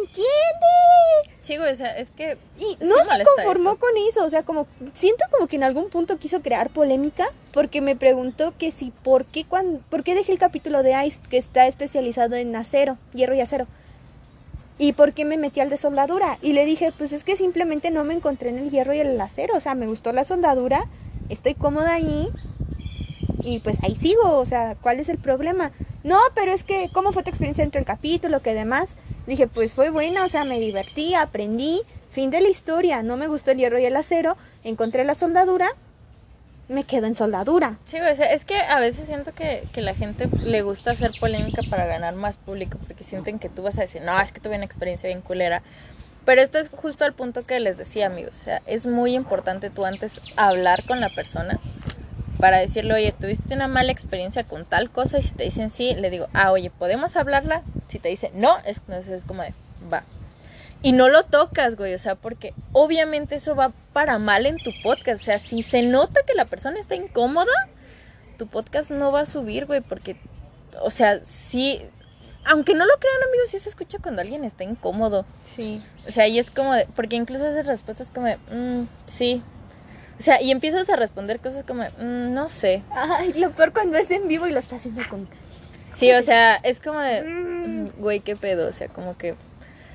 ¿Entiendes? 0.00 1.40
Sí, 1.40 1.56
o 1.56 1.74
sea, 1.74 1.96
es 1.96 2.10
que... 2.10 2.36
Y 2.58 2.76
no 2.84 2.94
se 2.96 3.24
conformó 3.24 3.76
con 3.78 3.90
eso, 4.08 4.24
o 4.24 4.30
sea, 4.30 4.42
como, 4.42 4.66
siento 4.94 5.24
como 5.30 5.46
que 5.46 5.56
en 5.56 5.64
algún 5.64 5.88
punto 5.88 6.18
quiso 6.18 6.42
crear 6.42 6.70
polémica, 6.70 7.32
porque 7.52 7.80
me 7.80 7.96
preguntó 7.96 8.52
que 8.58 8.70
si, 8.70 8.90
¿por 8.90 9.24
qué, 9.24 9.44
cuando, 9.44 9.80
¿por 9.90 10.04
qué 10.04 10.14
dejé 10.14 10.32
el 10.32 10.38
capítulo 10.38 10.82
de 10.82 11.04
Ice, 11.06 11.18
que 11.30 11.38
está 11.38 11.66
especializado 11.66 12.36
en 12.36 12.54
acero, 12.54 12.98
hierro 13.14 13.34
y 13.34 13.40
acero? 13.40 13.66
¿Y 14.78 14.92
por 14.92 15.12
qué 15.12 15.24
me 15.24 15.36
metí 15.36 15.60
al 15.60 15.70
de 15.70 15.76
soldadura? 15.76 16.38
Y 16.42 16.52
le 16.52 16.64
dije, 16.64 16.92
pues 16.96 17.12
es 17.12 17.24
que 17.24 17.36
simplemente 17.36 17.90
no 17.90 18.04
me 18.04 18.14
encontré 18.14 18.50
en 18.50 18.58
el 18.58 18.70
hierro 18.70 18.94
y 18.94 19.00
el 19.00 19.20
acero. 19.20 19.56
O 19.56 19.60
sea, 19.60 19.74
me 19.74 19.86
gustó 19.86 20.12
la 20.12 20.24
soldadura, 20.24 20.88
estoy 21.28 21.54
cómoda 21.54 21.94
ahí 21.94 22.30
y 23.42 23.60
pues 23.60 23.78
ahí 23.82 23.96
sigo. 23.96 24.38
O 24.38 24.46
sea, 24.46 24.76
¿cuál 24.80 25.00
es 25.00 25.08
el 25.08 25.18
problema? 25.18 25.70
No, 26.04 26.18
pero 26.34 26.52
es 26.52 26.64
que, 26.64 26.90
¿cómo 26.92 27.12
fue 27.12 27.22
tu 27.22 27.30
experiencia 27.30 27.64
dentro 27.64 27.78
del 27.78 27.86
capítulo? 27.86 28.40
¿Qué 28.40 28.54
demás? 28.54 28.88
Dije, 29.26 29.46
pues 29.46 29.74
fue 29.74 29.90
buena, 29.90 30.24
o 30.24 30.28
sea, 30.28 30.44
me 30.44 30.60
divertí, 30.60 31.14
aprendí. 31.14 31.82
Fin 32.10 32.30
de 32.30 32.42
la 32.42 32.48
historia. 32.48 33.02
No 33.02 33.16
me 33.16 33.26
gustó 33.26 33.52
el 33.52 33.58
hierro 33.58 33.78
y 33.78 33.86
el 33.86 33.96
acero. 33.96 34.36
Encontré 34.64 35.04
la 35.04 35.14
soldadura 35.14 35.70
me 36.68 36.84
quedo 36.84 37.06
en 37.06 37.14
soldadura. 37.14 37.76
Sí, 37.84 37.98
o 38.00 38.16
sea, 38.16 38.32
es 38.32 38.44
que 38.44 38.56
a 38.56 38.80
veces 38.80 39.06
siento 39.06 39.32
que, 39.32 39.62
que, 39.72 39.82
la 39.82 39.94
gente 39.94 40.28
le 40.44 40.62
gusta 40.62 40.92
hacer 40.92 41.10
polémica 41.20 41.62
para 41.68 41.86
ganar 41.86 42.14
más 42.14 42.36
público, 42.36 42.78
porque 42.86 43.04
sienten 43.04 43.38
que 43.38 43.48
tú 43.48 43.62
vas 43.62 43.78
a 43.78 43.82
decir, 43.82 44.02
no, 44.02 44.18
es 44.20 44.32
que 44.32 44.40
tuve 44.40 44.56
una 44.56 44.64
experiencia 44.64 45.08
bien 45.08 45.20
culera. 45.20 45.62
Pero 46.24 46.40
esto 46.40 46.58
es 46.58 46.68
justo 46.68 47.04
al 47.04 47.14
punto 47.14 47.44
que 47.44 47.58
les 47.60 47.78
decía, 47.78 48.06
amigos. 48.06 48.40
O 48.40 48.44
sea, 48.44 48.62
es 48.66 48.86
muy 48.86 49.14
importante 49.14 49.70
tú 49.70 49.84
antes 49.84 50.20
hablar 50.36 50.84
con 50.86 51.00
la 51.00 51.08
persona 51.10 51.58
para 52.42 52.58
decirle, 52.58 52.94
oye, 52.94 53.12
tuviste 53.12 53.54
una 53.54 53.68
mala 53.68 53.92
experiencia 53.92 54.42
con 54.42 54.64
tal 54.64 54.90
cosa, 54.90 55.20
y 55.20 55.22
si 55.22 55.30
te 55.30 55.44
dicen 55.44 55.70
sí, 55.70 55.94
le 55.94 56.10
digo, 56.10 56.26
ah, 56.32 56.50
oye, 56.50 56.70
¿podemos 56.70 57.14
hablarla? 57.14 57.62
Si 57.86 58.00
te 58.00 58.08
dicen 58.08 58.32
no, 58.34 58.58
es, 58.66 58.82
es 59.08 59.24
como 59.24 59.42
de, 59.42 59.54
va, 59.92 60.02
y 60.82 60.90
no 60.90 61.08
lo 61.08 61.22
tocas, 61.22 61.76
güey, 61.76 61.94
o 61.94 61.98
sea, 62.00 62.16
porque 62.16 62.52
obviamente 62.72 63.36
eso 63.36 63.54
va 63.54 63.70
para 63.92 64.18
mal 64.18 64.46
en 64.46 64.56
tu 64.56 64.72
podcast, 64.82 65.22
o 65.22 65.24
sea, 65.24 65.38
si 65.38 65.62
se 65.62 65.84
nota 65.84 66.22
que 66.26 66.34
la 66.34 66.46
persona 66.46 66.80
está 66.80 66.96
incómoda, 66.96 67.52
tu 68.38 68.48
podcast 68.48 68.90
no 68.90 69.12
va 69.12 69.20
a 69.20 69.26
subir, 69.26 69.66
güey, 69.66 69.80
porque, 69.80 70.16
o 70.80 70.90
sea, 70.90 71.20
sí, 71.20 71.80
aunque 72.44 72.74
no 72.74 72.84
lo 72.86 72.94
crean 72.98 73.22
amigos, 73.28 73.50
sí 73.50 73.60
se 73.60 73.68
escucha 73.68 73.98
cuando 74.02 74.20
alguien 74.20 74.42
está 74.42 74.64
incómodo. 74.64 75.24
Sí. 75.44 75.80
O 76.08 76.10
sea, 76.10 76.26
y 76.26 76.40
es 76.40 76.50
como 76.50 76.74
de, 76.74 76.88
porque 76.96 77.14
incluso 77.14 77.46
esas 77.46 77.68
respuestas 77.68 78.10
como 78.10 78.26
de, 78.26 78.36
mm, 78.52 78.88
sí. 79.06 79.44
O 80.18 80.22
sea, 80.22 80.40
y 80.40 80.50
empiezas 80.50 80.88
a 80.90 80.96
responder 80.96 81.40
cosas 81.40 81.64
como, 81.64 81.82
mm, 81.82 82.32
no 82.32 82.48
sé. 82.48 82.82
Ay, 82.90 83.32
lo 83.34 83.50
peor 83.52 83.72
cuando 83.72 83.96
es 83.96 84.10
en 84.10 84.28
vivo 84.28 84.46
y 84.46 84.52
lo 84.52 84.58
estás 84.58 84.80
haciendo 84.80 85.02
con 85.08 85.28
Sí, 85.94 86.12
o 86.12 86.22
sea, 86.22 86.56
es 86.56 86.80
como 86.80 87.00
de, 87.00 87.22
mm, 87.22 88.00
güey, 88.00 88.20
qué 88.20 88.36
pedo, 88.36 88.68
o 88.68 88.72
sea, 88.72 88.88
como 88.88 89.16
que... 89.16 89.34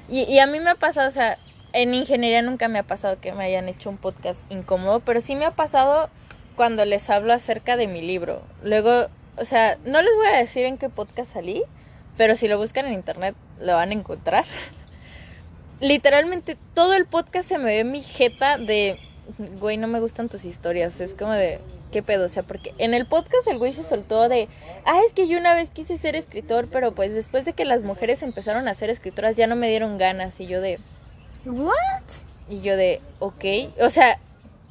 Y, 0.09 0.23
y 0.23 0.39
a 0.39 0.47
mí 0.47 0.59
me 0.59 0.69
ha 0.69 0.75
pasado, 0.75 1.07
o 1.07 1.11
sea, 1.11 1.37
en 1.73 1.93
ingeniería 1.93 2.41
nunca 2.41 2.67
me 2.67 2.79
ha 2.79 2.83
pasado 2.83 3.19
que 3.19 3.33
me 3.33 3.43
hayan 3.43 3.67
hecho 3.69 3.89
un 3.89 3.97
podcast 3.97 4.49
incómodo, 4.51 4.99
pero 5.01 5.21
sí 5.21 5.35
me 5.35 5.45
ha 5.45 5.51
pasado 5.51 6.09
cuando 6.55 6.85
les 6.85 7.09
hablo 7.09 7.33
acerca 7.33 7.77
de 7.77 7.87
mi 7.87 8.01
libro. 8.01 8.41
Luego, 8.63 9.07
o 9.37 9.45
sea, 9.45 9.77
no 9.85 10.01
les 10.01 10.15
voy 10.15 10.27
a 10.27 10.37
decir 10.37 10.65
en 10.65 10.77
qué 10.77 10.89
podcast 10.89 11.33
salí, 11.33 11.63
pero 12.17 12.35
si 12.35 12.47
lo 12.47 12.57
buscan 12.57 12.87
en 12.87 12.93
internet 12.93 13.35
lo 13.59 13.73
van 13.73 13.91
a 13.91 13.93
encontrar. 13.93 14.45
Literalmente 15.79 16.57
todo 16.73 16.93
el 16.95 17.05
podcast 17.05 17.47
se 17.47 17.57
me 17.59 17.65
ve 17.65 17.83
mi 17.83 18.01
jeta 18.01 18.57
de, 18.57 18.99
güey, 19.59 19.77
no 19.77 19.87
me 19.87 19.99
gustan 19.99 20.29
tus 20.29 20.45
historias. 20.45 20.99
Es 20.99 21.13
como 21.13 21.31
de, 21.33 21.59
¿qué 21.91 22.01
pedo? 22.03 22.25
O 22.25 22.29
sea, 22.29 22.43
porque 22.43 22.73
en 22.77 22.93
el 22.93 23.05
podcast 23.05 23.47
el 23.47 23.57
güey 23.57 23.73
se 23.73 23.83
soltó 23.83 24.29
de, 24.29 24.47
ah, 24.85 24.99
es 25.05 25.13
que 25.13 25.27
yo 25.27 25.37
una 25.37 25.53
vez 25.53 25.69
quise 25.71 25.97
ser 25.97 26.15
escritor, 26.15 26.67
pero 26.71 26.91
pues 26.93 27.13
después 27.13 27.45
de 27.45 27.53
que 27.53 27.65
las 27.65 27.83
mujeres 27.83 28.21
empezaron 28.23 28.67
a 28.67 28.73
ser 28.73 28.89
escritoras 28.89 29.35
ya 29.35 29.47
no 29.47 29.55
me 29.55 29.69
dieron 29.69 29.97
ganas. 29.97 30.39
Y 30.39 30.47
yo 30.47 30.61
de, 30.61 30.79
¿What? 31.45 31.73
y 32.49 32.61
yo 32.61 32.75
de, 32.77 33.01
ok. 33.19 33.45
O 33.81 33.89
sea, 33.89 34.19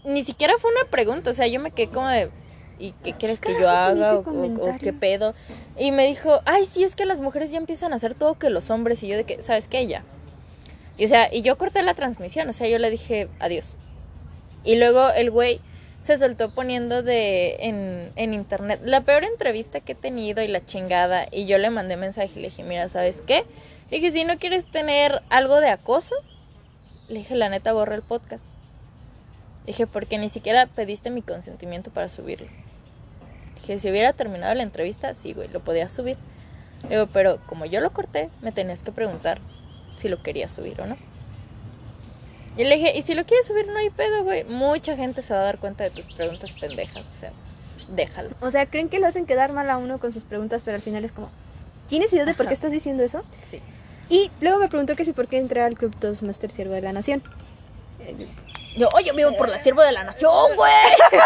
ni 0.04 0.22
siquiera 0.22 0.54
fue 0.58 0.70
una 0.72 0.88
pregunta. 0.90 1.30
O 1.30 1.34
sea, 1.34 1.46
yo 1.46 1.60
me 1.60 1.70
quedé 1.70 1.88
como 1.88 2.08
de, 2.08 2.30
¿y 2.78 2.92
qué 3.04 3.12
quieres 3.14 3.40
que 3.40 3.52
yo 3.58 3.68
haga? 3.68 4.14
O, 4.14 4.16
o- 4.16 4.20
o 4.20 4.24
comentario? 4.24 4.78
qué 4.80 4.92
pedo. 4.92 5.34
Y 5.78 5.92
me 5.92 6.06
dijo, 6.06 6.40
ay, 6.46 6.64
sí, 6.66 6.84
es 6.84 6.96
que 6.96 7.04
las 7.04 7.20
mujeres 7.20 7.50
ya 7.50 7.58
empiezan 7.58 7.92
a 7.92 7.96
hacer 7.96 8.14
todo 8.14 8.34
que 8.38 8.50
los 8.50 8.70
hombres. 8.70 9.02
Y 9.02 9.08
yo 9.08 9.16
de 9.16 9.24
que, 9.24 9.42
¿sabes 9.42 9.68
qué? 9.68 9.86
Ya. 9.86 10.02
Y 10.98 11.04
o 11.04 11.08
sea, 11.08 11.32
y 11.32 11.42
yo 11.42 11.58
corté 11.58 11.82
la 11.82 11.92
transmisión. 11.94 12.48
O 12.48 12.52
sea, 12.54 12.68
yo 12.68 12.78
le 12.78 12.88
dije, 12.90 13.28
adiós. 13.38 13.76
Y 14.66 14.76
luego 14.76 15.08
el 15.10 15.30
güey 15.30 15.60
se 16.00 16.18
soltó 16.18 16.50
poniendo 16.50 17.02
de 17.02 17.56
en, 17.60 18.12
en 18.16 18.34
internet 18.34 18.80
la 18.84 19.00
peor 19.00 19.24
entrevista 19.24 19.80
que 19.80 19.92
he 19.92 19.94
tenido 19.94 20.42
y 20.42 20.48
la 20.48 20.64
chingada. 20.64 21.26
Y 21.30 21.46
yo 21.46 21.56
le 21.56 21.70
mandé 21.70 21.96
mensaje 21.96 22.32
y 22.34 22.42
le 22.42 22.48
dije, 22.48 22.64
mira, 22.64 22.88
¿sabes 22.88 23.22
qué? 23.26 23.44
Le 23.90 23.98
dije, 23.98 24.10
si 24.10 24.24
no 24.24 24.36
quieres 24.38 24.66
tener 24.66 25.22
algo 25.30 25.60
de 25.60 25.70
acoso, 25.70 26.16
le 27.08 27.20
dije, 27.20 27.36
la 27.36 27.48
neta, 27.48 27.72
borra 27.72 27.94
el 27.94 28.02
podcast. 28.02 28.48
Dije, 29.64 29.86
porque 29.86 30.18
ni 30.18 30.28
siquiera 30.28 30.66
pediste 30.66 31.10
mi 31.10 31.22
consentimiento 31.22 31.90
para 31.90 32.08
subirlo. 32.08 32.48
Dije, 33.60 33.78
si 33.78 33.90
hubiera 33.90 34.12
terminado 34.12 34.54
la 34.54 34.64
entrevista, 34.64 35.14
sí, 35.14 35.32
güey, 35.32 35.48
lo 35.48 35.60
podía 35.60 35.88
subir. 35.88 36.16
Le 36.84 36.96
Digo, 36.96 37.06
pero 37.12 37.38
como 37.46 37.64
yo 37.66 37.80
lo 37.80 37.92
corté, 37.92 38.28
me 38.42 38.52
tenías 38.52 38.82
que 38.82 38.92
preguntar 38.92 39.38
si 39.96 40.08
lo 40.08 40.22
quería 40.22 40.48
subir 40.48 40.80
o 40.80 40.86
no. 40.86 40.96
Y 42.56 42.64
le 42.64 42.76
dije, 42.76 42.96
y 42.96 43.02
si 43.02 43.14
lo 43.14 43.24
quieres 43.24 43.46
subir, 43.46 43.66
no 43.66 43.76
hay 43.76 43.90
pedo, 43.90 44.24
güey. 44.24 44.44
Mucha 44.44 44.96
gente 44.96 45.22
se 45.22 45.34
va 45.34 45.40
a 45.40 45.44
dar 45.44 45.58
cuenta 45.58 45.84
de 45.84 45.90
tus 45.90 46.06
preguntas 46.06 46.52
pendejas, 46.54 47.04
o 47.12 47.14
sea, 47.14 47.32
déjalo. 47.90 48.30
O 48.40 48.50
sea, 48.50 48.66
creen 48.66 48.88
que 48.88 48.98
lo 48.98 49.06
hacen 49.06 49.26
quedar 49.26 49.52
mal 49.52 49.68
a 49.68 49.76
uno 49.76 49.98
con 49.98 50.12
sus 50.12 50.24
preguntas, 50.24 50.62
pero 50.64 50.76
al 50.76 50.82
final 50.82 51.04
es 51.04 51.12
como, 51.12 51.30
¿tienes 51.88 52.12
idea 52.12 52.24
de 52.24 52.34
por 52.34 52.48
qué 52.48 52.54
estás 52.54 52.72
diciendo 52.72 53.02
eso? 53.02 53.24
Sí. 53.44 53.60
Y 54.08 54.30
luego 54.40 54.58
me 54.58 54.68
preguntó 54.68 54.94
que 54.94 55.04
si 55.04 55.12
por 55.12 55.26
qué 55.26 55.38
entré 55.38 55.60
al 55.60 55.76
Club 55.76 55.94
Toastmaster 55.98 56.50
Siervo 56.50 56.74
de 56.74 56.80
la 56.80 56.92
Nación. 56.92 57.22
Yo, 58.76 58.88
oye, 58.94 59.12
vivo 59.12 59.36
por 59.36 59.48
la 59.48 59.58
sierva 59.62 59.84
de 59.84 59.92
la 59.92 60.04
nación, 60.04 60.54
güey. 60.54 60.72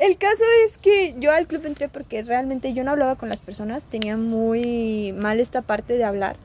El 0.00 0.16
caso 0.16 0.42
es 0.66 0.78
que 0.78 1.14
yo 1.18 1.30
al 1.30 1.46
club 1.46 1.66
entré 1.66 1.88
porque 1.88 2.22
realmente 2.22 2.72
yo 2.72 2.82
no 2.82 2.90
hablaba 2.90 3.16
con 3.16 3.28
las 3.28 3.40
personas, 3.40 3.82
tenía 3.84 4.16
muy 4.16 5.12
mal 5.12 5.38
esta 5.38 5.62
parte 5.62 5.96
de 5.96 6.04
hablar, 6.04 6.36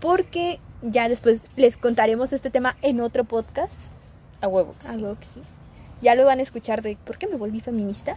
porque 0.00 0.60
ya 0.82 1.08
después 1.08 1.42
les 1.56 1.76
contaremos 1.76 2.32
este 2.32 2.50
tema 2.50 2.76
en 2.82 3.00
otro 3.00 3.24
podcast, 3.24 3.92
A 4.40 4.46
sí. 4.46 4.88
algo 4.88 5.16
que 5.18 5.24
sí. 5.24 5.40
Ya 6.00 6.14
lo 6.14 6.24
van 6.24 6.38
a 6.38 6.42
escuchar 6.42 6.82
de 6.82 6.96
por 7.04 7.18
qué 7.18 7.26
me 7.26 7.36
volví 7.36 7.60
feminista. 7.60 8.16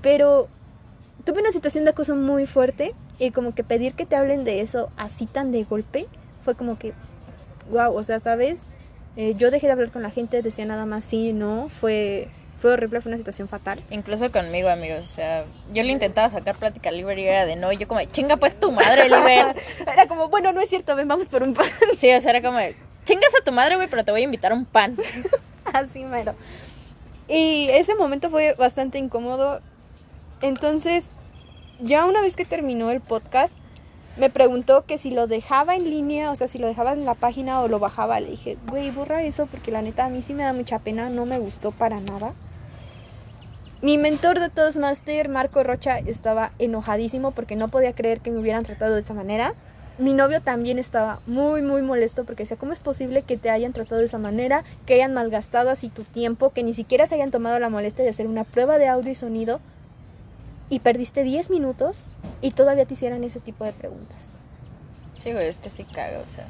Pero 0.00 0.48
tuve 1.24 1.40
una 1.40 1.52
situación 1.52 1.84
de 1.84 1.90
acoso 1.90 2.16
muy 2.16 2.46
fuerte 2.46 2.94
y 3.18 3.30
como 3.30 3.54
que 3.54 3.64
pedir 3.64 3.94
que 3.94 4.06
te 4.06 4.16
hablen 4.16 4.44
de 4.44 4.60
eso 4.60 4.90
así 4.96 5.26
tan 5.26 5.52
de 5.52 5.64
golpe 5.64 6.06
fue 6.44 6.54
como 6.54 6.78
que, 6.78 6.92
wow, 7.70 7.94
o 7.94 8.02
sea, 8.02 8.20
¿sabes? 8.20 8.60
Eh, 9.16 9.34
yo 9.36 9.50
dejé 9.50 9.66
de 9.66 9.72
hablar 9.72 9.90
con 9.90 10.02
la 10.02 10.10
gente, 10.10 10.42
decía 10.42 10.66
nada 10.66 10.86
más 10.86 11.04
sí, 11.04 11.32
no, 11.32 11.68
fue, 11.68 12.28
fue 12.64 12.72
horrible, 12.72 13.02
fue 13.02 13.10
una 13.10 13.18
situación 13.18 13.46
fatal. 13.46 13.78
Incluso 13.90 14.32
conmigo, 14.32 14.70
amigos. 14.70 15.00
O 15.00 15.14
sea, 15.16 15.44
yo 15.74 15.82
le 15.82 15.92
intentaba 15.92 16.30
sacar 16.30 16.56
plática 16.56 16.88
a 16.88 16.92
Liber 16.92 17.18
y 17.18 17.26
era 17.26 17.44
de 17.44 17.56
no. 17.56 17.70
Y 17.70 17.76
yo 17.76 17.86
como, 17.86 18.02
chinga 18.04 18.38
pues 18.38 18.58
tu 18.58 18.72
madre, 18.72 19.04
Liber. 19.10 19.54
Era 19.80 20.06
como, 20.06 20.30
bueno, 20.30 20.50
no 20.54 20.62
es 20.62 20.70
cierto, 20.70 20.96
ven, 20.96 21.06
vamos 21.06 21.28
por 21.28 21.42
un 21.42 21.52
pan. 21.52 21.68
Sí, 21.98 22.10
o 22.10 22.20
sea, 22.22 22.30
era 22.30 22.40
como, 22.40 22.58
chingas 23.04 23.34
a 23.38 23.44
tu 23.44 23.52
madre, 23.52 23.76
güey, 23.76 23.86
pero 23.88 24.02
te 24.02 24.12
voy 24.12 24.22
a 24.22 24.24
invitar 24.24 24.52
a 24.52 24.54
un 24.54 24.64
pan. 24.64 24.96
Así 25.74 26.04
mero. 26.04 26.34
Y 27.28 27.68
ese 27.68 27.94
momento 27.96 28.30
fue 28.30 28.54
bastante 28.54 28.96
incómodo. 28.96 29.60
Entonces, 30.40 31.10
ya 31.80 32.06
una 32.06 32.22
vez 32.22 32.34
que 32.34 32.46
terminó 32.46 32.90
el 32.90 33.02
podcast, 33.02 33.52
me 34.16 34.30
preguntó 34.30 34.86
que 34.86 34.96
si 34.96 35.10
lo 35.10 35.26
dejaba 35.26 35.74
en 35.74 35.84
línea, 35.84 36.30
o 36.30 36.34
sea, 36.34 36.48
si 36.48 36.58
lo 36.58 36.66
dejaba 36.66 36.94
en 36.94 37.04
la 37.04 37.14
página 37.14 37.60
o 37.60 37.68
lo 37.68 37.78
bajaba. 37.78 38.20
Le 38.20 38.30
dije, 38.30 38.56
güey, 38.70 38.90
borra 38.90 39.22
eso 39.22 39.44
porque 39.44 39.70
la 39.70 39.82
neta 39.82 40.06
a 40.06 40.08
mí 40.08 40.22
sí 40.22 40.32
me 40.32 40.44
da 40.44 40.54
mucha 40.54 40.78
pena, 40.78 41.10
no 41.10 41.26
me 41.26 41.38
gustó 41.38 41.70
para 41.70 42.00
nada. 42.00 42.32
Mi 43.84 43.98
mentor 43.98 44.40
de 44.40 44.48
Toastmaster, 44.48 45.28
Marco 45.28 45.62
Rocha, 45.62 45.98
estaba 45.98 46.52
enojadísimo 46.58 47.32
porque 47.32 47.54
no 47.54 47.68
podía 47.68 47.92
creer 47.92 48.20
que 48.20 48.30
me 48.30 48.38
hubieran 48.38 48.64
tratado 48.64 48.94
de 48.94 49.02
esa 49.02 49.12
manera. 49.12 49.52
Mi 49.98 50.14
novio 50.14 50.40
también 50.40 50.78
estaba 50.78 51.20
muy, 51.26 51.60
muy 51.60 51.82
molesto 51.82 52.24
porque 52.24 52.44
decía, 52.44 52.56
¿cómo 52.56 52.72
es 52.72 52.80
posible 52.80 53.20
que 53.20 53.36
te 53.36 53.50
hayan 53.50 53.74
tratado 53.74 53.98
de 53.98 54.06
esa 54.06 54.16
manera? 54.16 54.64
Que 54.86 54.94
hayan 54.94 55.12
malgastado 55.12 55.68
así 55.68 55.90
tu 55.90 56.02
tiempo, 56.02 56.48
que 56.48 56.62
ni 56.62 56.72
siquiera 56.72 57.06
se 57.06 57.16
hayan 57.16 57.30
tomado 57.30 57.58
la 57.58 57.68
molestia 57.68 58.04
de 58.04 58.10
hacer 58.10 58.26
una 58.26 58.44
prueba 58.44 58.78
de 58.78 58.88
audio 58.88 59.12
y 59.12 59.14
sonido 59.14 59.60
y 60.70 60.78
perdiste 60.78 61.22
10 61.22 61.50
minutos 61.50 62.04
y 62.40 62.52
todavía 62.52 62.86
te 62.86 62.94
hicieran 62.94 63.22
ese 63.22 63.40
tipo 63.40 63.66
de 63.66 63.72
preguntas. 63.72 64.30
Sí, 65.18 65.34
güey, 65.34 65.48
es 65.48 65.58
que 65.58 65.68
sí 65.68 65.84
caga, 65.84 66.20
o 66.20 66.26
sea. 66.26 66.46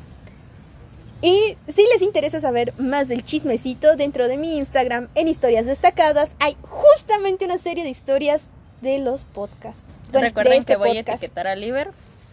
Y 1.24 1.56
si 1.74 1.86
les 1.90 2.02
interesa 2.02 2.38
saber 2.38 2.74
más 2.76 3.08
del 3.08 3.24
chismecito, 3.24 3.96
dentro 3.96 4.28
de 4.28 4.36
mi 4.36 4.58
Instagram, 4.58 5.08
en 5.14 5.26
historias 5.26 5.64
destacadas, 5.64 6.28
hay 6.38 6.54
justamente 6.60 7.46
una 7.46 7.56
serie 7.56 7.82
de 7.82 7.88
historias 7.88 8.50
de 8.82 8.98
los 8.98 9.24
podcasts. 9.24 9.82
Bueno, 10.12 10.26
Recuerden 10.26 10.58
este 10.58 10.74
que 10.74 10.76
voy 10.76 10.88
podcast. 10.90 11.08
a 11.08 11.12
etiquetar 11.12 11.46
a 11.46 11.56
Liber 11.56 11.92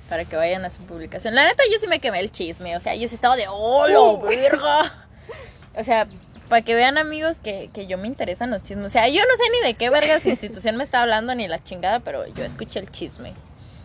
para 0.09 0.25
que 0.25 0.35
vayan 0.35 0.65
a 0.65 0.69
su 0.69 0.81
publicación. 0.81 1.35
La 1.35 1.45
neta, 1.45 1.63
yo 1.71 1.79
sí 1.79 1.87
me 1.87 2.01
quemé 2.01 2.19
el 2.19 2.31
chisme. 2.31 2.75
O 2.75 2.81
sea, 2.81 2.93
yo 2.95 3.07
sí 3.07 3.15
estaba 3.15 3.37
de 3.37 3.45
¡Hola, 3.49 4.19
verga! 4.27 5.07
O 5.77 5.85
sea, 5.85 6.05
para 6.49 6.61
que 6.63 6.75
vean, 6.75 6.97
amigos, 6.97 7.39
que, 7.39 7.69
que 7.73 7.87
yo 7.87 7.97
me 7.97 8.07
interesan 8.07 8.49
los 8.49 8.61
chismes. 8.61 8.87
O 8.87 8.89
sea, 8.89 9.07
yo 9.07 9.21
no 9.21 9.37
sé 9.37 9.43
ni 9.53 9.67
de 9.67 9.73
qué 9.75 9.89
vergas 9.89 10.25
institución 10.25 10.75
me 10.75 10.83
está 10.83 11.01
hablando 11.01 11.33
ni 11.33 11.47
la 11.47 11.63
chingada, 11.63 12.01
pero 12.01 12.27
yo 12.27 12.43
escuché 12.43 12.79
el 12.79 12.91
chisme. 12.91 13.31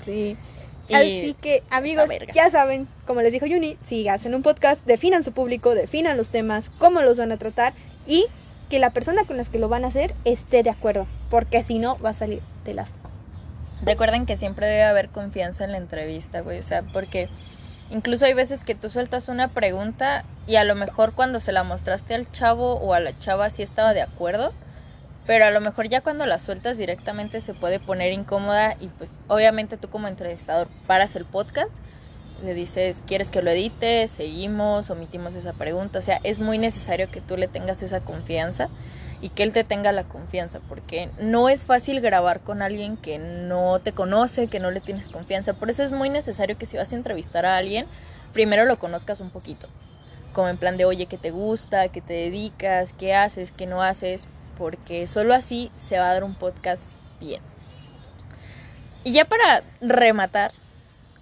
Sí. 0.04 0.36
Así 0.94 1.35
que, 1.40 1.62
amigos, 1.70 2.09
ya 2.33 2.51
saben, 2.51 2.87
como 3.07 3.22
les 3.22 3.33
dijo 3.33 3.46
Yuni, 3.46 3.77
si 3.81 4.09
hacen 4.09 4.35
un 4.35 4.42
podcast, 4.42 4.85
definan 4.87 5.25
su 5.25 5.33
público, 5.33 5.75
definan 5.75 6.16
los 6.16 6.29
temas, 6.29 6.70
cómo 6.79 7.03
los 7.03 7.18
van 7.18 7.33
a 7.33 7.37
tratar 7.37 7.72
y 8.07 8.27
que 8.68 8.79
la 8.79 8.90
persona 8.90 9.25
con 9.25 9.37
las 9.37 9.49
que 9.49 9.59
lo 9.59 9.68
van 9.68 9.85
a 9.85 9.88
hacer 9.88 10.14
esté 10.25 10.62
de 10.62 10.70
acuerdo, 10.70 11.07
porque 11.31 11.62
si 11.62 11.79
no, 11.79 11.99
va 11.99 12.11
a 12.11 12.14
salir 12.14 12.42
del 12.64 12.79
asco. 12.79 13.11
Recuerden 13.83 14.27
que 14.27 14.37
siempre 14.37 14.66
debe 14.66 14.85
haber 14.85 15.09
confianza 15.11 15.64
en 15.64 15.72
la 15.72 15.79
entrevista, 15.79 16.40
güey. 16.40 16.59
O 16.59 16.62
sea, 16.62 16.83
porque 16.83 17.29
incluso 17.90 18.25
hay 18.25 18.35
veces 18.35 18.64
que 18.64 18.75
tú 18.75 18.88
sueltas 18.90 19.29
una 19.29 19.49
pregunta 19.49 20.25
y 20.46 20.57
a 20.57 20.64
lo 20.64 20.75
mejor 20.75 21.12
cuando 21.12 21.40
se 21.40 21.53
la 21.53 21.62
mostraste 21.62 22.14
al 22.14 22.31
chavo 22.33 22.75
o 22.75 22.94
a 22.94 23.01
la 23.01 23.16
chava 23.18 23.51
sí 23.51 23.62
estaba 23.62 23.92
de 23.92 24.03
acuerdo. 24.03 24.53
Pero 25.26 25.44
a 25.44 25.50
lo 25.50 25.60
mejor 25.60 25.88
ya 25.88 26.02
cuando 26.02 26.24
la 26.24 26.38
sueltas 26.38 26.78
directamente 26.78 27.40
se 27.40 27.52
puede 27.52 27.80
poner 27.80 28.12
incómoda 28.12 28.76
y 28.80 28.88
pues 28.88 29.10
obviamente 29.26 29.76
tú 29.76 29.88
como 29.88 30.06
entrevistador 30.06 30.68
paras 30.86 31.16
el 31.16 31.24
podcast, 31.24 31.78
le 32.44 32.54
dices, 32.54 33.02
¿quieres 33.06 33.30
que 33.30 33.42
lo 33.42 33.50
edite? 33.50 34.08
Seguimos, 34.08 34.90
omitimos 34.90 35.34
esa 35.34 35.52
pregunta. 35.52 35.98
O 35.98 36.02
sea, 36.02 36.20
es 36.22 36.38
muy 36.38 36.58
necesario 36.58 37.10
que 37.10 37.20
tú 37.20 37.36
le 37.36 37.48
tengas 37.48 37.82
esa 37.82 38.00
confianza 38.00 38.68
y 39.20 39.30
que 39.30 39.42
él 39.42 39.52
te 39.52 39.64
tenga 39.64 39.92
la 39.92 40.04
confianza, 40.04 40.60
porque 40.68 41.08
no 41.18 41.48
es 41.48 41.64
fácil 41.64 42.00
grabar 42.00 42.40
con 42.40 42.60
alguien 42.60 42.96
que 42.98 43.18
no 43.18 43.80
te 43.80 43.92
conoce, 43.92 44.48
que 44.48 44.60
no 44.60 44.70
le 44.70 44.80
tienes 44.80 45.08
confianza. 45.08 45.54
Por 45.54 45.70
eso 45.70 45.82
es 45.82 45.92
muy 45.92 46.10
necesario 46.10 46.58
que 46.58 46.66
si 46.66 46.76
vas 46.76 46.92
a 46.92 46.96
entrevistar 46.96 47.46
a 47.46 47.56
alguien, 47.56 47.86
primero 48.32 48.66
lo 48.66 48.78
conozcas 48.78 49.20
un 49.20 49.30
poquito. 49.30 49.68
Como 50.34 50.48
en 50.48 50.59
plan 50.59 50.76
de, 50.76 50.84
oye, 50.84 51.07
¿qué 51.07 51.16
te 51.16 51.30
gusta? 51.30 51.88
¿Qué 51.88 52.03
te 52.03 52.12
dedicas? 52.12 52.92
¿Qué 52.92 53.14
haces? 53.14 53.53
¿Qué 53.53 53.64
no 53.64 53.82
haces? 53.82 54.28
Porque 54.57 55.07
solo 55.07 55.34
así 55.34 55.70
se 55.76 55.98
va 55.98 56.11
a 56.11 56.14
dar 56.14 56.24
un 56.24 56.34
podcast 56.34 56.90
bien. 57.20 57.42
Y 59.04 59.12
ya 59.12 59.24
para 59.24 59.62
rematar, 59.80 60.52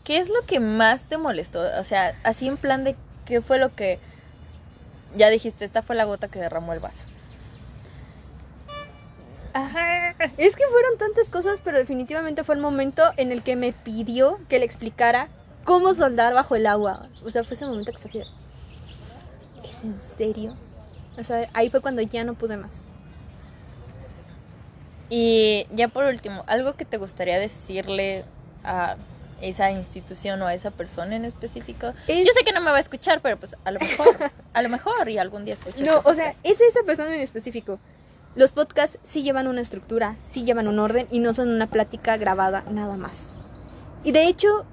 ¿qué 0.04 0.18
es 0.18 0.28
lo 0.28 0.42
que 0.46 0.60
más 0.60 1.06
te 1.06 1.18
molestó? 1.18 1.62
O 1.78 1.84
sea, 1.84 2.14
así 2.22 2.48
en 2.48 2.56
plan 2.56 2.84
de, 2.84 2.96
¿qué 3.26 3.40
fue 3.40 3.58
lo 3.58 3.74
que 3.74 3.98
ya 5.16 5.28
dijiste? 5.28 5.64
Esta 5.64 5.82
fue 5.82 5.96
la 5.96 6.04
gota 6.04 6.28
que 6.28 6.38
derramó 6.38 6.72
el 6.72 6.80
vaso. 6.80 7.06
Es 10.36 10.56
que 10.56 10.64
fueron 10.70 10.98
tantas 10.98 11.30
cosas, 11.30 11.60
pero 11.62 11.78
definitivamente 11.78 12.42
fue 12.42 12.54
el 12.56 12.60
momento 12.60 13.02
en 13.16 13.30
el 13.30 13.42
que 13.42 13.54
me 13.54 13.72
pidió 13.72 14.40
que 14.48 14.58
le 14.58 14.64
explicara 14.64 15.28
cómo 15.64 15.94
soldar 15.94 16.34
bajo 16.34 16.56
el 16.56 16.66
agua. 16.66 17.08
O 17.24 17.30
sea, 17.30 17.44
fue 17.44 17.54
ese 17.54 17.66
momento 17.66 17.92
que 17.92 17.98
fue 17.98 18.08
así 18.10 18.18
de, 18.18 18.26
¿Es 19.64 19.84
en 19.84 19.98
serio? 20.16 20.56
O 21.18 21.22
sea, 21.22 21.48
ahí 21.52 21.70
fue 21.70 21.80
cuando 21.80 22.02
ya 22.02 22.24
no 22.24 22.34
pude 22.34 22.56
más. 22.56 22.80
Y 25.10 25.66
ya 25.72 25.88
por 25.88 26.04
último, 26.06 26.44
algo 26.46 26.74
que 26.74 26.84
te 26.84 26.96
gustaría 26.96 27.38
decirle 27.38 28.24
a 28.64 28.96
esa 29.40 29.70
institución 29.70 30.40
o 30.42 30.46
a 30.46 30.54
esa 30.54 30.70
persona 30.70 31.16
en 31.16 31.24
específico. 31.24 31.92
Es- 32.08 32.26
Yo 32.26 32.32
sé 32.32 32.44
que 32.44 32.52
no 32.52 32.60
me 32.60 32.70
va 32.70 32.78
a 32.78 32.80
escuchar, 32.80 33.20
pero 33.20 33.36
pues 33.36 33.56
a 33.64 33.70
lo 33.70 33.80
mejor, 33.80 34.16
a 34.54 34.62
lo 34.62 34.68
mejor 34.68 35.08
y 35.08 35.18
algún 35.18 35.44
día 35.44 35.54
escuche. 35.54 35.84
No, 35.84 36.00
o 36.04 36.14
sea, 36.14 36.30
es 36.42 36.60
esa 36.60 36.82
persona 36.86 37.14
en 37.14 37.20
específico. 37.20 37.78
Los 38.34 38.52
podcasts 38.52 38.98
sí 39.02 39.22
llevan 39.22 39.46
una 39.46 39.60
estructura, 39.60 40.16
sí 40.30 40.44
llevan 40.44 40.66
un 40.66 40.78
orden 40.78 41.06
y 41.10 41.20
no 41.20 41.34
son 41.34 41.48
una 41.50 41.68
plática 41.68 42.16
grabada 42.16 42.64
nada 42.70 42.96
más. 42.96 43.76
Y 44.02 44.12
de 44.12 44.26
hecho, 44.26 44.64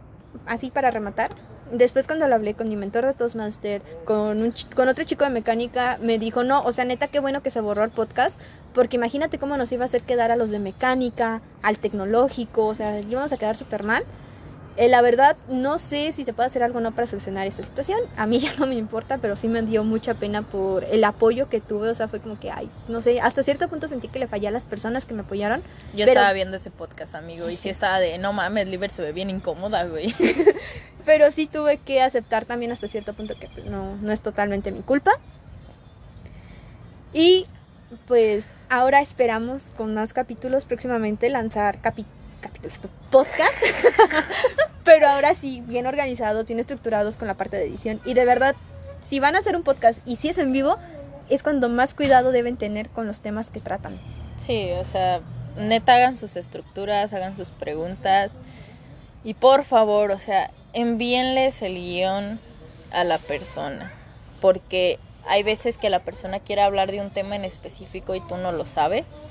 así 0.47 0.71
para 0.71 0.89
rematar, 0.89 1.29
después 1.71 2.07
cuando 2.07 2.27
lo 2.27 2.35
hablé 2.35 2.53
con 2.55 2.69
mi 2.69 2.75
mentor 2.75 3.05
de 3.05 3.13
Toastmaster, 3.13 3.81
con, 4.05 4.41
un, 4.41 4.53
con 4.75 4.87
otro 4.87 5.03
chico 5.03 5.25
de 5.25 5.29
mecánica, 5.29 5.99
me 6.01 6.17
dijo, 6.17 6.43
no, 6.43 6.63
o 6.63 6.71
sea, 6.71 6.85
neta, 6.85 7.07
qué 7.07 7.19
bueno 7.19 7.43
que 7.43 7.51
se 7.51 7.61
borró 7.61 7.83
el 7.83 7.91
podcast, 7.91 8.39
porque 8.73 8.97
imagínate 8.97 9.37
cómo 9.37 9.57
nos 9.57 9.71
iba 9.71 9.83
a 9.83 9.85
hacer 9.85 10.01
quedar 10.01 10.31
a 10.31 10.35
los 10.35 10.51
de 10.51 10.59
mecánica, 10.59 11.41
al 11.61 11.77
tecnológico, 11.77 12.67
o 12.67 12.73
sea, 12.73 12.99
íbamos 12.99 13.31
a 13.33 13.37
quedar 13.37 13.55
súper 13.55 13.83
mal. 13.83 14.03
Eh, 14.77 14.87
la 14.87 15.01
verdad, 15.01 15.35
no 15.49 15.77
sé 15.77 16.13
si 16.13 16.23
se 16.23 16.31
puede 16.31 16.47
hacer 16.47 16.63
algo 16.63 16.77
o 16.77 16.81
no 16.81 16.93
para 16.93 17.05
solucionar 17.05 17.45
esta 17.45 17.61
situación. 17.61 17.99
A 18.15 18.25
mí 18.25 18.39
ya 18.39 18.53
no 18.57 18.67
me 18.67 18.75
importa, 18.75 19.17
pero 19.17 19.35
sí 19.35 19.47
me 19.49 19.61
dio 19.61 19.83
mucha 19.83 20.13
pena 20.13 20.43
por 20.43 20.85
el 20.85 21.03
apoyo 21.03 21.49
que 21.49 21.59
tuve. 21.59 21.89
O 21.89 21.95
sea, 21.95 22.07
fue 22.07 22.21
como 22.21 22.39
que, 22.39 22.51
ay, 22.51 22.69
no 22.87 23.01
sé, 23.01 23.19
hasta 23.19 23.43
cierto 23.43 23.67
punto 23.67 23.89
sentí 23.89 24.07
que 24.07 24.19
le 24.19 24.27
fallé 24.27 24.47
a 24.47 24.51
las 24.51 24.63
personas 24.63 25.05
que 25.05 25.13
me 25.13 25.21
apoyaron. 25.21 25.61
Yo 25.93 26.05
pero- 26.05 26.11
estaba 26.11 26.31
viendo 26.31 26.55
ese 26.55 26.71
podcast, 26.71 27.15
amigo, 27.15 27.49
y 27.49 27.57
sí 27.57 27.67
estaba 27.67 27.99
de, 27.99 28.17
no 28.17 28.31
mames, 28.31 28.67
Liber 28.67 28.89
se 28.89 29.01
ve 29.01 29.11
bien 29.11 29.29
incómoda, 29.29 29.83
güey. 29.85 30.15
Pero 31.05 31.31
sí 31.31 31.47
tuve 31.47 31.77
que 31.77 32.01
aceptar 32.01 32.45
también 32.45 32.71
hasta 32.71 32.87
cierto 32.87 33.13
punto 33.13 33.35
que 33.35 33.49
pues, 33.49 33.65
no, 33.65 33.97
no 33.97 34.11
es 34.11 34.21
totalmente 34.21 34.71
mi 34.71 34.81
culpa. 34.81 35.11
Y 37.13 37.47
pues 38.07 38.45
ahora 38.71 39.01
esperamos 39.01 39.69
con 39.75 39.93
más 39.93 40.13
capítulos 40.13 40.63
próximamente 40.65 41.29
lanzar 41.29 41.81
capi- 41.81 42.05
capítulos, 42.39 42.79
tu 42.79 42.87
podcast. 43.11 43.53
Pero 44.85 45.07
ahora 45.09 45.35
sí, 45.35 45.61
bien 45.67 45.85
organizados, 45.85 46.47
bien 46.47 46.57
estructurados 46.59 47.17
con 47.17 47.27
la 47.27 47.35
parte 47.35 47.57
de 47.57 47.65
edición. 47.65 47.99
Y 48.05 48.13
de 48.13 48.25
verdad, 48.25 48.55
si 49.07 49.19
van 49.19 49.35
a 49.35 49.39
hacer 49.39 49.55
un 49.57 49.63
podcast 49.63 49.99
y 50.07 50.15
si 50.15 50.29
es 50.29 50.37
en 50.37 50.53
vivo, 50.53 50.77
es 51.29 51.43
cuando 51.43 51.69
más 51.69 51.93
cuidado 51.93 52.31
deben 52.31 52.55
tener 52.55 52.89
con 52.89 53.05
los 53.05 53.19
temas 53.19 53.51
que 53.51 53.59
tratan. 53.59 53.99
Sí, 54.37 54.71
o 54.71 54.85
sea, 54.85 55.19
neta 55.57 55.95
hagan 55.95 56.15
sus 56.15 56.37
estructuras, 56.37 57.11
hagan 57.13 57.35
sus 57.35 57.51
preguntas. 57.51 58.31
Y 59.23 59.33
por 59.33 59.65
favor, 59.65 60.11
o 60.11 60.19
sea, 60.19 60.49
envíenles 60.73 61.61
el 61.61 61.75
guion 61.75 62.39
a 62.91 63.03
la 63.03 63.17
persona. 63.17 63.91
Porque 64.39 64.97
hay 65.27 65.43
veces 65.43 65.77
que 65.77 65.89
la 65.89 65.99
persona 65.99 66.39
quiere 66.39 66.61
hablar 66.61 66.91
de 66.91 67.01
un 67.01 67.11
tema 67.11 67.35
en 67.35 67.45
específico 67.45 68.15
y 68.15 68.21
tú 68.21 68.37
no 68.37 68.51
lo 68.51 68.65
sabes. 68.65 69.21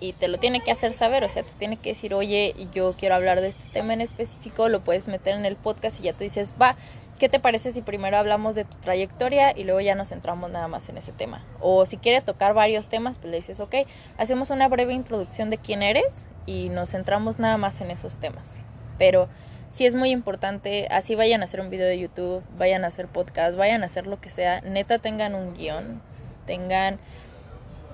Y 0.00 0.12
te 0.12 0.28
lo 0.28 0.38
tiene 0.38 0.60
que 0.60 0.70
hacer 0.70 0.92
saber, 0.92 1.24
o 1.24 1.28
sea, 1.28 1.44
te 1.44 1.52
tiene 1.52 1.76
que 1.76 1.90
decir, 1.90 2.14
oye, 2.14 2.54
yo 2.74 2.92
quiero 2.92 3.14
hablar 3.14 3.40
de 3.40 3.48
este 3.48 3.68
tema 3.72 3.94
en 3.94 4.00
específico, 4.00 4.68
lo 4.68 4.82
puedes 4.82 5.08
meter 5.08 5.34
en 5.34 5.46
el 5.46 5.56
podcast 5.56 6.00
y 6.00 6.04
ya 6.04 6.12
tú 6.12 6.24
dices, 6.24 6.54
va, 6.60 6.76
¿qué 7.18 7.28
te 7.28 7.38
parece 7.38 7.72
si 7.72 7.80
primero 7.80 8.16
hablamos 8.16 8.54
de 8.54 8.64
tu 8.64 8.76
trayectoria 8.78 9.56
y 9.56 9.64
luego 9.64 9.80
ya 9.80 9.94
nos 9.94 10.08
centramos 10.08 10.50
nada 10.50 10.68
más 10.68 10.88
en 10.88 10.98
ese 10.98 11.12
tema? 11.12 11.44
O 11.60 11.86
si 11.86 11.96
quiere 11.96 12.20
tocar 12.20 12.54
varios 12.54 12.88
temas, 12.88 13.18
pues 13.18 13.30
le 13.30 13.36
dices, 13.36 13.60
ok, 13.60 13.74
hacemos 14.18 14.50
una 14.50 14.68
breve 14.68 14.92
introducción 14.92 15.48
de 15.48 15.58
quién 15.58 15.82
eres 15.82 16.26
y 16.44 16.68
nos 16.70 16.90
centramos 16.90 17.38
nada 17.38 17.56
más 17.56 17.80
en 17.80 17.90
esos 17.90 18.18
temas. 18.18 18.58
Pero 18.98 19.28
sí 19.74 19.86
es 19.86 19.94
muy 19.94 20.10
importante, 20.10 20.86
así 20.88 21.16
vayan 21.16 21.42
a 21.42 21.46
hacer 21.46 21.60
un 21.60 21.68
video 21.68 21.88
de 21.88 21.98
YouTube, 21.98 22.44
vayan 22.56 22.84
a 22.84 22.86
hacer 22.86 23.08
podcast, 23.08 23.56
vayan 23.56 23.82
a 23.82 23.86
hacer 23.86 24.06
lo 24.06 24.20
que 24.20 24.30
sea, 24.30 24.60
neta 24.60 25.00
tengan 25.00 25.34
un 25.34 25.52
guion, 25.54 26.00
tengan 26.46 27.00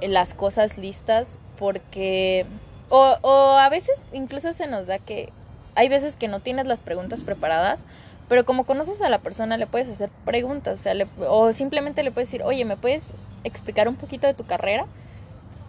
eh, 0.02 0.08
las 0.08 0.34
cosas 0.34 0.76
listas, 0.76 1.38
porque... 1.58 2.44
O, 2.90 3.16
o 3.22 3.56
a 3.56 3.68
veces 3.70 4.04
incluso 4.12 4.52
se 4.52 4.66
nos 4.66 4.88
da 4.88 4.98
que 4.98 5.32
hay 5.74 5.88
veces 5.88 6.16
que 6.16 6.28
no 6.28 6.40
tienes 6.40 6.66
las 6.66 6.82
preguntas 6.82 7.22
preparadas, 7.22 7.86
pero 8.28 8.44
como 8.44 8.64
conoces 8.66 9.00
a 9.00 9.08
la 9.08 9.20
persona 9.20 9.56
le 9.56 9.66
puedes 9.66 9.88
hacer 9.88 10.10
preguntas, 10.26 10.80
o 10.80 10.82
sea, 10.82 10.92
le- 10.92 11.08
o 11.26 11.50
simplemente 11.54 12.02
le 12.02 12.10
puedes 12.10 12.28
decir, 12.28 12.42
oye, 12.42 12.66
¿me 12.66 12.76
puedes 12.76 13.12
explicar 13.42 13.88
un 13.88 13.96
poquito 13.96 14.26
de 14.26 14.34
tu 14.34 14.44
carrera? 14.44 14.84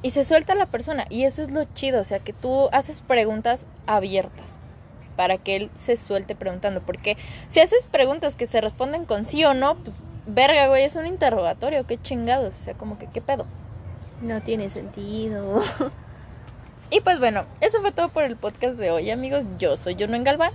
Y 0.02 0.10
se 0.10 0.26
suelta 0.26 0.56
la 0.56 0.66
persona, 0.66 1.06
y 1.10 1.24
eso 1.24 1.42
es 1.42 1.52
lo 1.52 1.64
chido, 1.74 2.02
o 2.02 2.04
sea, 2.04 2.20
que 2.20 2.34
tú 2.34 2.68
haces 2.74 3.00
preguntas 3.00 3.66
abiertas 3.86 4.61
para 5.16 5.38
que 5.38 5.56
él 5.56 5.72
se 5.74 5.98
suelte 5.98 6.36
preguntando, 6.36 6.82
porque 6.82 7.18
si 7.50 7.60
haces 7.60 7.88
preguntas 7.88 8.36
que 8.36 8.48
se 8.48 8.62
responden 8.62 9.06
con 9.06 9.26
sí 9.26 9.44
o 9.46 9.54
no, 9.54 9.76
pues 9.78 9.98
verga, 10.26 10.68
güey, 10.68 10.84
es 10.84 10.96
un 10.96 11.06
interrogatorio, 11.06 11.86
qué 11.86 12.02
chingados, 12.02 12.56
o 12.60 12.64
sea, 12.64 12.74
como 12.74 12.98
que 12.98 13.08
qué 13.08 13.22
pedo. 13.22 13.46
No 14.22 14.42
tiene 14.42 14.70
sentido. 14.70 15.64
Y 16.94 17.00
pues 17.00 17.20
bueno, 17.20 17.46
eso 17.62 17.80
fue 17.80 17.94
todo 17.94 18.10
por 18.10 18.24
el 18.24 18.36
podcast 18.36 18.78
de 18.78 18.92
hoy, 18.92 19.10
amigos. 19.12 19.46
Yo 19.58 19.78
soy 19.78 19.96
Juno 19.96 20.18
en 20.18 20.26
Galván. 20.26 20.52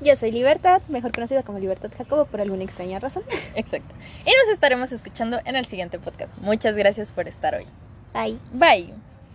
Yo 0.00 0.16
soy 0.16 0.32
Libertad, 0.32 0.80
mejor 0.88 1.12
conocida 1.12 1.42
como 1.42 1.58
Libertad 1.58 1.90
Jacobo 1.96 2.24
por 2.24 2.40
alguna 2.40 2.64
extraña 2.64 2.98
razón. 2.98 3.24
Exacto. 3.54 3.94
Y 4.24 4.30
nos 4.30 4.52
estaremos 4.52 4.90
escuchando 4.92 5.38
en 5.44 5.54
el 5.54 5.66
siguiente 5.66 5.98
podcast. 5.98 6.38
Muchas 6.38 6.76
gracias 6.76 7.12
por 7.12 7.28
estar 7.28 7.54
hoy. 7.54 7.66
Bye. 8.14 8.38
Bye. 8.52 9.05